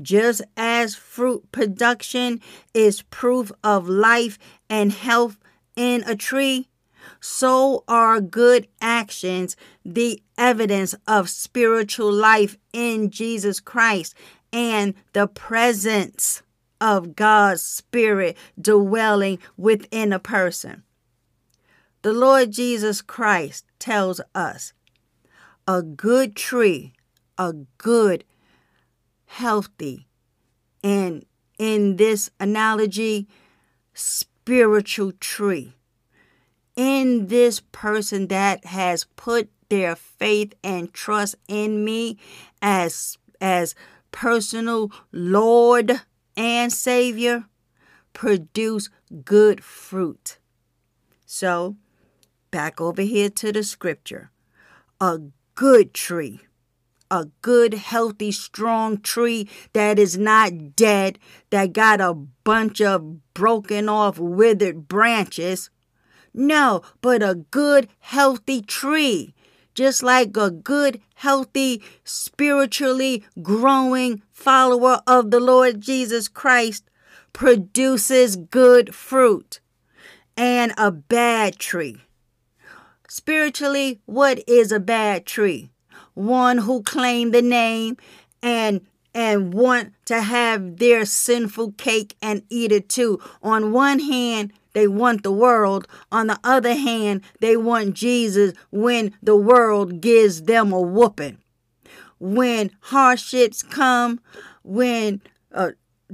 Just 0.00 0.40
as 0.56 0.94
fruit 0.94 1.52
production 1.52 2.40
is 2.72 3.02
proof 3.02 3.52
of 3.62 3.86
life 3.86 4.38
and 4.70 4.92
health 4.92 5.36
in 5.76 6.02
a 6.06 6.16
tree, 6.16 6.70
so 7.20 7.84
are 7.86 8.18
good 8.18 8.66
actions 8.80 9.56
the 9.84 10.22
evidence 10.38 10.94
of 11.06 11.28
spiritual 11.28 12.10
life 12.10 12.56
in 12.72 13.10
Jesus 13.10 13.60
Christ 13.60 14.14
and 14.54 14.94
the 15.12 15.26
presence 15.26 16.42
of 16.80 17.14
God's 17.14 17.60
Spirit 17.60 18.38
dwelling 18.58 19.38
within 19.58 20.14
a 20.14 20.18
person. 20.18 20.82
The 22.00 22.14
Lord 22.14 22.52
Jesus 22.52 23.02
Christ 23.02 23.66
tells 23.80 24.20
us 24.34 24.72
a 25.66 25.82
good 25.82 26.36
tree, 26.36 26.92
a 27.36 27.52
good, 27.78 28.24
healthy, 29.26 30.06
and 30.84 31.24
in 31.58 31.96
this 31.96 32.30
analogy, 32.38 33.28
spiritual 33.92 35.12
tree. 35.20 35.74
In 36.76 37.26
this 37.26 37.60
person 37.72 38.28
that 38.28 38.64
has 38.66 39.04
put 39.16 39.50
their 39.68 39.94
faith 39.94 40.54
and 40.64 40.92
trust 40.92 41.34
in 41.48 41.84
me 41.84 42.18
as 42.62 43.18
as 43.40 43.74
personal 44.12 44.90
Lord 45.12 46.02
and 46.36 46.72
Savior 46.72 47.44
produce 48.12 48.90
good 49.24 49.62
fruit. 49.62 50.38
So, 51.26 51.76
back 52.50 52.80
over 52.80 53.02
here 53.02 53.30
to 53.30 53.52
the 53.52 53.62
scripture. 53.62 54.30
A 55.00 55.20
good 55.54 55.94
tree, 55.94 56.40
a 57.10 57.26
good, 57.42 57.74
healthy, 57.74 58.32
strong 58.32 59.00
tree 59.00 59.48
that 59.72 59.98
is 59.98 60.16
not 60.16 60.76
dead, 60.76 61.18
that 61.50 61.72
got 61.72 62.00
a 62.00 62.14
bunch 62.14 62.80
of 62.80 63.32
broken 63.34 63.88
off, 63.88 64.18
withered 64.18 64.88
branches. 64.88 65.70
No, 66.32 66.82
but 67.00 67.22
a 67.22 67.34
good, 67.50 67.88
healthy 68.00 68.62
tree. 68.62 69.34
Just 69.74 70.02
like 70.02 70.36
a 70.36 70.50
good, 70.50 71.00
healthy, 71.14 71.82
spiritually 72.04 73.24
growing 73.40 74.22
follower 74.32 75.00
of 75.06 75.30
the 75.30 75.40
Lord 75.40 75.80
Jesus 75.80 76.28
Christ 76.28 76.84
produces 77.32 78.36
good 78.36 78.94
fruit. 78.94 79.60
And 80.36 80.72
a 80.76 80.90
bad 80.90 81.58
tree 81.58 81.98
Spiritually, 83.12 84.00
what 84.06 84.40
is 84.48 84.70
a 84.70 84.78
bad 84.78 85.26
tree? 85.26 85.72
One 86.14 86.58
who 86.58 86.80
claim 86.80 87.32
the 87.32 87.42
name 87.42 87.96
and 88.40 88.86
and 89.12 89.52
want 89.52 89.94
to 90.04 90.20
have 90.20 90.76
their 90.76 91.04
sinful 91.04 91.72
cake 91.72 92.14
and 92.22 92.44
eat 92.48 92.70
it 92.70 92.88
too. 92.88 93.18
On 93.42 93.72
one 93.72 93.98
hand, 93.98 94.52
they 94.74 94.86
want 94.86 95.24
the 95.24 95.32
world. 95.32 95.88
On 96.12 96.28
the 96.28 96.38
other 96.44 96.76
hand, 96.76 97.22
they 97.40 97.56
want 97.56 97.94
Jesus 97.94 98.54
when 98.70 99.12
the 99.20 99.34
world 99.34 100.00
gives 100.00 100.42
them 100.42 100.72
a 100.72 100.80
whooping. 100.80 101.38
When 102.20 102.70
hardships 102.78 103.64
come, 103.64 104.20
when 104.62 105.20
uh, 105.52 105.70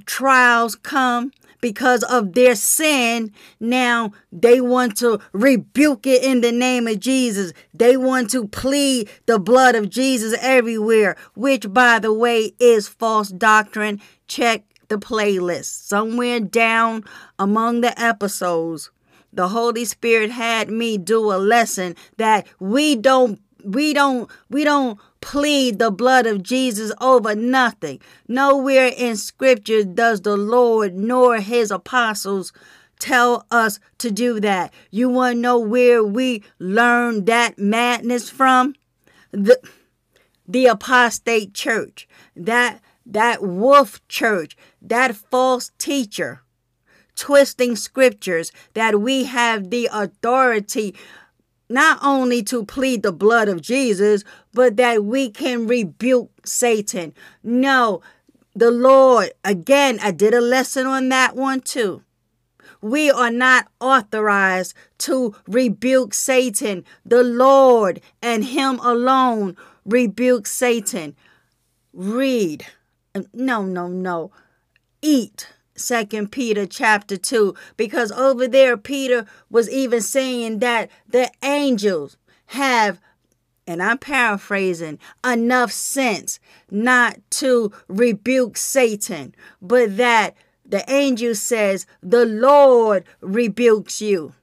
trials 0.07 0.75
come, 0.75 1.31
because 1.61 2.03
of 2.05 2.35
their 2.35 2.55
sin. 2.55 3.33
Now 3.61 4.13
they 4.33 4.61
want 4.61 4.97
to 4.99 5.21
rebuke 5.33 6.07
it 6.07 6.23
in 6.23 6.41
the 6.41 6.53
name 6.53 6.87
of 6.87 7.01
Jesus. 7.01 7.53
They 7.75 7.97
want 7.97 8.31
to 8.31 8.49
plead 8.49 9.11
the 9.27 9.39
blood 9.39 9.75
of 9.75 9.91
Jesus 9.91 10.39
everywhere, 10.41 11.17
which, 11.35 11.73
by 11.73 11.99
the 11.99 12.13
way, 12.13 12.53
is 12.59 12.89
false 12.89 13.29
doctrine. 13.29 14.01
Check 14.29 14.65
the 14.89 14.97
playlist. 14.97 15.87
Somewhere 15.87 16.41
down 16.41 17.05
among 17.39 17.81
the 17.81 17.99
episodes, 18.01 18.91
the 19.33 19.49
Holy 19.49 19.85
Spirit 19.85 20.31
had 20.31 20.71
me 20.71 20.97
do 20.99 21.33
a 21.33 21.37
lesson 21.37 21.95
that 22.17 22.47
we 22.59 22.97
don't 22.97 23.41
we 23.65 23.93
don't 23.93 24.31
we 24.49 24.65
don't 24.65 24.99
plead 25.27 25.81
the 25.81 25.91
blood 25.91 26.25
of 26.25 26.41
Jesus 26.41 26.93
over 27.01 27.35
nothing. 27.35 28.01
Nowhere 28.29 28.93
in 28.97 29.17
scripture 29.17 29.83
does 29.83 30.21
the 30.21 30.37
Lord 30.37 30.95
nor 30.95 31.39
his 31.39 31.73
apostles 31.73 32.53
tell 33.01 33.45
us 33.51 33.81
to 33.99 34.13
do 34.13 34.39
that. 34.39 34.73
You 34.93 35.09
want 35.09 35.35
to 35.35 35.41
know 35.41 35.59
where 35.59 36.05
we 36.05 36.45
learned 36.61 37.27
that 37.27 37.59
madness 37.59 38.31
from? 38.31 38.77
The 39.33 39.59
the 40.47 40.67
apostate 40.67 41.53
church. 41.55 42.07
That 42.37 42.81
that 43.05 43.43
wolf 43.43 44.07
church, 44.07 44.57
that 44.81 45.17
false 45.17 45.73
teacher 45.77 46.43
twisting 47.17 47.75
scriptures 47.75 48.53
that 48.75 49.01
we 49.01 49.25
have 49.25 49.71
the 49.71 49.89
authority 49.93 50.95
not 51.69 51.99
only 52.03 52.43
to 52.45 52.65
plead 52.65 53.03
the 53.03 53.13
blood 53.13 53.49
of 53.49 53.63
Jesus, 53.63 54.25
but 54.53 54.77
that 54.77 55.05
we 55.05 55.31
can 55.31 55.67
rebuke 55.67 56.31
Satan. 56.47 57.15
No, 57.43 58.03
the 58.55 58.71
Lord, 58.71 59.33
again, 59.45 59.99
I 60.03 60.13
did 60.13 60.35
a 60.35 60.41
lesson 60.41 60.87
on 60.87 61.09
that 61.11 61.37
one 61.37 61.61
too. 61.61 62.03
We 62.81 63.11
are 63.11 63.31
not 63.31 63.69
authorized 63.81 64.75
to 64.99 65.35
rebuke 65.47 66.15
Satan. 66.15 66.85
The 67.05 67.23
Lord 67.23 68.01
and 68.23 68.45
Him 68.45 68.79
alone 68.81 69.57
rebuke 69.85 70.47
Satan. 70.47 71.17
Read. 71.93 72.67
No, 73.33 73.63
no, 73.63 73.89
no. 73.89 74.31
Eat 75.01 75.49
second 75.77 76.33
peter 76.33 76.67
chapter 76.67 77.17
2 77.17 77.55
because 77.77 78.11
over 78.13 78.49
there 78.49 78.77
peter 78.77 79.27
was 79.51 79.71
even 79.71 80.01
saying 80.01 80.59
that 80.59 80.91
the 81.09 81.31
angels 81.43 82.17
have 82.47 83.01
and 83.67 83.83
i'm 83.83 83.99
paraphrasing 83.99 84.99
enough 85.25 85.71
sense 85.71 86.41
not 86.71 87.19
to 87.31 87.73
rebuke 87.89 88.57
satan 88.57 89.35
but 89.61 89.97
that 89.97 90.35
the 90.69 90.89
angel 90.91 91.35
says 91.35 91.87
the 92.03 92.25
lord 92.25 93.05
rebukes 93.21 94.03
you. 94.03 94.35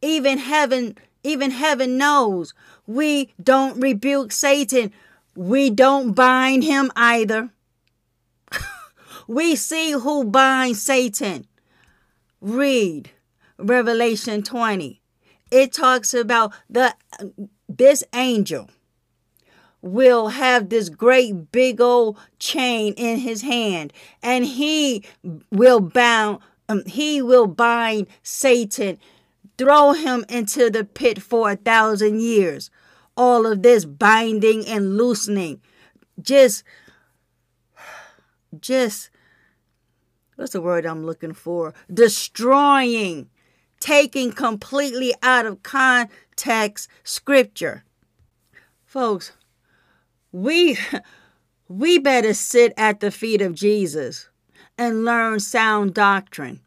Even 0.00 0.38
heaven 0.38 0.96
even 1.22 1.50
heaven 1.50 1.98
knows 1.98 2.54
we 2.86 3.34
don't 3.42 3.80
rebuke 3.80 4.32
satan. 4.32 4.92
We 5.34 5.70
don't 5.70 6.12
bind 6.12 6.64
him 6.64 6.90
either 6.96 7.50
we 9.28 9.54
see 9.54 9.92
who 9.92 10.24
binds 10.24 10.82
Satan. 10.82 11.46
Read 12.40 13.10
Revelation 13.58 14.42
20. 14.42 15.00
It 15.50 15.72
talks 15.72 16.14
about 16.14 16.52
the 16.68 16.94
this 17.68 18.02
angel 18.14 18.70
will 19.80 20.28
have 20.28 20.70
this 20.70 20.88
great 20.88 21.52
big 21.52 21.80
old 21.80 22.18
chain 22.38 22.94
in 22.94 23.18
his 23.18 23.42
hand 23.42 23.92
and 24.22 24.44
he 24.44 25.04
will 25.52 25.80
bound 25.80 26.40
um, 26.68 26.82
he 26.86 27.22
will 27.22 27.46
bind 27.46 28.06
Satan 28.22 28.98
throw 29.56 29.92
him 29.92 30.24
into 30.28 30.68
the 30.70 30.84
pit 30.84 31.22
for 31.22 31.50
a 31.50 31.56
thousand 31.56 32.20
years 32.20 32.70
all 33.16 33.46
of 33.46 33.62
this 33.62 33.84
binding 33.84 34.66
and 34.66 34.96
loosening 34.96 35.60
just 36.20 36.64
just 38.60 39.10
what's 40.38 40.52
the 40.52 40.62
word 40.62 40.86
I'm 40.86 41.04
looking 41.04 41.32
for? 41.32 41.74
Destroying, 41.92 43.28
taking 43.80 44.30
completely 44.30 45.12
out 45.20 45.46
of 45.46 45.64
context 45.64 46.88
scripture. 47.02 47.82
Folks, 48.86 49.32
we 50.30 50.78
we 51.68 51.98
better 51.98 52.32
sit 52.34 52.72
at 52.76 53.00
the 53.00 53.10
feet 53.10 53.42
of 53.42 53.54
Jesus 53.54 54.28
and 54.78 55.04
learn 55.04 55.40
sound 55.40 55.92
doctrine 55.92 56.60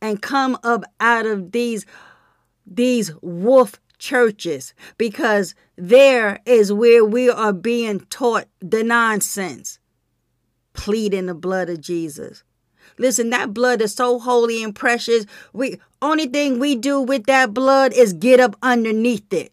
and 0.00 0.22
come 0.22 0.56
up 0.62 0.84
out 1.00 1.26
of 1.26 1.50
these 1.50 1.86
these 2.64 3.12
wolf 3.20 3.80
churches 3.98 4.74
because 4.96 5.56
there 5.74 6.38
is 6.46 6.72
where 6.72 7.04
we 7.04 7.28
are 7.28 7.52
being 7.52 7.98
taught 8.10 8.46
the 8.60 8.84
nonsense 8.84 9.80
pleading 10.72 11.26
the 11.26 11.34
blood 11.34 11.68
of 11.68 11.80
Jesus 11.80 12.44
Listen, 12.98 13.30
that 13.30 13.54
blood 13.54 13.80
is 13.80 13.94
so 13.94 14.18
holy 14.18 14.62
and 14.62 14.74
precious. 14.74 15.24
We 15.52 15.80
only 16.02 16.26
thing 16.26 16.58
we 16.58 16.74
do 16.76 17.00
with 17.00 17.24
that 17.26 17.54
blood 17.54 17.92
is 17.92 18.12
get 18.12 18.40
up 18.40 18.56
underneath 18.62 19.32
it. 19.32 19.52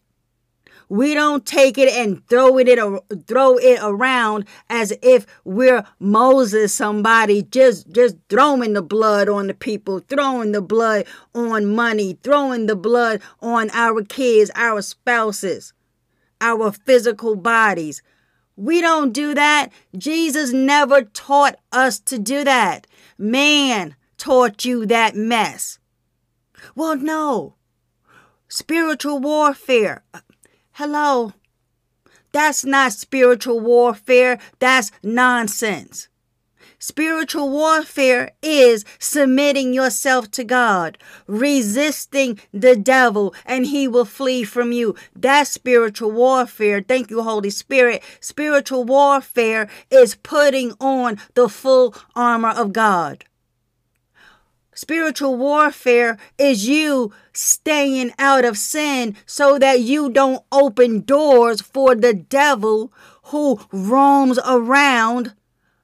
We 0.88 1.14
don't 1.14 1.44
take 1.44 1.78
it 1.78 1.92
and 1.92 2.24
throw 2.28 2.58
it, 2.58 2.78
throw 3.26 3.56
it 3.56 3.80
around 3.82 4.44
as 4.70 4.92
if 5.02 5.26
we're 5.44 5.84
Moses, 5.98 6.72
somebody 6.72 7.42
just 7.42 7.90
just 7.90 8.16
throwing 8.28 8.74
the 8.74 8.82
blood 8.82 9.28
on 9.28 9.48
the 9.48 9.54
people, 9.54 9.98
throwing 9.98 10.52
the 10.52 10.62
blood 10.62 11.06
on 11.34 11.74
money, 11.74 12.18
throwing 12.22 12.66
the 12.66 12.76
blood 12.76 13.20
on 13.40 13.68
our 13.72 14.02
kids, 14.04 14.50
our 14.54 14.80
spouses, 14.80 15.72
our 16.40 16.70
physical 16.70 17.34
bodies. 17.34 18.00
We 18.56 18.80
don't 18.80 19.12
do 19.12 19.34
that. 19.34 19.70
Jesus 19.98 20.52
never 20.52 21.02
taught 21.02 21.56
us 21.72 21.98
to 22.00 22.18
do 22.18 22.44
that. 22.44 22.86
Man 23.18 23.96
taught 24.18 24.64
you 24.64 24.86
that 24.86 25.14
mess. 25.14 25.78
Well, 26.74 26.96
no. 26.96 27.54
Spiritual 28.48 29.18
warfare. 29.18 30.04
Uh, 30.12 30.20
hello. 30.72 31.32
That's 32.32 32.64
not 32.64 32.92
spiritual 32.92 33.60
warfare. 33.60 34.38
That's 34.58 34.90
nonsense. 35.02 36.08
Spiritual 36.86 37.50
warfare 37.50 38.30
is 38.42 38.84
submitting 39.00 39.74
yourself 39.74 40.30
to 40.30 40.44
God, 40.44 40.96
resisting 41.26 42.38
the 42.54 42.76
devil, 42.76 43.34
and 43.44 43.66
he 43.66 43.88
will 43.88 44.04
flee 44.04 44.44
from 44.44 44.70
you. 44.70 44.94
That's 45.12 45.50
spiritual 45.50 46.12
warfare. 46.12 46.80
Thank 46.80 47.10
you, 47.10 47.22
Holy 47.22 47.50
Spirit. 47.50 48.04
Spiritual 48.20 48.84
warfare 48.84 49.68
is 49.90 50.14
putting 50.14 50.74
on 50.78 51.18
the 51.34 51.48
full 51.48 51.92
armor 52.14 52.50
of 52.50 52.72
God. 52.72 53.24
Spiritual 54.72 55.36
warfare 55.36 56.16
is 56.38 56.68
you 56.68 57.12
staying 57.32 58.12
out 58.16 58.44
of 58.44 58.56
sin 58.56 59.16
so 59.26 59.58
that 59.58 59.80
you 59.80 60.08
don't 60.08 60.44
open 60.52 61.00
doors 61.00 61.60
for 61.60 61.96
the 61.96 62.14
devil 62.14 62.92
who 63.24 63.58
roams 63.72 64.38
around 64.46 65.34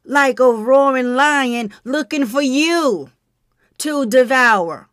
like 0.05 0.41
a 0.41 0.51
roaring 0.51 1.15
lion 1.15 1.71
looking 1.85 2.27
for 2.27 2.43
you 2.43 3.11
to 3.79 4.07
devour. 4.07 4.89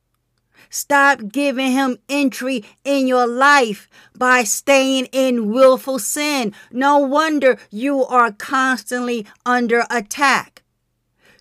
Stop 0.70 1.30
giving 1.32 1.72
him 1.72 1.98
entry 2.08 2.64
in 2.84 3.08
your 3.08 3.26
life 3.26 3.90
by 4.16 4.44
staying 4.44 5.06
in 5.12 5.52
willful 5.52 5.98
sin. 5.98 6.54
No 6.72 7.00
wonder 7.00 7.58
you 7.72 8.06
are 8.06 8.32
constantly 8.32 9.26
under 9.46 9.84
attack. 9.90 10.64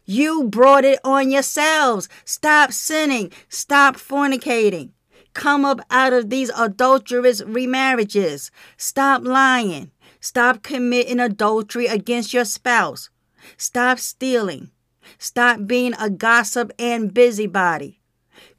You 0.06 0.44
brought 0.44 0.86
it 0.86 0.98
on 1.04 1.30
yourselves. 1.30 2.08
Stop 2.24 2.72
sinning. 2.72 3.30
Stop 3.50 3.96
fornicating. 3.96 4.92
Come 5.34 5.66
up 5.66 5.82
out 5.90 6.14
of 6.14 6.30
these 6.30 6.50
adulterous 6.56 7.42
remarriages. 7.42 8.50
Stop 8.78 9.24
lying. 9.24 9.90
Stop 10.20 10.62
committing 10.62 11.20
adultery 11.20 11.86
against 11.86 12.32
your 12.32 12.46
spouse. 12.46 13.10
Stop 13.56 13.98
stealing. 13.98 14.70
Stop 15.18 15.66
being 15.66 15.94
a 15.98 16.10
gossip 16.10 16.72
and 16.78 17.14
busybody. 17.14 18.00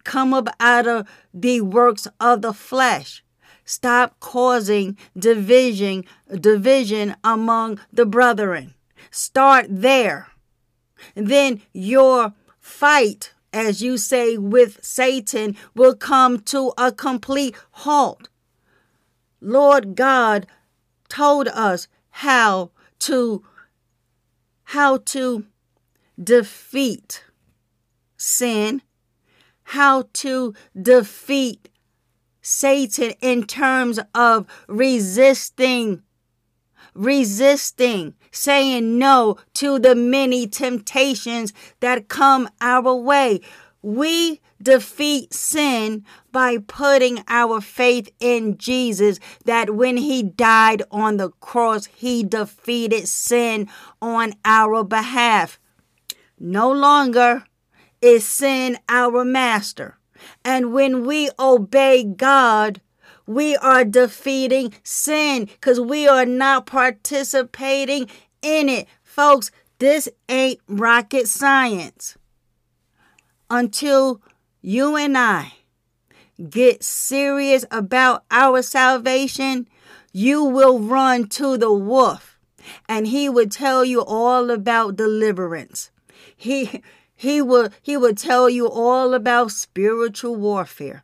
Come 0.03 0.33
up 0.33 0.49
out 0.59 0.87
of 0.87 1.07
the 1.33 1.61
works 1.61 2.07
of 2.19 2.41
the 2.41 2.53
flesh. 2.53 3.23
Stop 3.65 4.19
causing 4.19 4.97
division, 5.15 6.03
division 6.33 7.15
among 7.23 7.79
the 7.93 8.05
brethren. 8.05 8.73
Start 9.11 9.67
there. 9.69 10.27
Then 11.15 11.61
your 11.71 12.33
fight, 12.59 13.33
as 13.53 13.81
you 13.81 13.97
say, 13.97 14.37
with 14.37 14.83
Satan 14.83 15.55
will 15.75 15.95
come 15.95 16.39
to 16.39 16.73
a 16.77 16.91
complete 16.91 17.55
halt. 17.71 18.29
Lord 19.41 19.95
God 19.95 20.47
told 21.07 21.47
us 21.49 21.87
how 22.09 22.71
to 22.99 23.43
how 24.70 24.97
to 24.97 25.45
defeat 26.24 27.24
sin, 28.17 28.84
how 29.63 30.03
to 30.13 30.53
defeat 30.80 31.70
Satan 32.39 33.13
in 33.20 33.45
terms 33.45 33.99
of 34.13 34.45
resisting 34.67 36.03
resisting, 36.93 38.13
saying 38.32 38.97
no 38.99 39.38
to 39.53 39.80
the 39.80 39.95
many 39.95 40.47
temptations 40.47 41.53
that 41.80 42.07
come 42.07 42.49
our 42.61 42.93
way. 42.93 43.39
We 43.82 44.41
defeat 44.61 45.34
sin 45.34 46.05
by 46.32 46.57
putting 46.57 47.23
our 47.27 47.61
faith 47.61 48.09
in 48.19 48.57
Jesus, 48.57 49.19
that 49.45 49.75
when 49.75 49.97
he 49.97 50.21
died 50.21 50.84
on 50.91 51.17
the 51.17 51.30
cross, 51.30 51.86
he 51.86 52.23
defeated 52.23 53.07
sin 53.07 53.69
on 54.01 54.34
our 54.43 54.84
behalf. 54.84 55.59
No 56.38 56.71
longer 56.71 57.45
is 58.01 58.27
sin 58.27 58.77
our 58.89 59.23
master. 59.23 59.97
And 60.43 60.73
when 60.73 61.05
we 61.05 61.30
obey 61.39 62.03
God, 62.03 62.82
we 63.25 63.55
are 63.57 63.86
defeating 63.86 64.73
sin 64.84 65.45
because 65.45 65.80
we 65.80 66.07
are 66.07 66.25
not 66.25 66.65
participating 66.65 68.09
in 68.41 68.67
it. 68.67 68.88
Folks, 69.03 69.51
this 69.80 70.09
ain't 70.27 70.59
rocket 70.67 71.27
science. 71.27 72.17
Until 73.50 74.22
you 74.62 74.95
and 74.95 75.18
I 75.18 75.54
get 76.50 76.84
serious 76.84 77.66
about 77.72 78.24
our 78.30 78.62
salvation, 78.62 79.68
you 80.14 80.43
will 80.43 80.80
run 80.80 81.28
to 81.30 81.58
the 81.58 81.74
wolf 81.74 82.39
and 82.88 83.08
he 83.08 83.30
would 83.30 83.52
tell 83.52 83.84
you 83.84 84.02
all 84.02 84.52
about 84.52 84.95
deliverance. 84.95 85.91
He 86.36 86.82
he 87.16 87.41
will 87.41 87.70
he 87.82 87.97
will 87.97 88.16
tell 88.16 88.50
you 88.50 88.70
all 88.70 89.14
about 89.14 89.52
spiritual 89.52 90.36
warfare. 90.36 91.04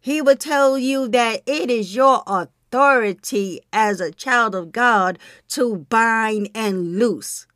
He 0.00 0.20
would 0.20 0.40
tell 0.40 0.78
you 0.78 1.08
that 1.08 1.42
it 1.46 1.70
is 1.70 1.94
your 1.94 2.22
authority 2.26 3.60
as 3.72 4.00
a 4.00 4.10
child 4.10 4.54
of 4.54 4.72
God 4.72 5.18
to 5.48 5.86
bind 5.88 6.50
and 6.54 6.98
loose. 6.98 7.46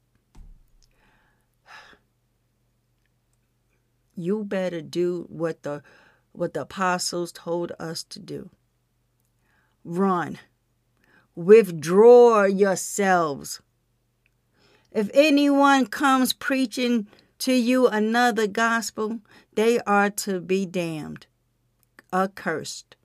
You 4.19 4.43
better 4.43 4.81
do 4.81 5.27
what 5.29 5.63
the 5.63 5.83
what 6.33 6.53
the 6.53 6.63
apostles 6.63 7.31
told 7.31 7.73
us 7.79 8.03
to 8.05 8.19
do. 8.19 8.51
Run. 9.85 10.39
Withdraw 11.37 12.45
yourselves. 12.45 13.61
If 14.91 15.09
anyone 15.15 15.87
comes 15.87 16.33
preaching 16.33 17.07
to 17.39 17.53
you 17.53 17.87
another 17.87 18.49
gospel, 18.49 19.21
they 19.55 19.79
are 19.81 20.11
to 20.11 20.41
be 20.41 20.67
damned 20.67 21.27
accursed. 22.13 22.97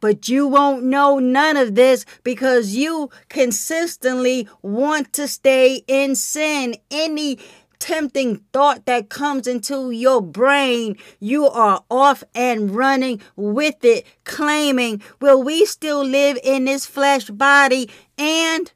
But 0.00 0.28
you 0.28 0.46
won't 0.46 0.84
know 0.84 1.18
none 1.18 1.56
of 1.56 1.74
this 1.74 2.04
because 2.22 2.76
you 2.76 3.10
consistently 3.28 4.48
want 4.62 5.12
to 5.14 5.26
stay 5.26 5.82
in 5.88 6.14
sin. 6.14 6.76
Any 6.90 7.38
tempting 7.78 8.44
thought 8.52 8.86
that 8.86 9.08
comes 9.08 9.46
into 9.46 9.90
your 9.90 10.20
brain, 10.20 10.96
you 11.20 11.46
are 11.46 11.84
off 11.90 12.24
and 12.34 12.74
running 12.74 13.20
with 13.36 13.84
it, 13.84 14.06
claiming, 14.24 15.02
Will 15.20 15.42
we 15.42 15.64
still 15.64 16.04
live 16.04 16.38
in 16.42 16.64
this 16.64 16.86
flesh 16.86 17.30
body? 17.30 17.90
And, 18.16 18.72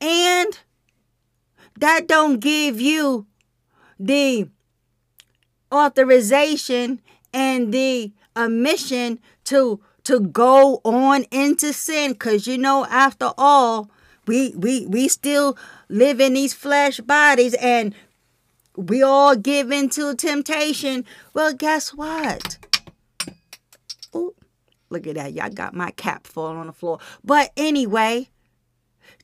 and 0.00 0.58
that 1.78 2.06
don't 2.06 2.40
give 2.40 2.80
you 2.80 3.26
the 3.98 4.48
authorization 5.72 7.00
and 7.32 7.72
the 7.72 8.12
a 8.36 8.48
mission 8.48 9.20
to 9.44 9.80
to 10.04 10.20
go 10.20 10.80
on 10.84 11.24
into 11.30 11.72
sin 11.72 12.12
because 12.12 12.46
you 12.46 12.58
know 12.58 12.84
after 12.86 13.32
all 13.38 13.90
we 14.26 14.54
we 14.56 14.86
we 14.86 15.08
still 15.08 15.56
live 15.88 16.20
in 16.20 16.34
these 16.34 16.54
flesh 16.54 17.00
bodies 17.00 17.54
and 17.54 17.94
we 18.76 19.02
all 19.02 19.36
give 19.36 19.70
into 19.70 20.14
temptation 20.14 21.04
well 21.32 21.52
guess 21.52 21.94
what 21.94 22.58
Ooh, 24.14 24.34
look 24.90 25.06
at 25.06 25.14
that 25.14 25.32
y'all 25.32 25.50
got 25.50 25.74
my 25.74 25.90
cap 25.92 26.26
falling 26.26 26.58
on 26.58 26.66
the 26.66 26.72
floor 26.72 26.98
but 27.24 27.52
anyway 27.56 28.28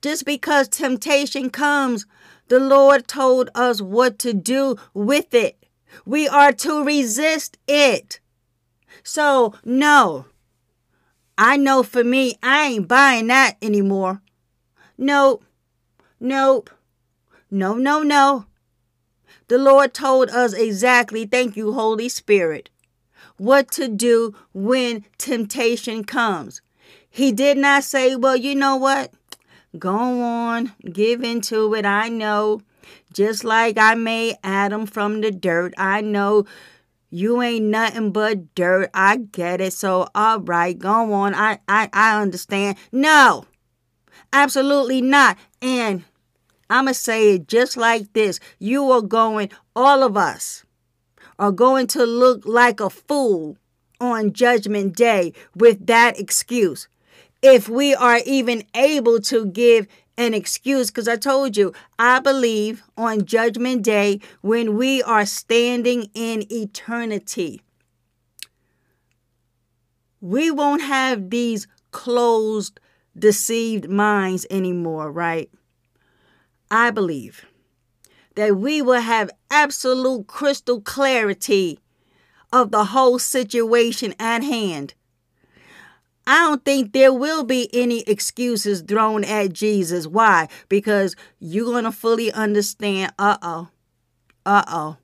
just 0.02 0.24
because 0.24 0.68
temptation 0.68 1.50
comes 1.50 2.06
the 2.48 2.60
lord 2.60 3.06
told 3.06 3.50
us 3.54 3.80
what 3.80 4.18
to 4.18 4.32
do 4.32 4.76
with 4.94 5.34
it 5.34 5.60
we 6.04 6.28
are 6.28 6.52
to 6.52 6.84
resist 6.84 7.58
it. 7.66 8.20
So, 9.02 9.54
no. 9.64 10.26
I 11.38 11.56
know 11.56 11.82
for 11.82 12.04
me, 12.04 12.36
I 12.42 12.66
ain't 12.66 12.88
buying 12.88 13.28
that 13.28 13.56
anymore. 13.62 14.20
Nope. 15.00 15.42
Nope. 16.20 16.68
No, 17.50 17.74
no, 17.74 18.02
no. 18.02 18.44
The 19.48 19.56
Lord 19.56 19.94
told 19.94 20.28
us 20.28 20.52
exactly, 20.52 21.24
thank 21.24 21.56
you, 21.56 21.72
Holy 21.72 22.10
Spirit, 22.10 22.68
what 23.38 23.70
to 23.72 23.88
do 23.88 24.36
when 24.52 25.06
temptation 25.16 26.04
comes. 26.04 26.60
He 27.08 27.32
did 27.32 27.56
not 27.56 27.82
say, 27.82 28.14
well, 28.14 28.36
you 28.36 28.54
know 28.54 28.76
what? 28.76 29.14
Go 29.78 29.90
on, 29.90 30.74
give 30.92 31.24
into 31.24 31.74
it. 31.74 31.86
I 31.86 32.10
know. 32.10 32.60
Just 33.10 33.42
like 33.42 33.78
I 33.78 33.94
made 33.94 34.36
Adam 34.44 34.84
from 34.84 35.22
the 35.22 35.30
dirt, 35.30 35.72
I 35.78 36.02
know 36.02 36.44
you 37.08 37.40
ain't 37.40 37.64
nothing 37.64 38.12
but 38.12 38.54
dirt. 38.54 38.90
I 38.92 39.16
get 39.16 39.62
it. 39.62 39.72
So, 39.72 40.08
all 40.14 40.40
right, 40.40 40.78
go 40.78 41.12
on. 41.14 41.34
I, 41.34 41.58
I, 41.66 41.88
I 41.92 42.20
understand. 42.20 42.76
No, 42.92 43.46
absolutely 44.32 45.02
not. 45.02 45.38
And 45.60 46.04
I'm 46.68 46.84
going 46.84 46.94
to 46.94 47.00
say 47.00 47.34
it 47.34 47.48
just 47.48 47.76
like 47.76 48.12
this. 48.12 48.40
You 48.58 48.90
are 48.90 49.02
going, 49.02 49.50
all 49.74 50.02
of 50.02 50.16
us 50.16 50.64
are 51.38 51.52
going 51.52 51.86
to 51.88 52.04
look 52.04 52.44
like 52.44 52.80
a 52.80 52.90
fool 52.90 53.56
on 54.00 54.32
Judgment 54.32 54.96
Day 54.96 55.32
with 55.54 55.86
that 55.86 56.18
excuse. 56.18 56.88
If 57.42 57.68
we 57.68 57.94
are 57.94 58.20
even 58.26 58.64
able 58.74 59.20
to 59.22 59.46
give 59.46 59.86
an 60.18 60.34
excuse, 60.34 60.90
because 60.90 61.08
I 61.08 61.16
told 61.16 61.56
you, 61.56 61.72
I 61.98 62.20
believe 62.20 62.82
on 62.96 63.24
Judgment 63.24 63.82
Day 63.82 64.20
when 64.42 64.76
we 64.76 65.02
are 65.02 65.24
standing 65.24 66.10
in 66.14 66.44
eternity, 66.52 67.62
we 70.20 70.50
won't 70.50 70.82
have 70.82 71.30
these 71.30 71.66
closed, 71.90 72.78
deceived 73.20 73.88
minds 73.88 74.46
anymore, 74.50 75.12
right? 75.12 75.50
I 76.70 76.90
believe 76.90 77.44
that 78.36 78.56
we 78.56 78.80
will 78.80 79.00
have 79.00 79.30
absolute 79.50 80.26
crystal 80.26 80.80
clarity 80.80 81.78
of 82.52 82.70
the 82.70 82.86
whole 82.86 83.18
situation 83.18 84.14
at 84.18 84.42
hand. 84.42 84.94
I 86.26 86.48
don't 86.48 86.64
think 86.64 86.92
there 86.92 87.12
will 87.12 87.44
be 87.44 87.68
any 87.72 88.02
excuses 88.02 88.82
thrown 88.82 89.24
at 89.24 89.52
Jesus. 89.52 90.06
Why? 90.06 90.48
Because 90.68 91.16
you're 91.38 91.64
going 91.64 91.84
to 91.84 91.92
fully 91.92 92.32
understand 92.32 93.12
uh 93.18 93.38
oh, 93.42 93.68
uh 94.46 94.62
oh, 94.68 94.96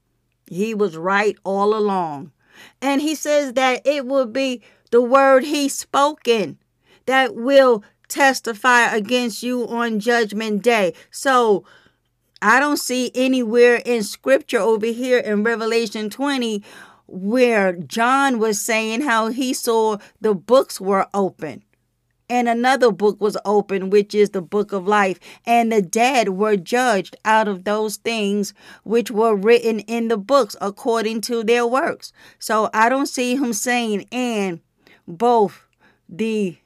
he 0.48 0.74
was 0.74 0.96
right 0.96 1.36
all 1.42 1.74
along. 1.74 2.32
And 2.80 3.00
he 3.00 3.14
says 3.14 3.54
that 3.54 3.82
it 3.84 4.06
will 4.06 4.26
be 4.26 4.62
the 4.90 5.02
word 5.02 5.44
he 5.44 5.68
spoken 5.68 6.58
that 7.06 7.34
will 7.34 7.82
testify 8.08 8.94
against 8.94 9.42
you 9.42 9.66
on 9.68 10.00
judgment 10.00 10.62
day. 10.62 10.94
So 11.10 11.64
I 12.42 12.60
don't 12.60 12.76
see 12.76 13.10
anywhere 13.14 13.82
in 13.84 14.02
scripture 14.02 14.58
over 14.58 14.86
here 14.86 15.18
in 15.18 15.42
Revelation 15.42 16.10
20 16.10 16.62
where 17.06 17.72
John 17.72 18.38
was 18.38 18.60
saying 18.60 19.02
how 19.02 19.28
he 19.28 19.54
saw 19.54 19.98
the 20.20 20.34
books 20.34 20.80
were 20.80 21.06
open. 21.14 21.62
And 22.28 22.48
another 22.48 22.90
book 22.90 23.20
was 23.20 23.36
open, 23.44 23.88
which 23.88 24.12
is 24.12 24.30
the 24.30 24.42
book 24.42 24.72
of 24.72 24.88
life. 24.88 25.20
And 25.46 25.70
the 25.70 25.80
dead 25.80 26.30
were 26.30 26.56
judged 26.56 27.14
out 27.24 27.46
of 27.46 27.62
those 27.62 27.98
things 27.98 28.52
which 28.82 29.12
were 29.12 29.36
written 29.36 29.78
in 29.80 30.08
the 30.08 30.16
books 30.16 30.56
according 30.60 31.20
to 31.22 31.44
their 31.44 31.64
works. 31.64 32.12
So 32.40 32.68
I 32.74 32.88
don't 32.88 33.06
see 33.06 33.36
him 33.36 33.52
saying, 33.52 34.08
and 34.10 34.60
both 35.06 35.68
the, 36.08 36.58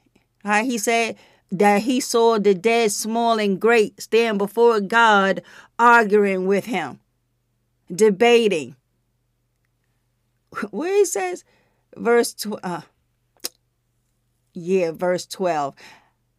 how 0.43 0.63
he 0.63 0.79
said, 0.79 1.15
that 1.51 1.81
he 1.81 1.99
saw 1.99 2.39
the 2.39 2.55
dead, 2.55 2.91
small 2.91 3.39
and 3.39 3.59
great, 3.59 4.01
stand 4.01 4.37
before 4.37 4.79
God, 4.79 5.41
arguing 5.77 6.47
with 6.47 6.65
him, 6.65 6.99
debating. 7.93 8.75
Where 10.71 10.95
he 10.95 11.05
says, 11.05 11.43
verse 11.95 12.33
tw- 12.33 12.63
uh, 12.63 12.81
yeah, 14.53 14.91
verse 14.91 15.25
12. 15.25 15.75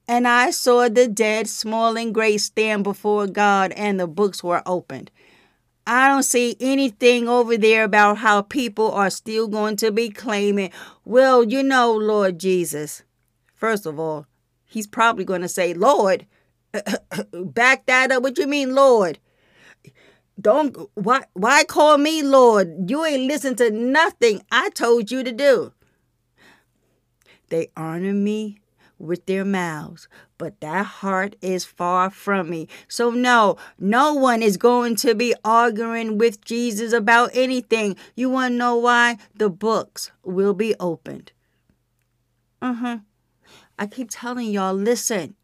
And 0.09 0.27
I 0.27 0.51
saw 0.51 0.89
the 0.89 1.07
dead, 1.07 1.49
small 1.49 1.97
and 1.97 2.13
great, 2.13 2.39
stand 2.39 2.85
before 2.85 3.27
God, 3.27 3.73
and 3.73 4.01
the 4.01 4.07
books 4.07 4.43
were 4.43 4.63
opened. 4.67 5.11
I 5.87 6.09
don't 6.09 6.23
see 6.23 6.57
anything 6.61 7.29
over 7.29 7.57
there 7.57 7.85
about 7.85 8.19
how 8.19 8.43
people 8.43 8.93
are 8.93 9.11
still 9.11 9.49
going 9.49 9.77
to 9.77 9.91
be 9.91 10.11
claiming, 10.11 10.71
well, 11.05 11.43
you 11.43 11.63
know, 11.63 11.93
Lord 11.93 12.39
Jesus. 12.39 13.03
First 13.55 13.87
of 13.87 13.99
all, 13.99 14.27
he's 14.73 14.87
probably 14.87 15.25
going 15.25 15.43
to 15.43 15.49
say, 15.49 15.75
Lord, 15.75 16.27
back 17.33 17.87
that 17.87 18.11
up. 18.11 18.23
What 18.23 18.39
you 18.39 18.47
mean, 18.47 18.75
Lord? 18.75 19.19
Don't 20.41 20.77
why 20.95 21.25
why 21.35 21.65
call 21.65 21.99
me 21.99 22.23
Lord? 22.23 22.91
You 22.91 23.05
ain't 23.05 23.29
listen 23.29 23.55
to 23.57 23.71
nothing 23.71 24.43
I 24.51 24.71
told 24.71 25.11
you 25.11 25.23
to 25.23 25.31
do. 25.31 25.73
They 27.51 27.69
honor 27.77 28.15
me 28.15 28.59
with 28.99 29.27
their 29.27 29.45
mouths, 29.45 30.09
but 30.39 30.59
that 30.61 30.87
heart 30.87 31.37
is 31.43 31.65
far 31.65 32.09
from 32.09 32.49
me. 32.49 32.67
So 32.89 33.11
no, 33.11 33.59
no 33.79 34.15
one 34.15 34.43
is 34.43 34.57
going 34.57 34.97
to 34.97 35.15
be 35.15 35.35
arguing 35.45 36.17
with 36.17 36.43
Jesus 36.45 36.93
about 36.93 37.31
anything. 37.35 37.97
You 38.15 38.31
want 38.31 38.53
to 38.53 38.57
know 38.57 38.77
why? 38.77 39.19
The 39.35 39.51
books 39.51 40.13
will 40.23 40.55
be 40.55 40.75
opened. 40.81 41.33
Uh-huh. 42.63 42.99
I 43.79 43.87
keep 43.87 44.09
telling 44.11 44.51
y'all, 44.51 44.75
listen, 44.75 45.35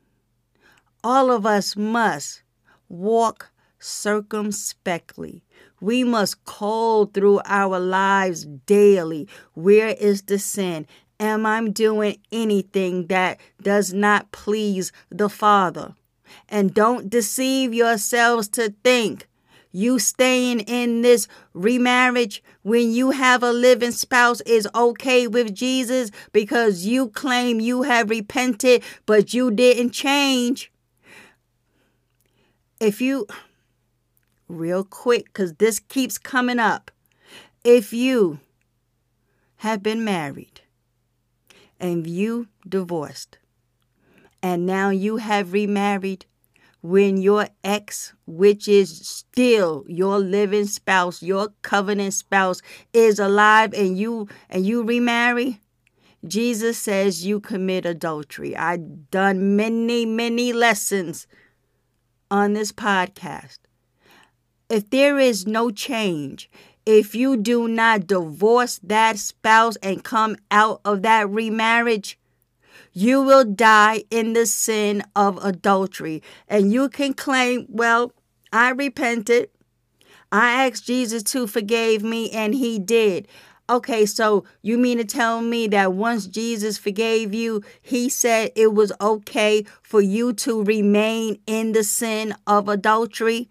all 1.02 1.30
of 1.30 1.46
us 1.46 1.76
must 1.76 2.42
walk 2.88 3.50
circumspectly. 3.78 5.42
We 5.80 6.02
must 6.04 6.44
call 6.44 7.06
through 7.06 7.40
our 7.44 7.78
lives 7.78 8.44
daily. 8.66 9.28
Where 9.54 9.90
is 9.90 10.22
the 10.22 10.38
sin? 10.38 10.86
Am 11.20 11.46
I 11.46 11.66
doing 11.68 12.18
anything 12.32 13.06
that 13.06 13.38
does 13.62 13.92
not 13.92 14.32
please 14.32 14.92
the 15.10 15.28
Father? 15.28 15.94
And 16.48 16.74
don't 16.74 17.08
deceive 17.08 17.72
yourselves 17.72 18.48
to 18.50 18.74
think 18.84 19.27
you 19.78 19.98
staying 20.00 20.60
in 20.60 21.02
this 21.02 21.28
remarriage 21.54 22.42
when 22.62 22.90
you 22.90 23.12
have 23.12 23.44
a 23.44 23.52
living 23.52 23.92
spouse 23.92 24.40
is 24.40 24.68
okay 24.74 25.28
with 25.28 25.54
Jesus 25.54 26.10
because 26.32 26.84
you 26.84 27.08
claim 27.10 27.60
you 27.60 27.82
have 27.82 28.10
repented, 28.10 28.82
but 29.06 29.32
you 29.32 29.52
didn't 29.52 29.90
change. 29.90 30.72
If 32.80 33.00
you, 33.00 33.26
real 34.48 34.82
quick, 34.82 35.26
because 35.26 35.54
this 35.54 35.78
keeps 35.78 36.18
coming 36.18 36.58
up, 36.58 36.90
if 37.62 37.92
you 37.92 38.40
have 39.58 39.82
been 39.82 40.04
married 40.04 40.60
and 41.78 42.06
you 42.06 42.48
divorced, 42.68 43.38
and 44.42 44.66
now 44.66 44.90
you 44.90 45.18
have 45.18 45.52
remarried, 45.52 46.26
when 46.80 47.16
your 47.16 47.48
ex, 47.64 48.12
which 48.26 48.68
is 48.68 49.06
still 49.06 49.84
your 49.88 50.18
living 50.18 50.66
spouse, 50.66 51.22
your 51.22 51.48
covenant 51.62 52.14
spouse, 52.14 52.60
is 52.92 53.18
alive 53.18 53.74
and 53.74 53.98
you 53.98 54.28
and 54.48 54.64
you 54.64 54.82
remarry, 54.82 55.60
Jesus 56.26 56.78
says 56.78 57.26
you 57.26 57.40
commit 57.40 57.86
adultery. 57.86 58.56
I've 58.56 59.10
done 59.10 59.56
many, 59.56 60.06
many 60.06 60.52
lessons 60.52 61.26
on 62.30 62.52
this 62.52 62.72
podcast. 62.72 63.58
If 64.68 64.90
there 64.90 65.18
is 65.18 65.46
no 65.46 65.70
change, 65.70 66.50
if 66.84 67.14
you 67.14 67.36
do 67.36 67.68
not 67.68 68.06
divorce 68.06 68.80
that 68.82 69.18
spouse 69.18 69.76
and 69.76 70.04
come 70.04 70.36
out 70.50 70.80
of 70.84 71.02
that 71.02 71.28
remarriage, 71.28 72.18
you 72.98 73.22
will 73.22 73.44
die 73.44 74.02
in 74.10 74.32
the 74.32 74.44
sin 74.44 75.04
of 75.14 75.38
adultery. 75.44 76.20
And 76.48 76.72
you 76.72 76.88
can 76.88 77.14
claim, 77.14 77.64
well, 77.68 78.12
I 78.52 78.70
repented. 78.70 79.50
I 80.32 80.66
asked 80.66 80.84
Jesus 80.84 81.22
to 81.24 81.46
forgive 81.46 82.02
me, 82.02 82.28
and 82.32 82.54
he 82.54 82.80
did. 82.80 83.28
Okay, 83.70 84.04
so 84.04 84.44
you 84.62 84.78
mean 84.78 84.98
to 84.98 85.04
tell 85.04 85.42
me 85.42 85.68
that 85.68 85.92
once 85.92 86.26
Jesus 86.26 86.76
forgave 86.76 87.32
you, 87.32 87.62
he 87.80 88.08
said 88.08 88.50
it 88.56 88.74
was 88.74 88.90
okay 89.00 89.64
for 89.80 90.00
you 90.00 90.32
to 90.32 90.64
remain 90.64 91.38
in 91.46 91.72
the 91.72 91.84
sin 91.84 92.34
of 92.48 92.68
adultery? 92.68 93.48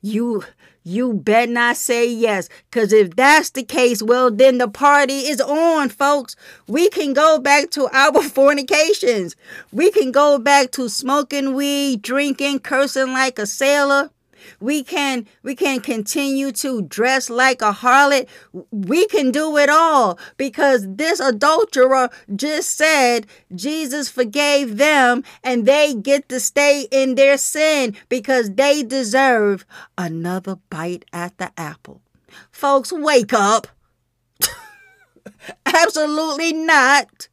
You 0.00 0.44
you 0.88 1.12
better 1.12 1.52
not 1.52 1.76
say 1.76 2.08
yes. 2.08 2.48
Because 2.70 2.92
if 2.92 3.14
that's 3.14 3.50
the 3.50 3.62
case, 3.62 4.02
well, 4.02 4.30
then 4.30 4.58
the 4.58 4.68
party 4.68 5.20
is 5.28 5.40
on, 5.40 5.90
folks. 5.90 6.34
We 6.66 6.88
can 6.88 7.12
go 7.12 7.38
back 7.38 7.70
to 7.72 7.88
our 7.92 8.22
fornications. 8.28 9.36
We 9.70 9.90
can 9.90 10.10
go 10.12 10.38
back 10.38 10.70
to 10.72 10.88
smoking 10.88 11.54
weed, 11.54 12.02
drinking, 12.02 12.60
cursing 12.60 13.12
like 13.12 13.38
a 13.38 13.46
sailor. 13.46 14.10
We 14.60 14.82
can 14.82 15.26
we 15.42 15.54
can 15.54 15.80
continue 15.80 16.52
to 16.52 16.82
dress 16.82 17.30
like 17.30 17.62
a 17.62 17.72
harlot. 17.72 18.28
We 18.70 19.06
can 19.06 19.30
do 19.30 19.56
it 19.56 19.68
all 19.68 20.18
because 20.36 20.86
this 20.88 21.20
adulterer 21.20 22.10
just 22.34 22.76
said 22.76 23.26
Jesus 23.54 24.08
forgave 24.08 24.76
them 24.76 25.24
and 25.42 25.66
they 25.66 25.94
get 25.94 26.28
to 26.28 26.40
stay 26.40 26.86
in 26.90 27.14
their 27.14 27.38
sin 27.38 27.96
because 28.08 28.52
they 28.52 28.82
deserve 28.82 29.64
another 29.96 30.58
bite 30.70 31.04
at 31.12 31.36
the 31.38 31.52
apple. 31.56 32.00
Folks, 32.50 32.92
wake 32.92 33.32
up. 33.32 33.68
Absolutely 35.66 36.52
not. 36.52 37.27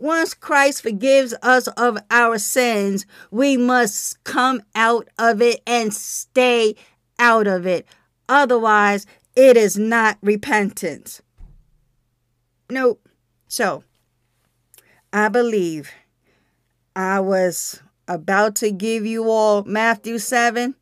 Once 0.00 0.32
Christ 0.32 0.80
forgives 0.80 1.34
us 1.42 1.68
of 1.68 1.98
our 2.10 2.38
sins, 2.38 3.04
we 3.30 3.58
must 3.58 4.24
come 4.24 4.62
out 4.74 5.06
of 5.18 5.42
it 5.42 5.60
and 5.66 5.92
stay 5.92 6.74
out 7.18 7.46
of 7.46 7.66
it. 7.66 7.86
Otherwise, 8.26 9.04
it 9.36 9.58
is 9.58 9.76
not 9.76 10.16
repentance. 10.22 11.20
Nope. 12.70 13.06
So, 13.46 13.84
I 15.12 15.28
believe 15.28 15.90
I 16.96 17.20
was 17.20 17.82
about 18.08 18.54
to 18.56 18.70
give 18.70 19.04
you 19.04 19.30
all 19.30 19.64
Matthew 19.64 20.18
7 20.18 20.76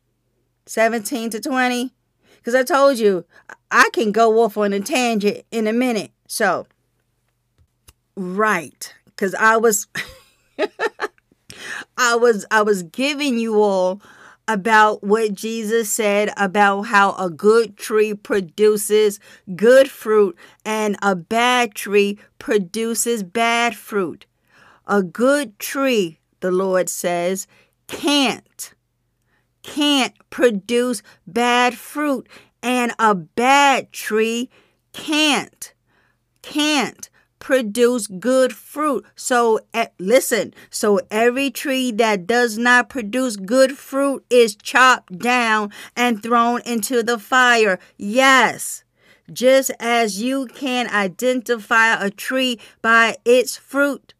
17 0.65 1.29
to 1.31 1.41
20. 1.41 1.93
Because 2.37 2.55
I 2.55 2.63
told 2.63 2.99
you, 2.99 3.25
I 3.69 3.89
can 3.91 4.13
go 4.13 4.41
off 4.41 4.55
on 4.57 4.71
a 4.71 4.79
tangent 4.79 5.43
in 5.51 5.67
a 5.67 5.73
minute. 5.73 6.11
So, 6.25 6.67
right. 8.15 8.93
Because 9.19 9.35
I 9.35 9.57
was. 9.57 9.87
I 11.97 12.15
was 12.15 12.45
I 12.49 12.61
was 12.61 12.83
giving 12.83 13.37
you 13.37 13.61
all 13.61 14.01
about 14.47 15.03
what 15.03 15.33
Jesus 15.33 15.91
said 15.91 16.31
about 16.37 16.83
how 16.83 17.11
a 17.15 17.29
good 17.29 17.75
tree 17.75 18.13
produces 18.13 19.19
good 19.57 19.91
fruit 19.91 20.37
and 20.63 20.95
a 21.01 21.17
bad 21.17 21.75
tree 21.75 22.17
produces 22.39 23.23
bad 23.23 23.75
fruit. 23.75 24.25
A 24.87 25.03
good 25.03 25.59
tree, 25.59 26.19
the 26.39 26.51
Lord 26.51 26.87
says, 26.87 27.45
can't 27.87 28.73
can't 29.63 30.13
produce 30.29 31.03
bad 31.27 31.77
fruit 31.77 32.25
and 32.63 32.93
a 32.97 33.13
bad 33.13 33.91
tree 33.91 34.49
can't 34.93 35.73
can't 36.41 37.09
produce 37.39 38.07
good 38.07 38.53
fruit. 38.53 39.05
So 39.15 39.61
uh, 39.73 39.87
listen, 39.97 40.53
so 40.69 40.99
every 41.09 41.49
tree 41.49 41.91
that 41.93 42.27
does 42.27 42.57
not 42.57 42.89
produce 42.89 43.35
good 43.35 43.77
fruit 43.77 44.25
is 44.29 44.55
chopped 44.55 45.17
down 45.19 45.71
and 45.95 46.21
thrown 46.21 46.61
into 46.65 47.01
the 47.01 47.17
fire. 47.17 47.79
Yes. 47.97 48.83
Just 49.31 49.71
as 49.79 50.21
you 50.21 50.47
can 50.47 50.87
identify 50.89 51.93
a 52.03 52.09
tree 52.09 52.59
by 52.81 53.17
its 53.25 53.57
fruit, 53.57 54.13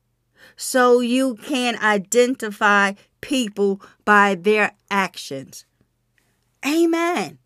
so 0.55 0.99
you 0.99 1.35
can 1.35 1.77
identify 1.77 2.93
people 3.21 3.81
by 4.05 4.35
their 4.35 4.73
actions. 4.91 5.65
Amen. 6.65 7.39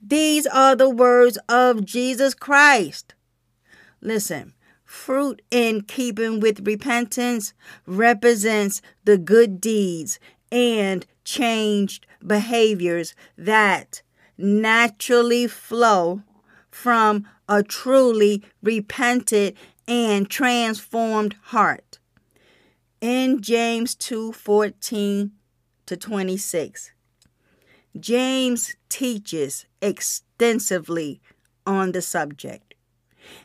These 0.00 0.46
are 0.46 0.74
the 0.74 0.88
words 0.88 1.38
of 1.48 1.84
Jesus 1.84 2.32
Christ. 2.32 3.14
Listen, 4.00 4.54
Fruit 4.90 5.40
in 5.52 5.82
keeping 5.82 6.40
with 6.40 6.66
repentance 6.66 7.54
represents 7.86 8.82
the 9.04 9.16
good 9.16 9.60
deeds 9.60 10.18
and 10.50 11.06
changed 11.24 12.08
behaviors 12.26 13.14
that 13.38 14.02
naturally 14.36 15.46
flow 15.46 16.22
from 16.72 17.24
a 17.48 17.62
truly 17.62 18.42
repented 18.64 19.56
and 19.86 20.28
transformed 20.28 21.36
heart. 21.40 22.00
In 23.00 23.40
James 23.40 23.94
2:14 23.94 25.30
to 25.86 25.96
26, 25.96 26.90
James 27.98 28.74
teaches 28.88 29.66
extensively 29.80 31.20
on 31.64 31.92
the 31.92 32.02
subject 32.02 32.69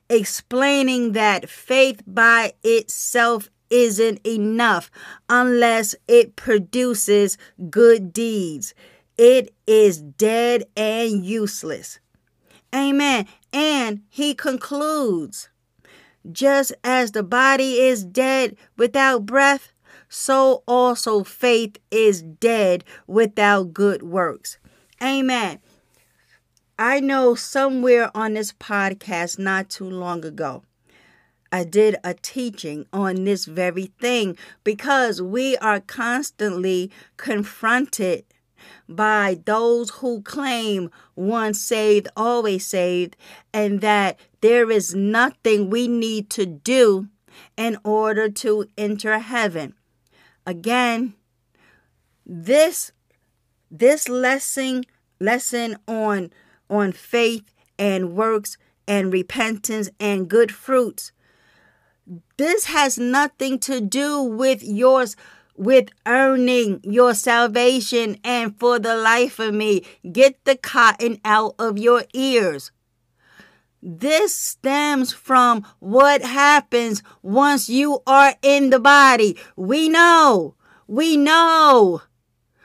explaining 0.10 1.14
that 1.14 1.50
faith 1.50 2.02
by 2.06 2.54
itself 2.64 3.50
isn't 3.70 4.26
enough 4.26 4.92
unless 5.30 5.96
it 6.08 6.36
produces 6.36 7.38
good 7.70 8.14
deeds. 8.14 8.74
It 9.18 9.54
is 9.66 10.02
dead 10.02 10.66
and 10.76 11.26
useless. 11.26 12.00
Amen. 12.74 13.28
And 13.54 14.02
he 14.10 14.36
concludes 14.36 15.50
just 16.32 16.74
as 16.84 17.12
the 17.12 17.24
body 17.24 17.80
is 17.80 18.04
dead 18.04 18.58
without 18.78 19.26
breath, 19.26 19.72
so 20.10 20.64
also 20.68 21.24
faith 21.24 21.78
is 21.92 22.22
dead 22.22 22.84
without 23.08 23.74
good 23.74 24.04
works. 24.04 24.58
Amen. 25.02 25.60
I 26.78 27.00
know 27.00 27.36
somewhere 27.36 28.12
on 28.14 28.34
this 28.34 28.52
podcast 28.52 29.40
not 29.40 29.70
too 29.70 29.90
long 29.90 30.26
ago, 30.26 30.64
I 31.50 31.64
did 31.64 31.96
a 32.04 32.14
teaching 32.14 32.86
on 32.92 33.24
this 33.24 33.46
very 33.46 33.94
thing 34.02 34.38
because 34.66 35.22
we 35.22 35.56
are 35.58 35.80
constantly 35.80 36.92
confronted 37.16 38.26
by 38.90 39.40
those 39.46 39.90
who 39.90 40.22
claim 40.22 40.92
once 41.16 41.62
saved, 41.62 42.10
always 42.18 42.66
saved, 42.66 43.16
and 43.54 43.80
that 43.80 44.20
there 44.42 44.70
is 44.70 44.94
nothing 44.94 45.70
we 45.70 45.88
need 45.88 46.30
to 46.32 46.46
do 46.46 47.08
in 47.56 47.78
order 47.86 48.30
to 48.30 48.66
enter 48.78 49.18
heaven. 49.20 49.76
Again, 50.46 51.14
this 52.26 52.92
this 53.72 54.10
lesson 54.10 54.84
lesson 55.22 55.78
on 55.88 56.32
on 56.70 56.92
faith 56.92 57.54
and 57.78 58.16
works 58.16 58.58
and 58.88 59.12
repentance 59.12 59.90
and 60.00 60.28
good 60.30 60.54
fruits. 60.54 61.12
This 62.38 62.66
has 62.66 62.98
nothing 62.98 63.60
to 63.60 63.82
do 63.82 64.22
with 64.22 64.64
yours 64.64 65.16
with 65.58 65.90
earning 66.06 66.82
your 66.84 67.14
salvation 67.14 68.18
and 68.24 68.58
for 68.60 68.78
the 68.78 68.96
life 68.96 69.40
of 69.40 69.54
me 69.54 69.86
get 70.12 70.44
the 70.44 70.56
cotton 70.56 71.20
out 71.24 71.56
of 71.58 71.78
your 71.78 72.04
ears. 72.14 72.72
This 73.82 74.36
stems 74.36 75.14
from 75.14 75.66
what 75.80 76.24
happens 76.24 77.04
once 77.22 77.70
you 77.70 78.02
are 78.08 78.36
in 78.42 78.72
the 78.72 78.80
body. 78.80 79.38
We 79.56 79.90
know. 79.90 80.56
We 80.88 81.18
know. 81.18 82.02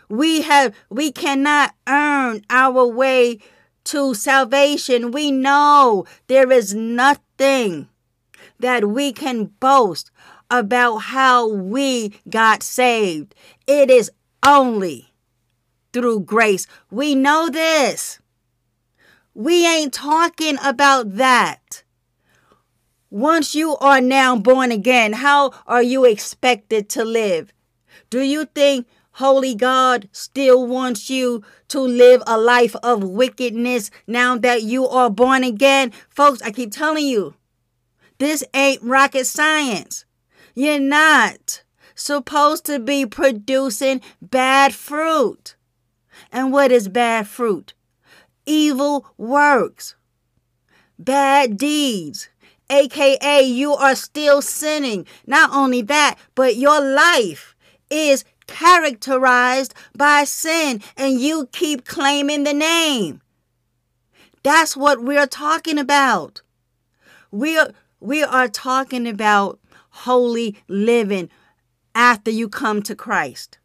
We 0.09 0.43
have 0.43 0.75
we 0.89 1.13
cannot 1.13 1.75
earn 1.87 2.43
our 2.51 2.87
way 2.87 3.39
to 3.91 4.15
salvation, 4.15 5.11
we 5.11 5.33
know 5.33 6.05
there 6.29 6.53
is 6.53 6.75
nothing 6.75 7.89
that 8.61 8.89
we 8.89 9.13
can 9.13 9.47
boast 9.59 10.13
about 10.49 10.99
how 10.99 11.49
we 11.49 12.15
got 12.29 12.63
saved. 12.63 13.35
It 13.67 13.91
is 13.91 14.11
only 14.47 15.13
through 15.93 16.21
grace. 16.21 16.69
We 16.91 17.17
know 17.17 17.49
this. 17.49 18.21
We 19.35 19.67
ain't 19.67 19.93
talking 19.93 20.57
about 20.63 21.17
that. 21.17 21.83
Once 23.11 23.57
you 23.57 23.77
are 23.79 24.01
now 24.01 24.37
born 24.37 24.71
again, 24.71 25.15
how 25.15 25.51
are 25.67 25.83
you 25.83 26.05
expected 26.05 26.89
to 26.91 27.05
live? 27.05 27.53
Do 28.09 28.21
you 28.21 28.45
think 28.45 28.87
Holy 29.13 29.55
God 29.55 30.09
still 30.13 30.67
wants 30.67 31.11
you 31.11 31.43
to 31.69 31.81
live 31.81 32.23
a 32.27 32.39
life 32.39 32.77
of 32.83 33.03
wickedness 33.03 33.91
now 34.07 34.37
that 34.39 34.63
you 34.63 34.87
are 34.87 35.11
born 35.11 35.45
again. 35.45 35.93
Folks, 36.09 36.41
I 36.43 36.51
keep 36.51 36.73
telling 36.73 37.07
you, 37.07 37.35
this 38.19 38.45
ain't 38.55 38.83
rocket 38.83 39.27
science. 39.27 40.05
You're 40.55 40.79
not 40.79 41.63
supposed 41.95 42.65
to 42.67 42.79
be 42.79 43.07
producing 43.07 44.01
bad 44.23 44.75
fruit. 44.75 45.57
And 46.33 46.53
what 46.53 46.73
is 46.73 46.89
bad 46.89 47.27
fruit? 47.27 47.75
Evil 48.47 49.07
works, 49.17 49.97
bad 50.99 51.57
deeds, 51.57 52.29
aka 52.71 53.43
you 53.43 53.75
are 53.75 53.95
still 53.95 54.41
sinning. 54.41 55.07
Not 55.27 55.51
only 55.53 55.83
that, 55.83 56.17
but 56.35 56.57
your 56.57 56.81
life 56.81 57.55
is 57.91 58.25
characterized 58.51 59.73
by 59.97 60.25
sin 60.25 60.83
and 60.97 61.21
you 61.21 61.49
keep 61.53 61.87
claiming 61.87 62.45
the 62.45 62.53
name. 62.53 63.23
That's 64.43 64.77
what 64.77 65.03
we're 65.03 65.27
talking 65.27 65.79
about. 65.79 66.43
We 67.31 67.57
are, 67.57 67.71
we 68.01 68.23
are 68.23 68.49
talking 68.49 69.07
about 69.07 69.61
holy 69.91 70.57
living 70.69 71.31
after 71.95 72.31
you 72.31 72.49
come 72.49 72.83
to 72.83 72.95
Christ. 72.95 73.59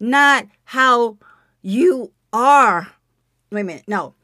Not 0.00 0.46
how 0.64 1.18
you 1.62 2.12
are. 2.32 2.88
Wait 3.50 3.60
a 3.60 3.64
minute. 3.64 3.84
No. 3.86 4.14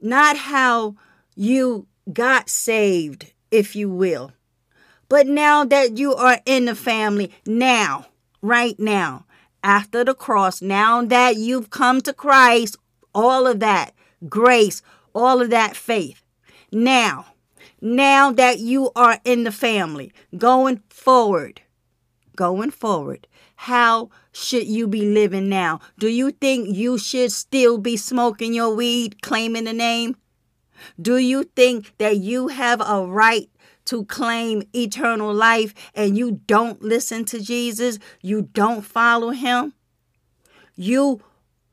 Not 0.00 0.36
how 0.36 0.96
you 1.36 1.86
got 2.12 2.48
saved, 2.50 3.32
if 3.50 3.76
you 3.76 3.88
will. 3.88 4.32
But 5.08 5.26
now 5.26 5.64
that 5.64 5.98
you 5.98 6.14
are 6.14 6.40
in 6.44 6.64
the 6.64 6.74
family, 6.74 7.32
now 7.46 8.06
right 8.44 8.78
now 8.78 9.24
after 9.62 10.04
the 10.04 10.14
cross, 10.14 10.60
now 10.60 11.02
that 11.02 11.36
you've 11.36 11.70
come 11.70 12.00
to 12.02 12.12
Christ, 12.12 12.76
all 13.14 13.46
of 13.46 13.60
that 13.60 13.94
grace, 14.28 14.82
all 15.14 15.40
of 15.40 15.50
that 15.50 15.74
faith. 15.74 16.22
Now, 16.70 17.26
now 17.80 18.30
that 18.32 18.58
you 18.58 18.90
are 18.94 19.18
in 19.24 19.44
the 19.44 19.52
family, 19.52 20.12
going 20.36 20.82
forward, 20.90 21.62
going 22.36 22.70
forward, 22.70 23.26
how 23.56 24.10
should 24.32 24.66
you 24.66 24.86
be 24.86 25.08
living 25.08 25.48
now? 25.48 25.80
Do 25.98 26.08
you 26.08 26.30
think 26.30 26.76
you 26.76 26.98
should 26.98 27.32
still 27.32 27.78
be 27.78 27.96
smoking 27.96 28.52
your 28.52 28.74
weed, 28.74 29.22
claiming 29.22 29.64
the 29.64 29.72
name? 29.72 30.16
Do 31.00 31.16
you 31.16 31.44
think 31.44 31.94
that 31.98 32.18
you 32.18 32.48
have 32.48 32.82
a 32.84 33.06
right 33.06 33.48
to 33.86 34.04
claim 34.06 34.62
eternal 34.74 35.32
life 35.32 35.74
and 35.94 36.16
you 36.16 36.40
don't 36.46 36.82
listen 36.82 37.24
to 37.26 37.40
Jesus? 37.40 37.98
You 38.22 38.42
don't 38.42 38.82
follow 38.82 39.30
him? 39.30 39.74
You 40.76 41.22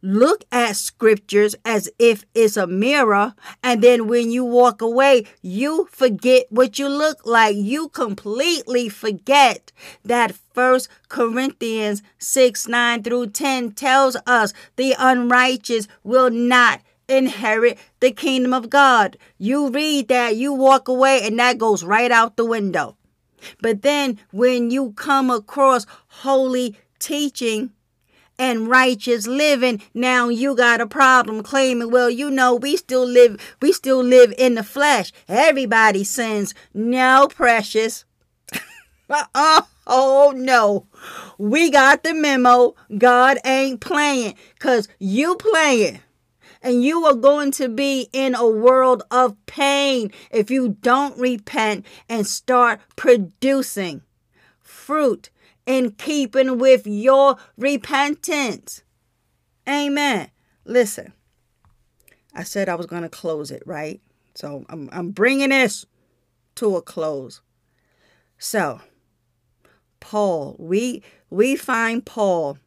look 0.02 0.46
at 0.52 0.76
scriptures 0.76 1.56
as 1.64 1.90
if 2.00 2.26
it's 2.34 2.58
a 2.58 2.66
mirror 2.66 3.36
and 3.62 3.84
then 3.84 4.08
when 4.08 4.32
you 4.32 4.44
walk 4.44 4.82
away 4.82 5.24
you 5.44 5.88
forget 5.92 6.46
what 6.50 6.80
you 6.80 6.90
look 6.90 7.24
like 7.26 7.56
you 7.56 7.88
completely 7.90 8.90
forget 8.90 9.72
that 10.04 10.36
first 10.54 10.90
corinthians 11.08 12.02
6 12.18 12.68
9 12.68 13.04
through 13.04 13.28
10 13.28 13.72
tells 13.74 14.18
us 14.26 14.54
the 14.76 14.96
unrighteous 14.98 15.88
will 16.04 16.32
not 16.32 16.82
inherit 17.12 17.78
the 18.00 18.12
kingdom 18.12 18.54
of 18.54 18.70
god 18.70 19.18
you 19.38 19.70
read 19.70 20.08
that 20.08 20.36
you 20.36 20.54
walk 20.54 20.88
away 20.88 21.22
and 21.24 21.38
that 21.38 21.58
goes 21.58 21.84
right 21.84 22.12
out 22.12 22.38
the 22.38 22.46
window 22.46 22.96
but 23.62 23.82
then 23.82 24.20
when 24.32 24.72
you 24.72 24.94
come 24.94 25.30
across 25.30 25.86
holy 26.08 26.78
teaching 27.00 27.72
and 28.42 28.68
righteous 28.68 29.28
living, 29.28 29.82
now 29.94 30.28
you 30.30 30.56
got 30.56 30.82
a 30.82 30.88
problem 30.88 31.44
claiming, 31.44 31.92
well, 31.92 32.10
you 32.10 32.32
know, 32.32 32.56
we 32.56 32.76
still 32.76 33.06
live, 33.06 33.40
we 33.62 33.72
still 33.72 34.04
live 34.04 34.34
in 34.38 34.56
the 34.56 34.64
flesh. 34.64 35.12
Everybody 35.28 36.04
sins. 36.04 36.56
No, 36.74 37.28
precious. 37.30 38.06
oh, 39.10 39.68
oh 39.88 40.34
no. 40.36 40.88
We 41.38 41.70
got 41.70 42.04
the 42.04 42.16
memo. 42.16 42.74
God 42.98 43.38
ain't 43.46 43.80
playing 43.80 44.36
because 44.56 44.88
you 44.98 45.36
playing. 45.36 46.00
And 46.62 46.84
you 46.84 47.06
are 47.06 47.16
going 47.16 47.52
to 47.54 47.68
be 47.68 48.08
in 48.14 48.36
a 48.36 48.48
world 48.48 49.04
of 49.10 49.36
pain 49.46 50.12
if 50.30 50.52
you 50.52 50.78
don't 50.82 51.18
repent 51.18 51.86
and 52.08 52.28
start 52.28 52.80
producing 52.96 54.04
fruit 54.60 55.30
in 55.66 55.92
keeping 55.92 56.58
with 56.60 56.86
your 56.86 57.38
repentance. 57.58 58.84
Amen. 59.68 60.30
Listen, 60.66 61.14
I 62.34 62.44
said 62.44 62.70
I 62.70 62.76
was 62.76 62.86
going 62.86 63.04
to 63.04 63.10
close 63.10 63.52
it, 63.52 63.64
right? 63.66 64.02
So 64.36 64.66
I'm, 64.70 64.90
I'm 64.92 65.12
bringing 65.12 65.50
this 65.50 65.86
to 66.56 66.76
a 66.76 66.82
close. 66.82 67.42
So, 68.38 68.82
Paul, 70.00 70.56
we 70.60 71.04
we 71.30 71.56
find 71.56 72.06
Paul 72.06 72.58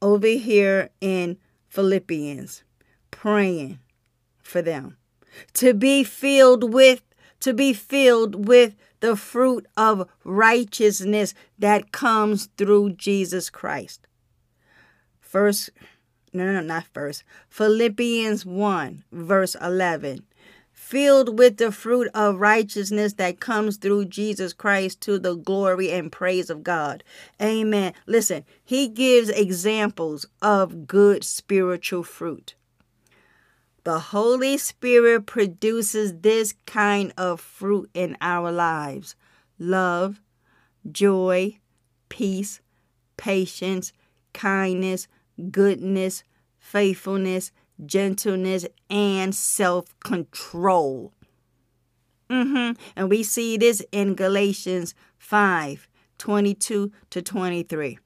over 0.00 0.26
here 0.26 0.90
in 1.00 1.36
Philippians 1.68 2.62
praying 3.20 3.78
for 4.38 4.62
them 4.62 4.96
to 5.52 5.74
be 5.74 6.02
filled 6.02 6.72
with 6.72 7.02
to 7.38 7.52
be 7.52 7.74
filled 7.74 8.48
with 8.48 8.74
the 9.00 9.14
fruit 9.14 9.66
of 9.76 10.08
righteousness 10.24 11.34
that 11.58 11.92
comes 11.92 12.48
through 12.56 12.92
Jesus 12.92 13.50
Christ. 13.50 14.06
First, 15.20 15.68
no, 16.32 16.50
no, 16.50 16.62
not 16.62 16.84
first. 16.94 17.22
Philippians 17.50 18.46
1, 18.46 19.04
verse 19.12 19.54
11. 19.60 20.24
Filled 20.72 21.38
with 21.38 21.58
the 21.58 21.72
fruit 21.72 22.08
of 22.14 22.40
righteousness 22.40 23.12
that 23.14 23.38
comes 23.38 23.76
through 23.76 24.06
Jesus 24.06 24.54
Christ 24.54 25.02
to 25.02 25.18
the 25.18 25.34
glory 25.34 25.90
and 25.92 26.10
praise 26.10 26.48
of 26.48 26.62
God. 26.62 27.04
Amen. 27.40 27.92
Listen, 28.06 28.46
he 28.64 28.88
gives 28.88 29.28
examples 29.28 30.24
of 30.40 30.86
good 30.86 31.22
spiritual 31.22 32.02
fruit. 32.02 32.54
The 33.84 33.98
Holy 33.98 34.58
Spirit 34.58 35.24
produces 35.24 36.20
this 36.20 36.54
kind 36.66 37.14
of 37.16 37.40
fruit 37.40 37.90
in 37.94 38.16
our 38.20 38.52
lives 38.52 39.16
love, 39.58 40.20
joy, 40.90 41.58
peace, 42.08 42.60
patience, 43.16 43.92
kindness, 44.34 45.08
goodness, 45.50 46.24
faithfulness, 46.58 47.52
gentleness, 47.86 48.66
and 48.90 49.34
self 49.34 49.98
control. 50.00 51.12
Mm-hmm. 52.28 52.80
And 52.96 53.08
we 53.08 53.22
see 53.22 53.56
this 53.56 53.82
in 53.92 54.14
Galatians 54.14 54.94
5 55.18 55.88
22 56.18 56.92
to 57.08 57.22
23. 57.22 57.98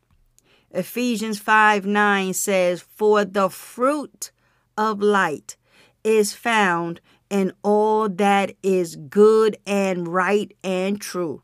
Ephesians 0.71 1.39
5 1.39 1.85
9 1.85 2.33
says, 2.33 2.81
For 2.81 3.25
the 3.25 3.49
fruit 3.49 4.31
of 4.77 5.03
light 5.03 5.57
is 6.05 6.35
found 6.35 7.01
in 7.31 7.53
all 7.63 8.09
that 8.09 8.55
is 8.63 8.97
good 8.97 9.57
and 9.67 10.07
right 10.07 10.55
and 10.63 11.01
true. 11.01 11.43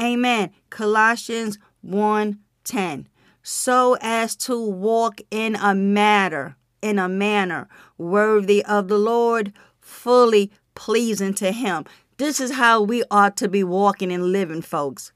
Amen. 0.00 0.50
Colossians 0.70 1.58
1:10. 1.82 3.06
So 3.42 3.96
as 4.00 4.34
to 4.36 4.58
walk 4.58 5.20
in 5.30 5.56
a 5.56 5.74
matter, 5.74 6.56
in 6.80 6.98
a 6.98 7.08
manner 7.08 7.68
worthy 7.98 8.64
of 8.64 8.88
the 8.88 8.98
Lord, 8.98 9.52
fully 9.80 10.50
pleasing 10.74 11.34
to 11.34 11.52
him. 11.52 11.84
This 12.16 12.40
is 12.40 12.52
how 12.52 12.82
we 12.82 13.02
ought 13.10 13.36
to 13.38 13.48
be 13.48 13.64
walking 13.64 14.12
and 14.12 14.32
living, 14.32 14.62
folks. 14.62 15.12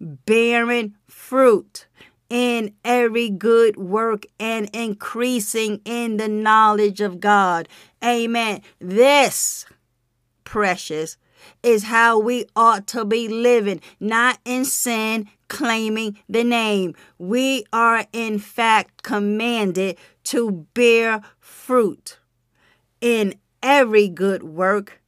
Bearing 0.00 0.94
fruit 1.06 1.86
in 2.28 2.74
every 2.84 3.30
good 3.30 3.76
work 3.76 4.26
and 4.38 4.68
increasing 4.74 5.80
in 5.84 6.18
the 6.18 6.28
knowledge 6.28 7.00
of 7.00 7.20
God. 7.20 7.68
Amen. 8.04 8.62
This, 8.78 9.66
precious, 10.44 11.16
is 11.62 11.84
how 11.84 12.18
we 12.18 12.46
ought 12.56 12.86
to 12.88 13.04
be 13.04 13.28
living, 13.28 13.80
not 14.00 14.38
in 14.44 14.64
sin, 14.64 15.28
claiming 15.48 16.18
the 16.28 16.44
name. 16.44 16.94
We 17.18 17.64
are, 17.72 18.06
in 18.12 18.38
fact, 18.38 19.02
commanded 19.02 19.98
to 20.24 20.66
bear 20.74 21.22
fruit 21.38 22.18
in 23.00 23.34
every 23.62 24.08
good 24.08 24.42
work. 24.42 25.00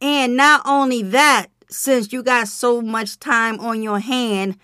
And 0.00 0.36
not 0.36 0.62
only 0.66 1.02
that, 1.02 1.46
since 1.68 2.12
you 2.12 2.22
got 2.22 2.48
so 2.48 2.80
much 2.80 3.18
time 3.18 3.58
on 3.60 3.82
your 3.82 3.98
hand, 3.98 4.58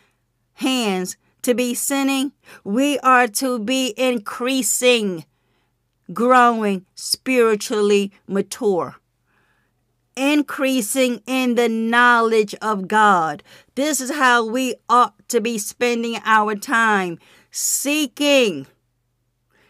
hands, 0.55 1.17
to 1.43 1.55
be 1.55 1.75
sinning, 1.75 2.33
we 2.63 2.99
are 3.01 3.27
to 3.27 3.59
be 3.59 3.95
increasing, 3.97 5.25
growing 6.13 6.87
spiritually 6.95 8.13
mature, 8.27 8.97
increasing 10.17 11.23
in 11.27 11.55
the 11.55 11.69
knowledge 11.69 12.55
of 12.63 12.89
God. 12.89 13.43
This 13.75 14.01
is 14.01 14.11
how 14.11 14.45
we 14.45 14.75
ought 14.89 15.29
to 15.29 15.41
be 15.41 15.59
spending 15.59 16.21
our 16.25 16.55
time 16.55 17.19
seeking. 17.51 18.67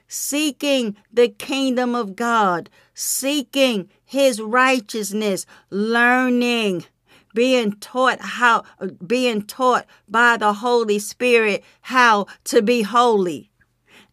Seeking 0.08 0.96
the 1.10 1.28
kingdom 1.28 1.94
of 1.94 2.16
God, 2.16 2.68
seeking 2.92 3.88
his 4.04 4.42
righteousness, 4.42 5.46
learning 5.70 6.84
being 7.34 7.72
taught 7.72 8.20
how 8.20 8.64
being 9.06 9.42
taught 9.42 9.86
by 10.08 10.36
the 10.36 10.52
Holy 10.54 10.98
Spirit 10.98 11.64
how 11.82 12.26
to 12.44 12.62
be 12.62 12.82
holy 12.82 13.50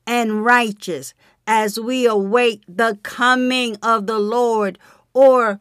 and 0.07 0.43
righteous 0.43 1.13
as 1.51 1.79
we 1.79 2.05
await 2.05 2.63
the 2.67 2.95
coming 3.01 3.75
of 3.81 4.05
the 4.05 4.19
Lord 4.19 4.77
or 5.15 5.59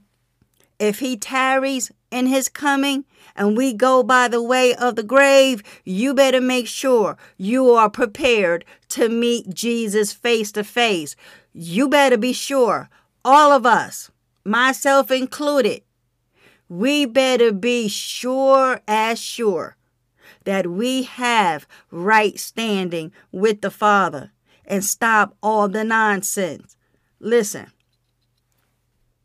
if 0.78 0.98
he 0.98 1.16
tarries 1.16 1.90
in 2.10 2.26
his 2.26 2.50
coming 2.50 3.06
and 3.34 3.56
we 3.56 3.72
go 3.72 4.02
by 4.02 4.28
the 4.28 4.42
way 4.42 4.74
of 4.74 4.96
the 4.96 5.02
grave, 5.02 5.62
you 5.86 6.12
better 6.12 6.42
make 6.42 6.66
sure 6.66 7.16
you 7.38 7.70
are 7.70 7.88
prepared 7.88 8.66
to 8.90 9.08
meet 9.08 9.54
Jesus 9.54 10.12
face 10.12 10.52
to 10.52 10.62
face. 10.62 11.16
You 11.54 11.88
better 11.88 12.18
be 12.18 12.34
sure, 12.34 12.90
all 13.24 13.50
of 13.50 13.64
us, 13.64 14.10
myself 14.44 15.10
included, 15.10 15.80
we 16.68 17.06
better 17.06 17.50
be 17.50 17.88
sure 17.88 18.82
as 18.86 19.18
sure 19.18 19.78
that 20.44 20.66
we 20.66 21.04
have 21.04 21.66
right 21.90 22.38
standing 22.38 23.10
with 23.32 23.62
the 23.62 23.70
Father 23.70 24.32
and 24.68 24.84
stop 24.84 25.36
all 25.42 25.68
the 25.68 25.82
nonsense. 25.82 26.76
Listen, 27.18 27.66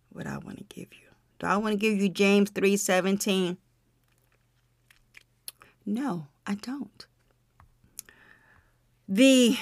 what 0.09 0.25
I 0.25 0.37
want 0.39 0.57
to 0.57 0.63
give 0.75 0.93
you. 0.93 1.09
Do 1.37 1.45
I 1.45 1.57
want 1.57 1.73
to 1.73 1.77
give 1.77 2.01
you 2.01 2.09
James 2.09 2.49
3:17? 2.49 3.57
No, 5.85 6.27
I 6.47 6.55
don't. 6.55 7.05
The 9.07 9.57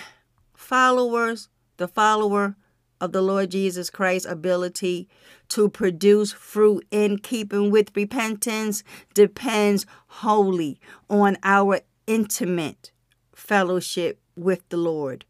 followers, 0.53 1.49
the 1.78 1.88
follower 1.88 2.56
of 3.02 3.12
the 3.12 3.22
Lord 3.22 3.49
Jesus 3.49 3.90
Christ's 3.90 4.30
ability 4.30 5.10
to 5.49 5.68
produce 5.68 6.32
fruit 6.32 6.86
in 6.91 7.18
keeping 7.18 7.72
with 7.72 7.95
repentance 7.95 8.84
depends 9.16 9.88
wholly 10.08 10.80
on 11.10 11.38
our 11.44 11.80
intimate 12.06 12.91
fellowship 13.34 14.22
with 14.36 14.62
the 14.70 14.78
Lord, 14.78 15.26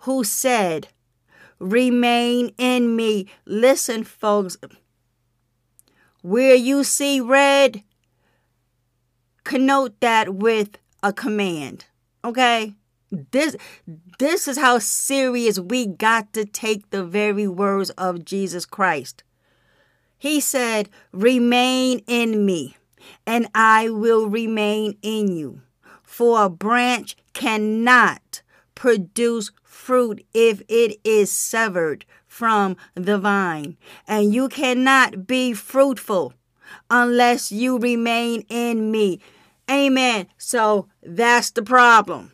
who 0.00 0.24
said, 0.24 0.88
Remain 1.58 2.54
in 2.56 2.96
me. 2.96 3.26
Listen, 3.44 4.02
folks, 4.02 4.56
where 6.22 6.54
you 6.54 6.84
see 6.84 7.20
red, 7.20 7.82
connote 9.44 10.00
that 10.00 10.34
with 10.34 10.78
a 11.02 11.12
command. 11.12 11.86
Okay? 12.24 12.74
This 13.32 13.56
this 14.18 14.46
is 14.46 14.56
how 14.56 14.78
serious 14.78 15.58
we 15.58 15.86
got 15.86 16.32
to 16.34 16.44
take 16.44 16.90
the 16.90 17.04
very 17.04 17.48
words 17.48 17.90
of 17.90 18.24
Jesus 18.24 18.64
Christ. 18.64 19.24
He 20.16 20.40
said, 20.40 20.88
"Remain 21.10 22.02
in 22.06 22.46
me, 22.46 22.76
and 23.26 23.48
I 23.54 23.90
will 23.90 24.28
remain 24.28 24.96
in 25.02 25.32
you." 25.32 25.62
For 26.04 26.44
a 26.44 26.48
branch 26.48 27.16
cannot 27.32 28.42
produce 28.74 29.50
fruit 29.80 30.24
if 30.34 30.62
it 30.68 31.00
is 31.04 31.32
severed 31.32 32.04
from 32.26 32.76
the 32.94 33.18
vine, 33.18 33.76
and 34.06 34.32
you 34.34 34.48
cannot 34.48 35.26
be 35.26 35.52
fruitful 35.52 36.34
unless 36.90 37.50
you 37.50 37.78
remain 37.78 38.44
in 38.48 38.90
me. 38.90 39.20
Amen. 39.68 40.26
So 40.36 40.88
that's 41.02 41.50
the 41.50 41.62
problem. 41.62 42.32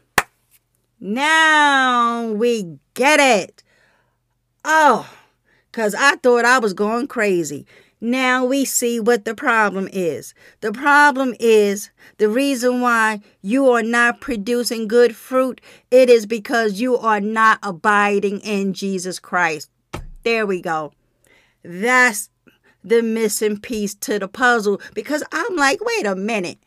Now 0.99 2.27
we 2.33 2.79
get 2.95 3.21
it. 3.21 3.63
Oh, 4.65 5.09
because 5.71 5.95
I 5.95 6.17
thought 6.17 6.45
I 6.45 6.59
was 6.59 6.75
going 6.75 7.07
crazy. 7.07 7.67
Now 8.07 8.45
we 8.45 8.65
see 8.65 9.01
what 9.01 9.25
the 9.25 9.35
problem 9.35 9.89
is. 9.93 10.33
The 10.61 10.71
problem 10.71 11.35
is 11.41 11.91
the 12.19 12.29
reason 12.29 12.81
why 12.81 13.21
you 13.43 13.69
are 13.71 13.83
not 13.83 14.21
producing 14.21 14.87
good 14.87 15.17
fruit, 15.17 15.61
it 15.91 16.09
is 16.09 16.25
because 16.25 16.81
you 16.81 16.97
are 16.97 17.21
not 17.21 17.59
abiding 17.65 18.39
in 18.43 18.75
Jesus 18.75 19.19
Christ. 19.19 19.71
There 20.23 20.47
we 20.47 20.63
go. 20.63 20.93
That's 21.65 22.31
the 22.85 23.03
missing 23.03 23.59
piece 23.59 23.97
to 23.97 24.21
the 24.21 24.29
puzzle 24.29 24.81
because 24.95 25.25
I'm 25.33 25.57
like, 25.57 25.85
wait 25.85 26.07
a 26.07 26.15
minute. 26.15 26.59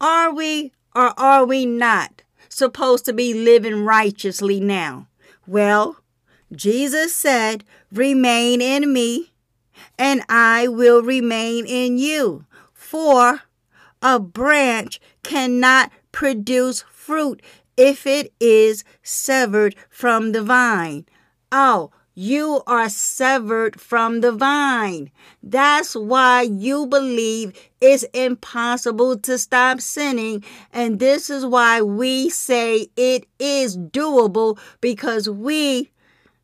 Are 0.00 0.32
we 0.32 0.72
or 0.94 1.12
are 1.20 1.44
we 1.44 1.66
not 1.66 2.22
supposed 2.48 3.04
to 3.04 3.12
be 3.12 3.34
living 3.34 3.84
righteously 3.84 4.60
now? 4.60 5.08
Well, 5.46 5.98
Jesus 6.50 7.14
said, 7.14 7.64
Remain 7.92 8.62
in 8.62 8.90
me, 8.94 9.27
and 9.98 10.22
I 10.28 10.68
will 10.68 11.02
remain 11.02 11.66
in 11.66 11.98
you. 11.98 12.46
For 12.72 13.42
a 14.00 14.20
branch 14.20 15.00
cannot 15.22 15.90
produce 16.12 16.82
fruit 16.90 17.42
if 17.76 18.06
it 18.06 18.32
is 18.40 18.84
severed 19.02 19.74
from 19.90 20.32
the 20.32 20.42
vine. 20.42 21.06
Oh, 21.50 21.90
you 22.14 22.62
are 22.66 22.88
severed 22.88 23.80
from 23.80 24.22
the 24.22 24.32
vine. 24.32 25.12
That's 25.40 25.94
why 25.94 26.42
you 26.42 26.86
believe 26.88 27.52
it's 27.80 28.02
impossible 28.12 29.18
to 29.18 29.38
stop 29.38 29.80
sinning. 29.80 30.42
And 30.72 30.98
this 30.98 31.30
is 31.30 31.46
why 31.46 31.80
we 31.80 32.28
say 32.28 32.88
it 32.96 33.26
is 33.38 33.78
doable 33.78 34.58
because 34.80 35.30
we, 35.30 35.92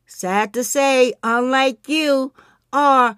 sad 0.05 0.53
to 0.53 0.63
say, 0.63 1.13
unlike 1.21 1.89
you, 1.89 2.31
are 2.71 3.17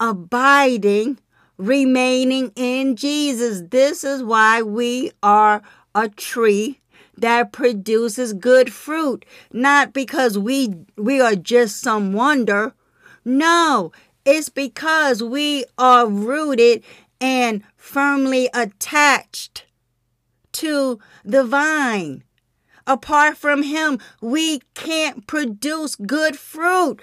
abiding, 0.00 1.18
remaining 1.58 2.50
in 2.56 2.96
Jesus. 2.96 3.62
This 3.70 4.02
is 4.02 4.22
why 4.24 4.62
we 4.62 5.12
are 5.22 5.62
a 5.94 6.08
tree 6.08 6.80
that 7.16 7.52
produces 7.52 8.32
good 8.32 8.72
fruit, 8.72 9.24
not 9.52 9.92
because 9.92 10.38
we 10.38 10.74
we 10.96 11.20
are 11.20 11.36
just 11.36 11.80
some 11.80 12.12
wonder. 12.12 12.74
No, 13.24 13.92
it's 14.24 14.48
because 14.48 15.22
we 15.22 15.64
are 15.76 16.08
rooted 16.08 16.82
and 17.20 17.62
firmly 17.76 18.48
attached 18.54 19.66
to 20.52 20.98
the 21.24 21.44
vine. 21.44 22.24
Apart 22.86 23.36
from 23.36 23.62
him, 23.62 23.98
we 24.20 24.60
can't 24.74 25.26
produce 25.26 25.94
good 25.94 26.38
fruit. 26.38 27.00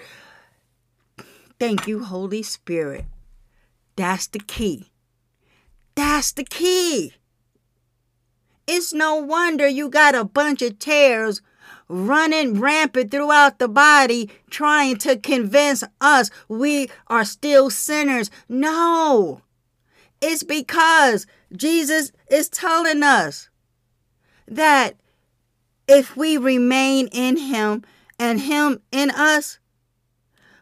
Thank 1.58 1.88
you, 1.88 2.04
Holy 2.04 2.42
Spirit. 2.42 3.06
That's 3.96 4.28
the 4.28 4.38
key. 4.38 4.92
That's 5.96 6.30
the 6.32 6.44
key. 6.44 7.14
It's 8.66 8.92
no 8.92 9.16
wonder 9.16 9.66
you 9.66 9.88
got 9.88 10.14
a 10.14 10.24
bunch 10.24 10.62
of 10.62 10.78
tares 10.78 11.42
running 11.88 12.60
rampant 12.60 13.10
throughout 13.10 13.58
the 13.58 13.66
body 13.68 14.30
trying 14.50 14.98
to 14.98 15.16
convince 15.16 15.82
us 16.00 16.30
we 16.46 16.88
are 17.08 17.24
still 17.24 17.70
sinners. 17.70 18.30
No, 18.48 19.40
it's 20.20 20.42
because 20.42 21.26
Jesus 21.52 22.12
is 22.30 22.48
telling 22.48 23.02
us 23.02 23.48
that 24.46 24.96
if 25.88 26.16
we 26.16 26.36
remain 26.36 27.08
in 27.08 27.36
Him 27.36 27.82
and 28.18 28.40
Him 28.40 28.80
in 28.92 29.10
us, 29.10 29.58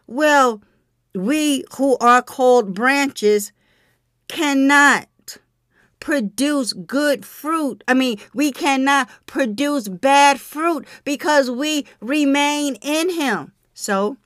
well, 0.07 0.61
we 1.25 1.63
who 1.75 1.97
are 1.97 2.21
called 2.21 2.73
branches 2.73 3.51
cannot 4.27 5.07
produce 5.99 6.73
good 6.73 7.25
fruit. 7.25 7.83
I 7.87 7.93
mean, 7.93 8.19
we 8.33 8.51
cannot 8.51 9.09
produce 9.25 9.87
bad 9.87 10.39
fruit 10.39 10.87
because 11.03 11.49
we 11.49 11.85
remain 11.99 12.75
in 12.81 13.09
Him. 13.09 13.53
So 13.73 14.17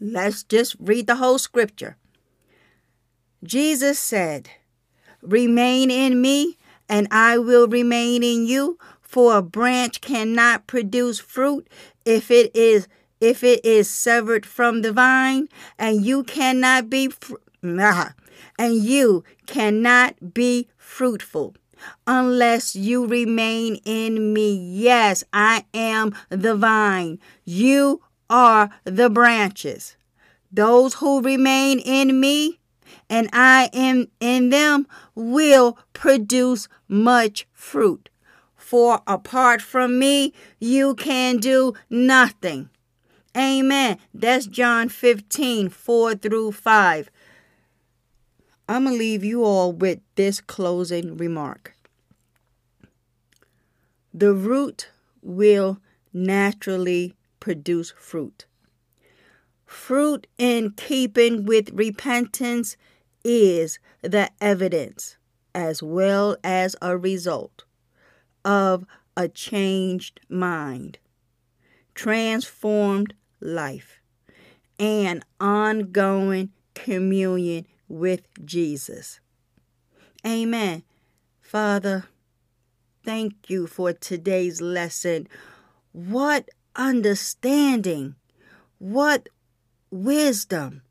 let's 0.00 0.42
just 0.42 0.76
read 0.78 1.06
the 1.06 1.16
whole 1.16 1.38
scripture. 1.38 1.96
Jesus 3.44 3.98
said, 3.98 4.50
Remain 5.22 5.90
in 5.90 6.20
me, 6.20 6.58
and 6.88 7.08
I 7.10 7.38
will 7.38 7.68
remain 7.68 8.22
in 8.22 8.46
you. 8.46 8.78
For 9.00 9.38
a 9.38 9.42
branch 9.42 10.02
cannot 10.02 10.66
produce 10.66 11.18
fruit 11.18 11.66
if 12.04 12.30
it 12.30 12.54
is 12.54 12.88
if 13.20 13.42
it 13.42 13.64
is 13.64 13.90
severed 13.90 14.46
from 14.46 14.82
the 14.82 14.92
vine, 14.92 15.48
and 15.78 16.04
you 16.04 16.24
cannot 16.24 16.88
be 16.90 17.08
fr- 17.08 17.36
and 17.62 18.74
you 18.74 19.24
cannot 19.46 20.34
be 20.34 20.68
fruitful 20.76 21.54
unless 22.06 22.74
you 22.74 23.06
remain 23.06 23.76
in 23.84 24.32
me. 24.32 24.54
Yes, 24.54 25.24
I 25.32 25.64
am 25.74 26.14
the 26.28 26.54
vine. 26.54 27.18
You 27.44 28.02
are 28.30 28.70
the 28.84 29.10
branches. 29.10 29.96
Those 30.50 30.94
who 30.94 31.20
remain 31.20 31.78
in 31.78 32.20
me 32.20 32.58
and 33.10 33.28
I 33.32 33.70
am 33.72 34.08
in 34.20 34.50
them 34.50 34.86
will 35.14 35.78
produce 35.92 36.68
much 36.88 37.46
fruit. 37.52 38.10
For 38.56 39.00
apart 39.06 39.62
from 39.62 39.98
me, 39.98 40.34
you 40.58 40.94
can 40.94 41.38
do 41.38 41.74
nothing. 41.88 42.68
Amen. 43.38 43.98
That's 44.12 44.46
John 44.46 44.88
15, 44.88 45.68
4 45.68 46.14
through 46.16 46.52
5. 46.52 47.10
I'm 48.68 48.84
going 48.84 48.96
to 48.96 48.98
leave 48.98 49.22
you 49.22 49.44
all 49.44 49.72
with 49.72 50.00
this 50.16 50.40
closing 50.40 51.16
remark. 51.16 51.76
The 54.12 54.34
root 54.34 54.90
will 55.22 55.78
naturally 56.12 57.14
produce 57.38 57.92
fruit. 57.92 58.46
Fruit 59.64 60.26
in 60.36 60.72
keeping 60.72 61.44
with 61.44 61.70
repentance 61.72 62.76
is 63.22 63.78
the 64.02 64.30
evidence 64.40 65.16
as 65.54 65.80
well 65.80 66.36
as 66.42 66.74
a 66.82 66.98
result 66.98 67.64
of 68.44 68.84
a 69.16 69.28
changed 69.28 70.20
mind, 70.28 70.98
transformed 71.94 73.14
life, 73.40 74.00
and 74.78 75.24
ongoing 75.40 76.50
communion 76.74 77.66
with 77.88 78.22
Jesus. 78.44 79.20
Amen. 80.26 80.82
Father, 81.40 82.06
thank 83.04 83.48
you 83.48 83.66
for 83.66 83.92
today's 83.92 84.60
lesson. 84.60 85.28
What 85.92 86.48
understanding, 86.76 88.14
what 88.78 89.28
wisdom, 89.90 90.82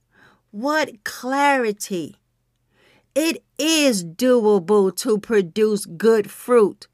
what 0.52 1.04
clarity. 1.04 2.18
It 3.16 3.44
is 3.58 4.04
doable 4.04 4.96
to 4.98 5.18
produce 5.18 5.86
good 5.86 6.30
fruit. 6.30 6.88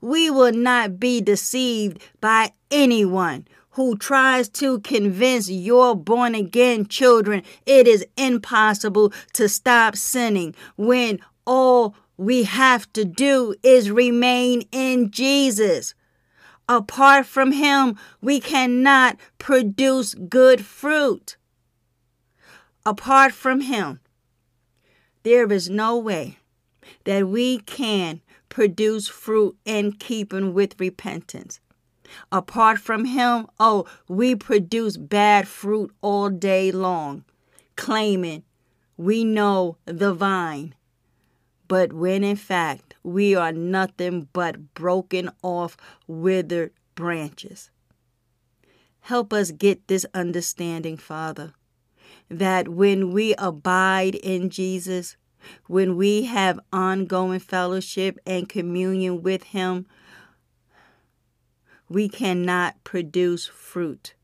We 0.00 0.30
will 0.30 0.52
not 0.52 0.98
be 0.98 1.20
deceived 1.20 2.02
by 2.20 2.52
anyone 2.70 3.46
who 3.76 3.94
tries 3.96 4.48
to 4.48 4.80
convince 4.80 5.50
your 5.50 5.94
born 5.94 6.34
again 6.34 6.86
children 6.86 7.42
it 7.66 7.86
is 7.86 8.06
impossible 8.16 9.12
to 9.34 9.46
stop 9.48 9.94
sinning 9.94 10.54
when 10.76 11.20
all 11.46 11.94
we 12.16 12.44
have 12.44 12.90
to 12.94 13.04
do 13.04 13.54
is 13.62 13.90
remain 13.90 14.62
in 14.72 15.10
Jesus. 15.10 15.94
Apart 16.66 17.26
from 17.26 17.52
Him, 17.52 17.96
we 18.22 18.40
cannot 18.40 19.18
produce 19.36 20.14
good 20.14 20.64
fruit. 20.64 21.36
Apart 22.86 23.32
from 23.32 23.60
Him, 23.60 24.00
there 25.22 25.52
is 25.52 25.68
no 25.68 25.98
way 25.98 26.38
that 27.04 27.28
we 27.28 27.58
can 27.58 28.22
produce 28.48 29.06
fruit 29.06 29.54
in 29.66 29.92
keeping 29.92 30.54
with 30.54 30.80
repentance. 30.80 31.60
Apart 32.30 32.78
from 32.78 33.04
Him, 33.04 33.46
oh, 33.58 33.86
we 34.08 34.34
produce 34.34 34.96
bad 34.96 35.48
fruit 35.48 35.94
all 36.00 36.30
day 36.30 36.70
long, 36.70 37.24
claiming 37.76 38.44
we 38.96 39.24
know 39.24 39.76
the 39.84 40.14
vine. 40.14 40.74
But 41.68 41.92
when 41.92 42.22
in 42.22 42.36
fact 42.36 42.94
we 43.02 43.34
are 43.34 43.52
nothing 43.52 44.28
but 44.32 44.74
broken 44.74 45.30
off, 45.42 45.76
withered 46.06 46.72
branches. 46.94 47.70
Help 49.00 49.32
us 49.32 49.50
get 49.52 49.86
this 49.86 50.04
understanding, 50.14 50.96
Father, 50.96 51.52
that 52.28 52.68
when 52.68 53.12
we 53.12 53.34
abide 53.36 54.16
in 54.16 54.50
Jesus, 54.50 55.16
when 55.66 55.96
we 55.96 56.22
have 56.22 56.58
ongoing 56.72 57.38
fellowship 57.38 58.18
and 58.26 58.48
communion 58.48 59.22
with 59.22 59.44
Him, 59.44 59.86
we 61.88 62.08
cannot 62.08 62.82
produce 62.84 63.46
fruit. 63.46 64.14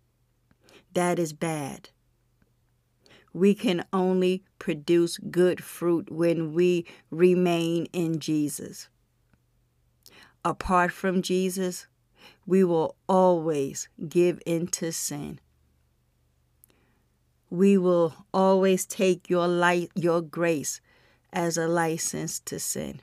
That 0.95 1.19
is 1.19 1.33
bad. 1.33 1.91
We 3.33 3.55
can 3.55 3.85
only 3.93 4.43
produce 4.59 5.17
good 5.19 5.63
fruit 5.63 6.11
when 6.11 6.53
we 6.53 6.87
remain 7.11 7.87
in 7.93 8.19
Jesus. 8.19 8.89
Apart 10.45 10.93
from 10.93 11.23
Jesus, 11.23 11.87
we 12.47 12.65
will 12.65 12.97
always 13.09 13.89
give 14.09 14.41
into 14.45 14.93
sin. 14.93 15.39
We 17.49 17.79
will 17.79 18.15
always 18.35 18.85
take 18.85 19.31
your 19.31 19.47
light, 19.47 19.91
your 19.95 20.21
grace 20.21 20.81
as 21.33 21.57
a 21.57 21.69
license 21.69 22.41
to 22.41 22.59
sin. 22.59 23.01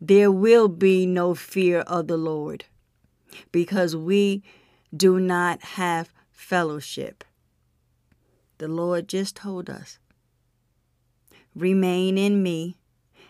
There 0.00 0.30
will 0.30 0.68
be 0.68 1.06
no 1.06 1.34
fear 1.34 1.80
of 1.80 2.08
the 2.08 2.16
Lord 2.16 2.64
because 3.50 3.96
we 3.96 4.42
do 4.94 5.18
not 5.18 5.62
have 5.62 6.12
fellowship. 6.30 7.24
The 8.58 8.68
Lord 8.68 9.08
just 9.08 9.36
told 9.36 9.68
us 9.70 9.98
Remain 11.54 12.16
in 12.16 12.42
me, 12.42 12.78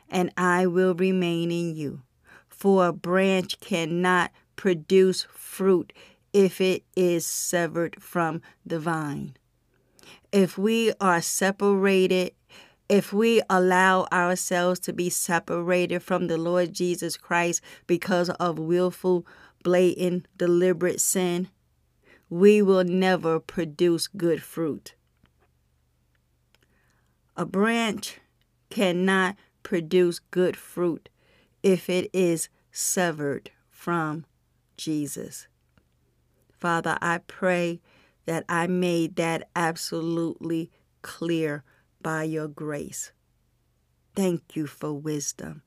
and 0.08 0.32
I 0.36 0.66
will 0.66 0.94
remain 0.94 1.50
in 1.50 1.74
you. 1.74 2.02
For 2.48 2.86
a 2.86 2.92
branch 2.92 3.58
cannot 3.60 4.30
produce 4.54 5.26
fruit 5.32 5.92
if 6.32 6.60
it 6.60 6.84
is 6.94 7.26
severed 7.26 8.00
from 8.00 8.40
the 8.64 8.78
vine. 8.78 9.36
If 10.30 10.56
we 10.56 10.92
are 11.00 11.20
separated, 11.20 12.32
if 12.88 13.12
we 13.12 13.42
allow 13.50 14.06
ourselves 14.12 14.78
to 14.80 14.92
be 14.92 15.10
separated 15.10 16.02
from 16.02 16.28
the 16.28 16.38
Lord 16.38 16.72
Jesus 16.72 17.16
Christ 17.16 17.60
because 17.86 18.30
of 18.30 18.58
willful, 18.58 19.26
blatant, 19.62 20.26
deliberate 20.36 21.00
sin, 21.00 21.48
we 22.28 22.62
will 22.62 22.84
never 22.84 23.38
produce 23.38 24.06
good 24.06 24.42
fruit. 24.42 24.94
A 27.36 27.44
branch 27.44 28.20
cannot 28.70 29.36
produce 29.62 30.18
good 30.18 30.56
fruit 30.56 31.08
if 31.62 31.88
it 31.88 32.10
is 32.12 32.48
severed 32.70 33.50
from 33.70 34.24
Jesus. 34.76 35.46
Father, 36.58 36.98
I 37.00 37.18
pray 37.18 37.80
that 38.26 38.44
I 38.48 38.66
made 38.66 39.16
that 39.16 39.48
absolutely 39.56 40.70
clear 41.02 41.64
by 42.00 42.24
your 42.24 42.48
grace. 42.48 43.12
Thank 44.14 44.56
you 44.56 44.66
for 44.66 44.92
wisdom. 44.92 45.62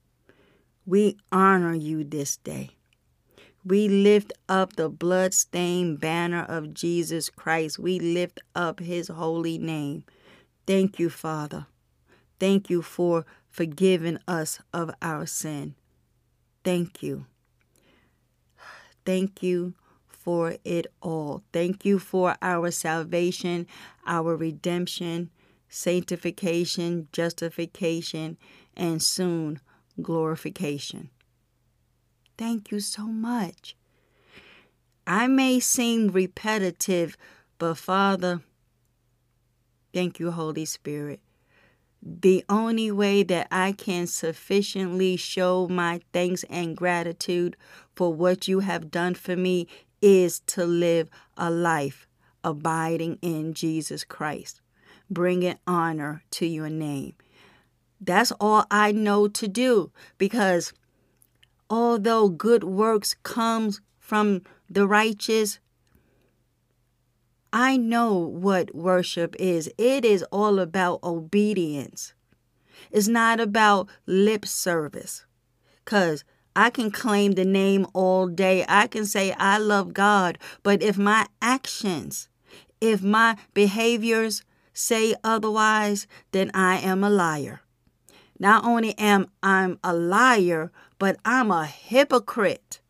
We 0.85 1.17
honor 1.31 1.73
you 1.73 2.03
this 2.03 2.37
day. 2.37 2.71
We 3.67 3.87
lift 3.89 4.31
up 4.47 4.75
the 4.75 4.89
blood-stained 4.89 5.99
banner 5.99 6.45
of 6.47 6.75
Jesus 6.75 7.31
Christ. 7.31 7.79
We 7.79 7.99
lift 7.99 8.39
up 8.53 8.79
his 8.79 9.07
holy 9.07 9.57
name. 9.57 10.03
Thank 10.67 10.99
you, 10.99 11.09
Father. 11.09 11.65
Thank 12.39 12.69
you 12.69 12.83
for 12.83 13.25
forgiving 13.49 14.19
us 14.27 14.59
of 14.71 14.91
our 15.01 15.25
sin. 15.25 15.73
Thank 16.63 17.01
you. 17.01 17.25
Thank 19.03 19.41
you 19.41 19.73
for 20.07 20.57
it 20.63 20.87
all. 21.01 21.41
Thank 21.51 21.85
you 21.85 21.97
for 21.97 22.35
our 22.41 22.69
salvation, 22.69 23.65
our 24.05 24.35
redemption, 24.35 25.31
sanctification, 25.69 27.07
justification, 27.11 28.37
and 28.75 29.01
soon 29.01 29.59
glorification. 30.01 31.09
Thank 32.37 32.71
you 32.71 32.79
so 32.79 33.03
much. 33.03 33.75
I 35.07 35.27
may 35.27 35.59
seem 35.59 36.09
repetitive, 36.09 37.15
but 37.57 37.75
Father, 37.75 38.41
Thank 39.95 40.19
you, 40.19 40.31
Holy 40.31 40.65
Spirit. 40.65 41.21
The 42.01 42.43
only 42.49 42.91
way 42.91 43.23
that 43.23 43.47
I 43.49 43.71
can 43.71 44.07
sufficiently 44.07 45.15
show 45.15 45.69
my 45.69 46.01
thanks 46.11 46.43
and 46.49 46.75
gratitude 46.75 47.55
for 47.95 48.13
what 48.13 48.45
you 48.45 48.59
have 48.59 48.91
done 48.91 49.13
for 49.13 49.37
me 49.37 49.69
is 50.01 50.41
to 50.47 50.65
live 50.65 51.09
a 51.37 51.49
life 51.49 52.09
abiding 52.43 53.19
in 53.21 53.53
Jesus 53.53 54.03
Christ, 54.03 54.59
bringing 55.09 55.57
honor 55.65 56.23
to 56.31 56.45
your 56.45 56.69
name. 56.69 57.13
That's 58.01 58.33
all 58.41 58.65
I 58.69 58.91
know 58.91 59.29
to 59.29 59.47
do 59.47 59.93
because 60.17 60.73
although 61.69 62.29
good 62.29 62.63
works 62.63 63.15
comes 63.23 63.81
from 63.99 64.41
the 64.69 64.87
righteous, 64.87 65.59
I 67.51 67.77
know 67.77 68.17
what 68.17 68.75
worship 68.75 69.35
is. 69.39 69.71
It 69.77 70.03
is 70.03 70.23
all 70.31 70.59
about 70.59 70.99
obedience. 71.03 72.13
It's 72.91 73.07
not 73.07 73.39
about 73.39 73.89
lip 74.05 74.45
service. 74.45 75.25
Because 75.83 76.23
I 76.55 76.69
can 76.69 76.91
claim 76.91 77.33
the 77.33 77.45
name 77.45 77.85
all 77.93 78.27
day. 78.27 78.65
I 78.67 78.87
can 78.87 79.05
say 79.05 79.31
I 79.33 79.57
love 79.57 79.93
God. 79.93 80.37
But 80.63 80.81
if 80.81 80.97
my 80.97 81.27
actions, 81.41 82.29
if 82.81 83.01
my 83.01 83.37
behaviors 83.53 84.43
say 84.73 85.15
otherwise, 85.23 86.07
then 86.31 86.51
I 86.53 86.77
am 86.77 87.03
a 87.03 87.09
liar. 87.09 87.61
Not 88.39 88.65
only 88.65 88.97
am 88.97 89.27
I 89.41 89.75
a 89.83 89.93
liar, 89.93 90.71
but 90.99 91.17
I'm 91.23 91.51
a 91.51 91.65
hypocrite. 91.65 92.81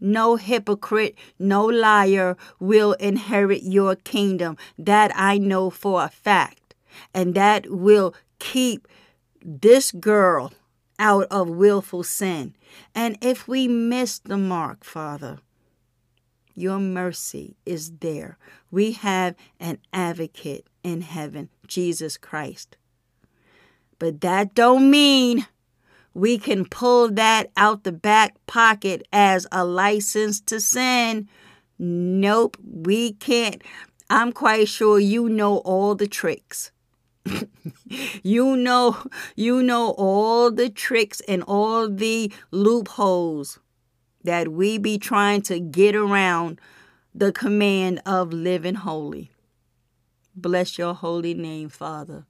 No 0.00 0.36
hypocrite, 0.36 1.16
no 1.38 1.64
liar 1.64 2.36
will 2.60 2.92
inherit 2.94 3.62
your 3.62 3.96
kingdom. 3.96 4.56
That 4.78 5.12
I 5.14 5.38
know 5.38 5.70
for 5.70 6.04
a 6.04 6.08
fact. 6.08 6.74
And 7.12 7.34
that 7.34 7.70
will 7.70 8.14
keep 8.38 8.88
this 9.42 9.92
girl 9.92 10.52
out 10.98 11.26
of 11.30 11.48
willful 11.48 12.02
sin. 12.02 12.54
And 12.94 13.18
if 13.20 13.46
we 13.46 13.68
miss 13.68 14.18
the 14.18 14.36
mark, 14.36 14.84
Father, 14.84 15.38
your 16.54 16.78
mercy 16.78 17.56
is 17.64 17.98
there. 17.98 18.36
We 18.70 18.92
have 18.92 19.36
an 19.60 19.78
advocate 19.92 20.66
in 20.82 21.02
heaven, 21.02 21.50
Jesus 21.66 22.16
Christ. 22.16 22.76
But 23.98 24.20
that 24.20 24.54
don't 24.54 24.90
mean 24.90 25.46
we 26.14 26.38
can 26.38 26.64
pull 26.64 27.10
that 27.10 27.50
out 27.56 27.84
the 27.84 27.92
back 27.92 28.34
pocket 28.46 29.06
as 29.12 29.46
a 29.52 29.64
license 29.64 30.40
to 30.42 30.60
sin. 30.60 31.28
Nope, 31.78 32.56
we 32.64 33.12
can't. 33.12 33.62
I'm 34.10 34.32
quite 34.32 34.68
sure 34.68 34.98
you 34.98 35.28
know 35.28 35.58
all 35.58 35.94
the 35.94 36.08
tricks. 36.08 36.70
you 38.22 38.56
know 38.56 38.96
you 39.36 39.62
know 39.62 39.90
all 39.98 40.50
the 40.50 40.70
tricks 40.70 41.20
and 41.28 41.42
all 41.42 41.88
the 41.88 42.32
loopholes 42.50 43.58
that 44.24 44.48
we 44.48 44.78
be 44.78 44.98
trying 44.98 45.42
to 45.42 45.60
get 45.60 45.94
around 45.94 46.58
the 47.14 47.32
command 47.32 48.00
of 48.06 48.32
living 48.32 48.76
holy. 48.76 49.30
Bless 50.34 50.78
your 50.78 50.94
holy 50.94 51.34
name, 51.34 51.68
Father. 51.68 52.26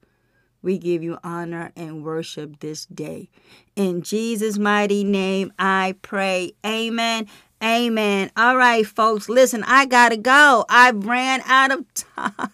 We 0.63 0.79
give 0.79 1.03
you 1.03 1.19
honor 1.23 1.73
and 1.77 2.05
worship 2.05 2.61
this 2.61 2.87
day. 2.87 3.31
In 3.77 4.03
Jesus' 4.03 4.59
mighty 4.59 5.05
name, 5.05 5.53
I 5.59 5.95
pray. 6.03 6.53
Amen 6.67 7.27
Amen. 7.63 8.31
All 8.37 8.57
right, 8.57 8.87
folks, 8.87 9.29
listen, 9.29 9.65
I 9.65 9.85
got 9.85 10.11
to 10.11 10.17
go. 10.17 10.65
I 10.69 10.93
ran 10.93 11.41
out 11.45 11.73
of 11.73 11.93
time 11.95 12.53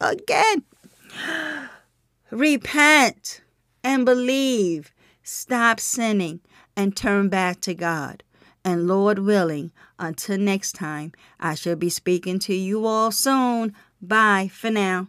again. 0.00 0.64
Repent 2.30 3.40
and 3.82 4.04
believe. 4.04 4.92
Stop 5.24 5.80
sinning 5.80 6.40
and 6.76 6.96
turn 6.96 7.28
back 7.28 7.60
to 7.60 7.74
God. 7.74 8.22
And 8.64 8.86
Lord 8.86 9.18
willing, 9.20 9.72
until 9.98 10.38
next 10.38 10.72
time, 10.72 11.12
I 11.40 11.54
shall 11.54 11.76
be 11.76 11.90
speaking 11.90 12.38
to 12.40 12.54
you 12.54 12.86
all 12.86 13.10
soon. 13.10 13.74
Bye 14.00 14.50
for 14.52 14.70
now. 14.70 15.08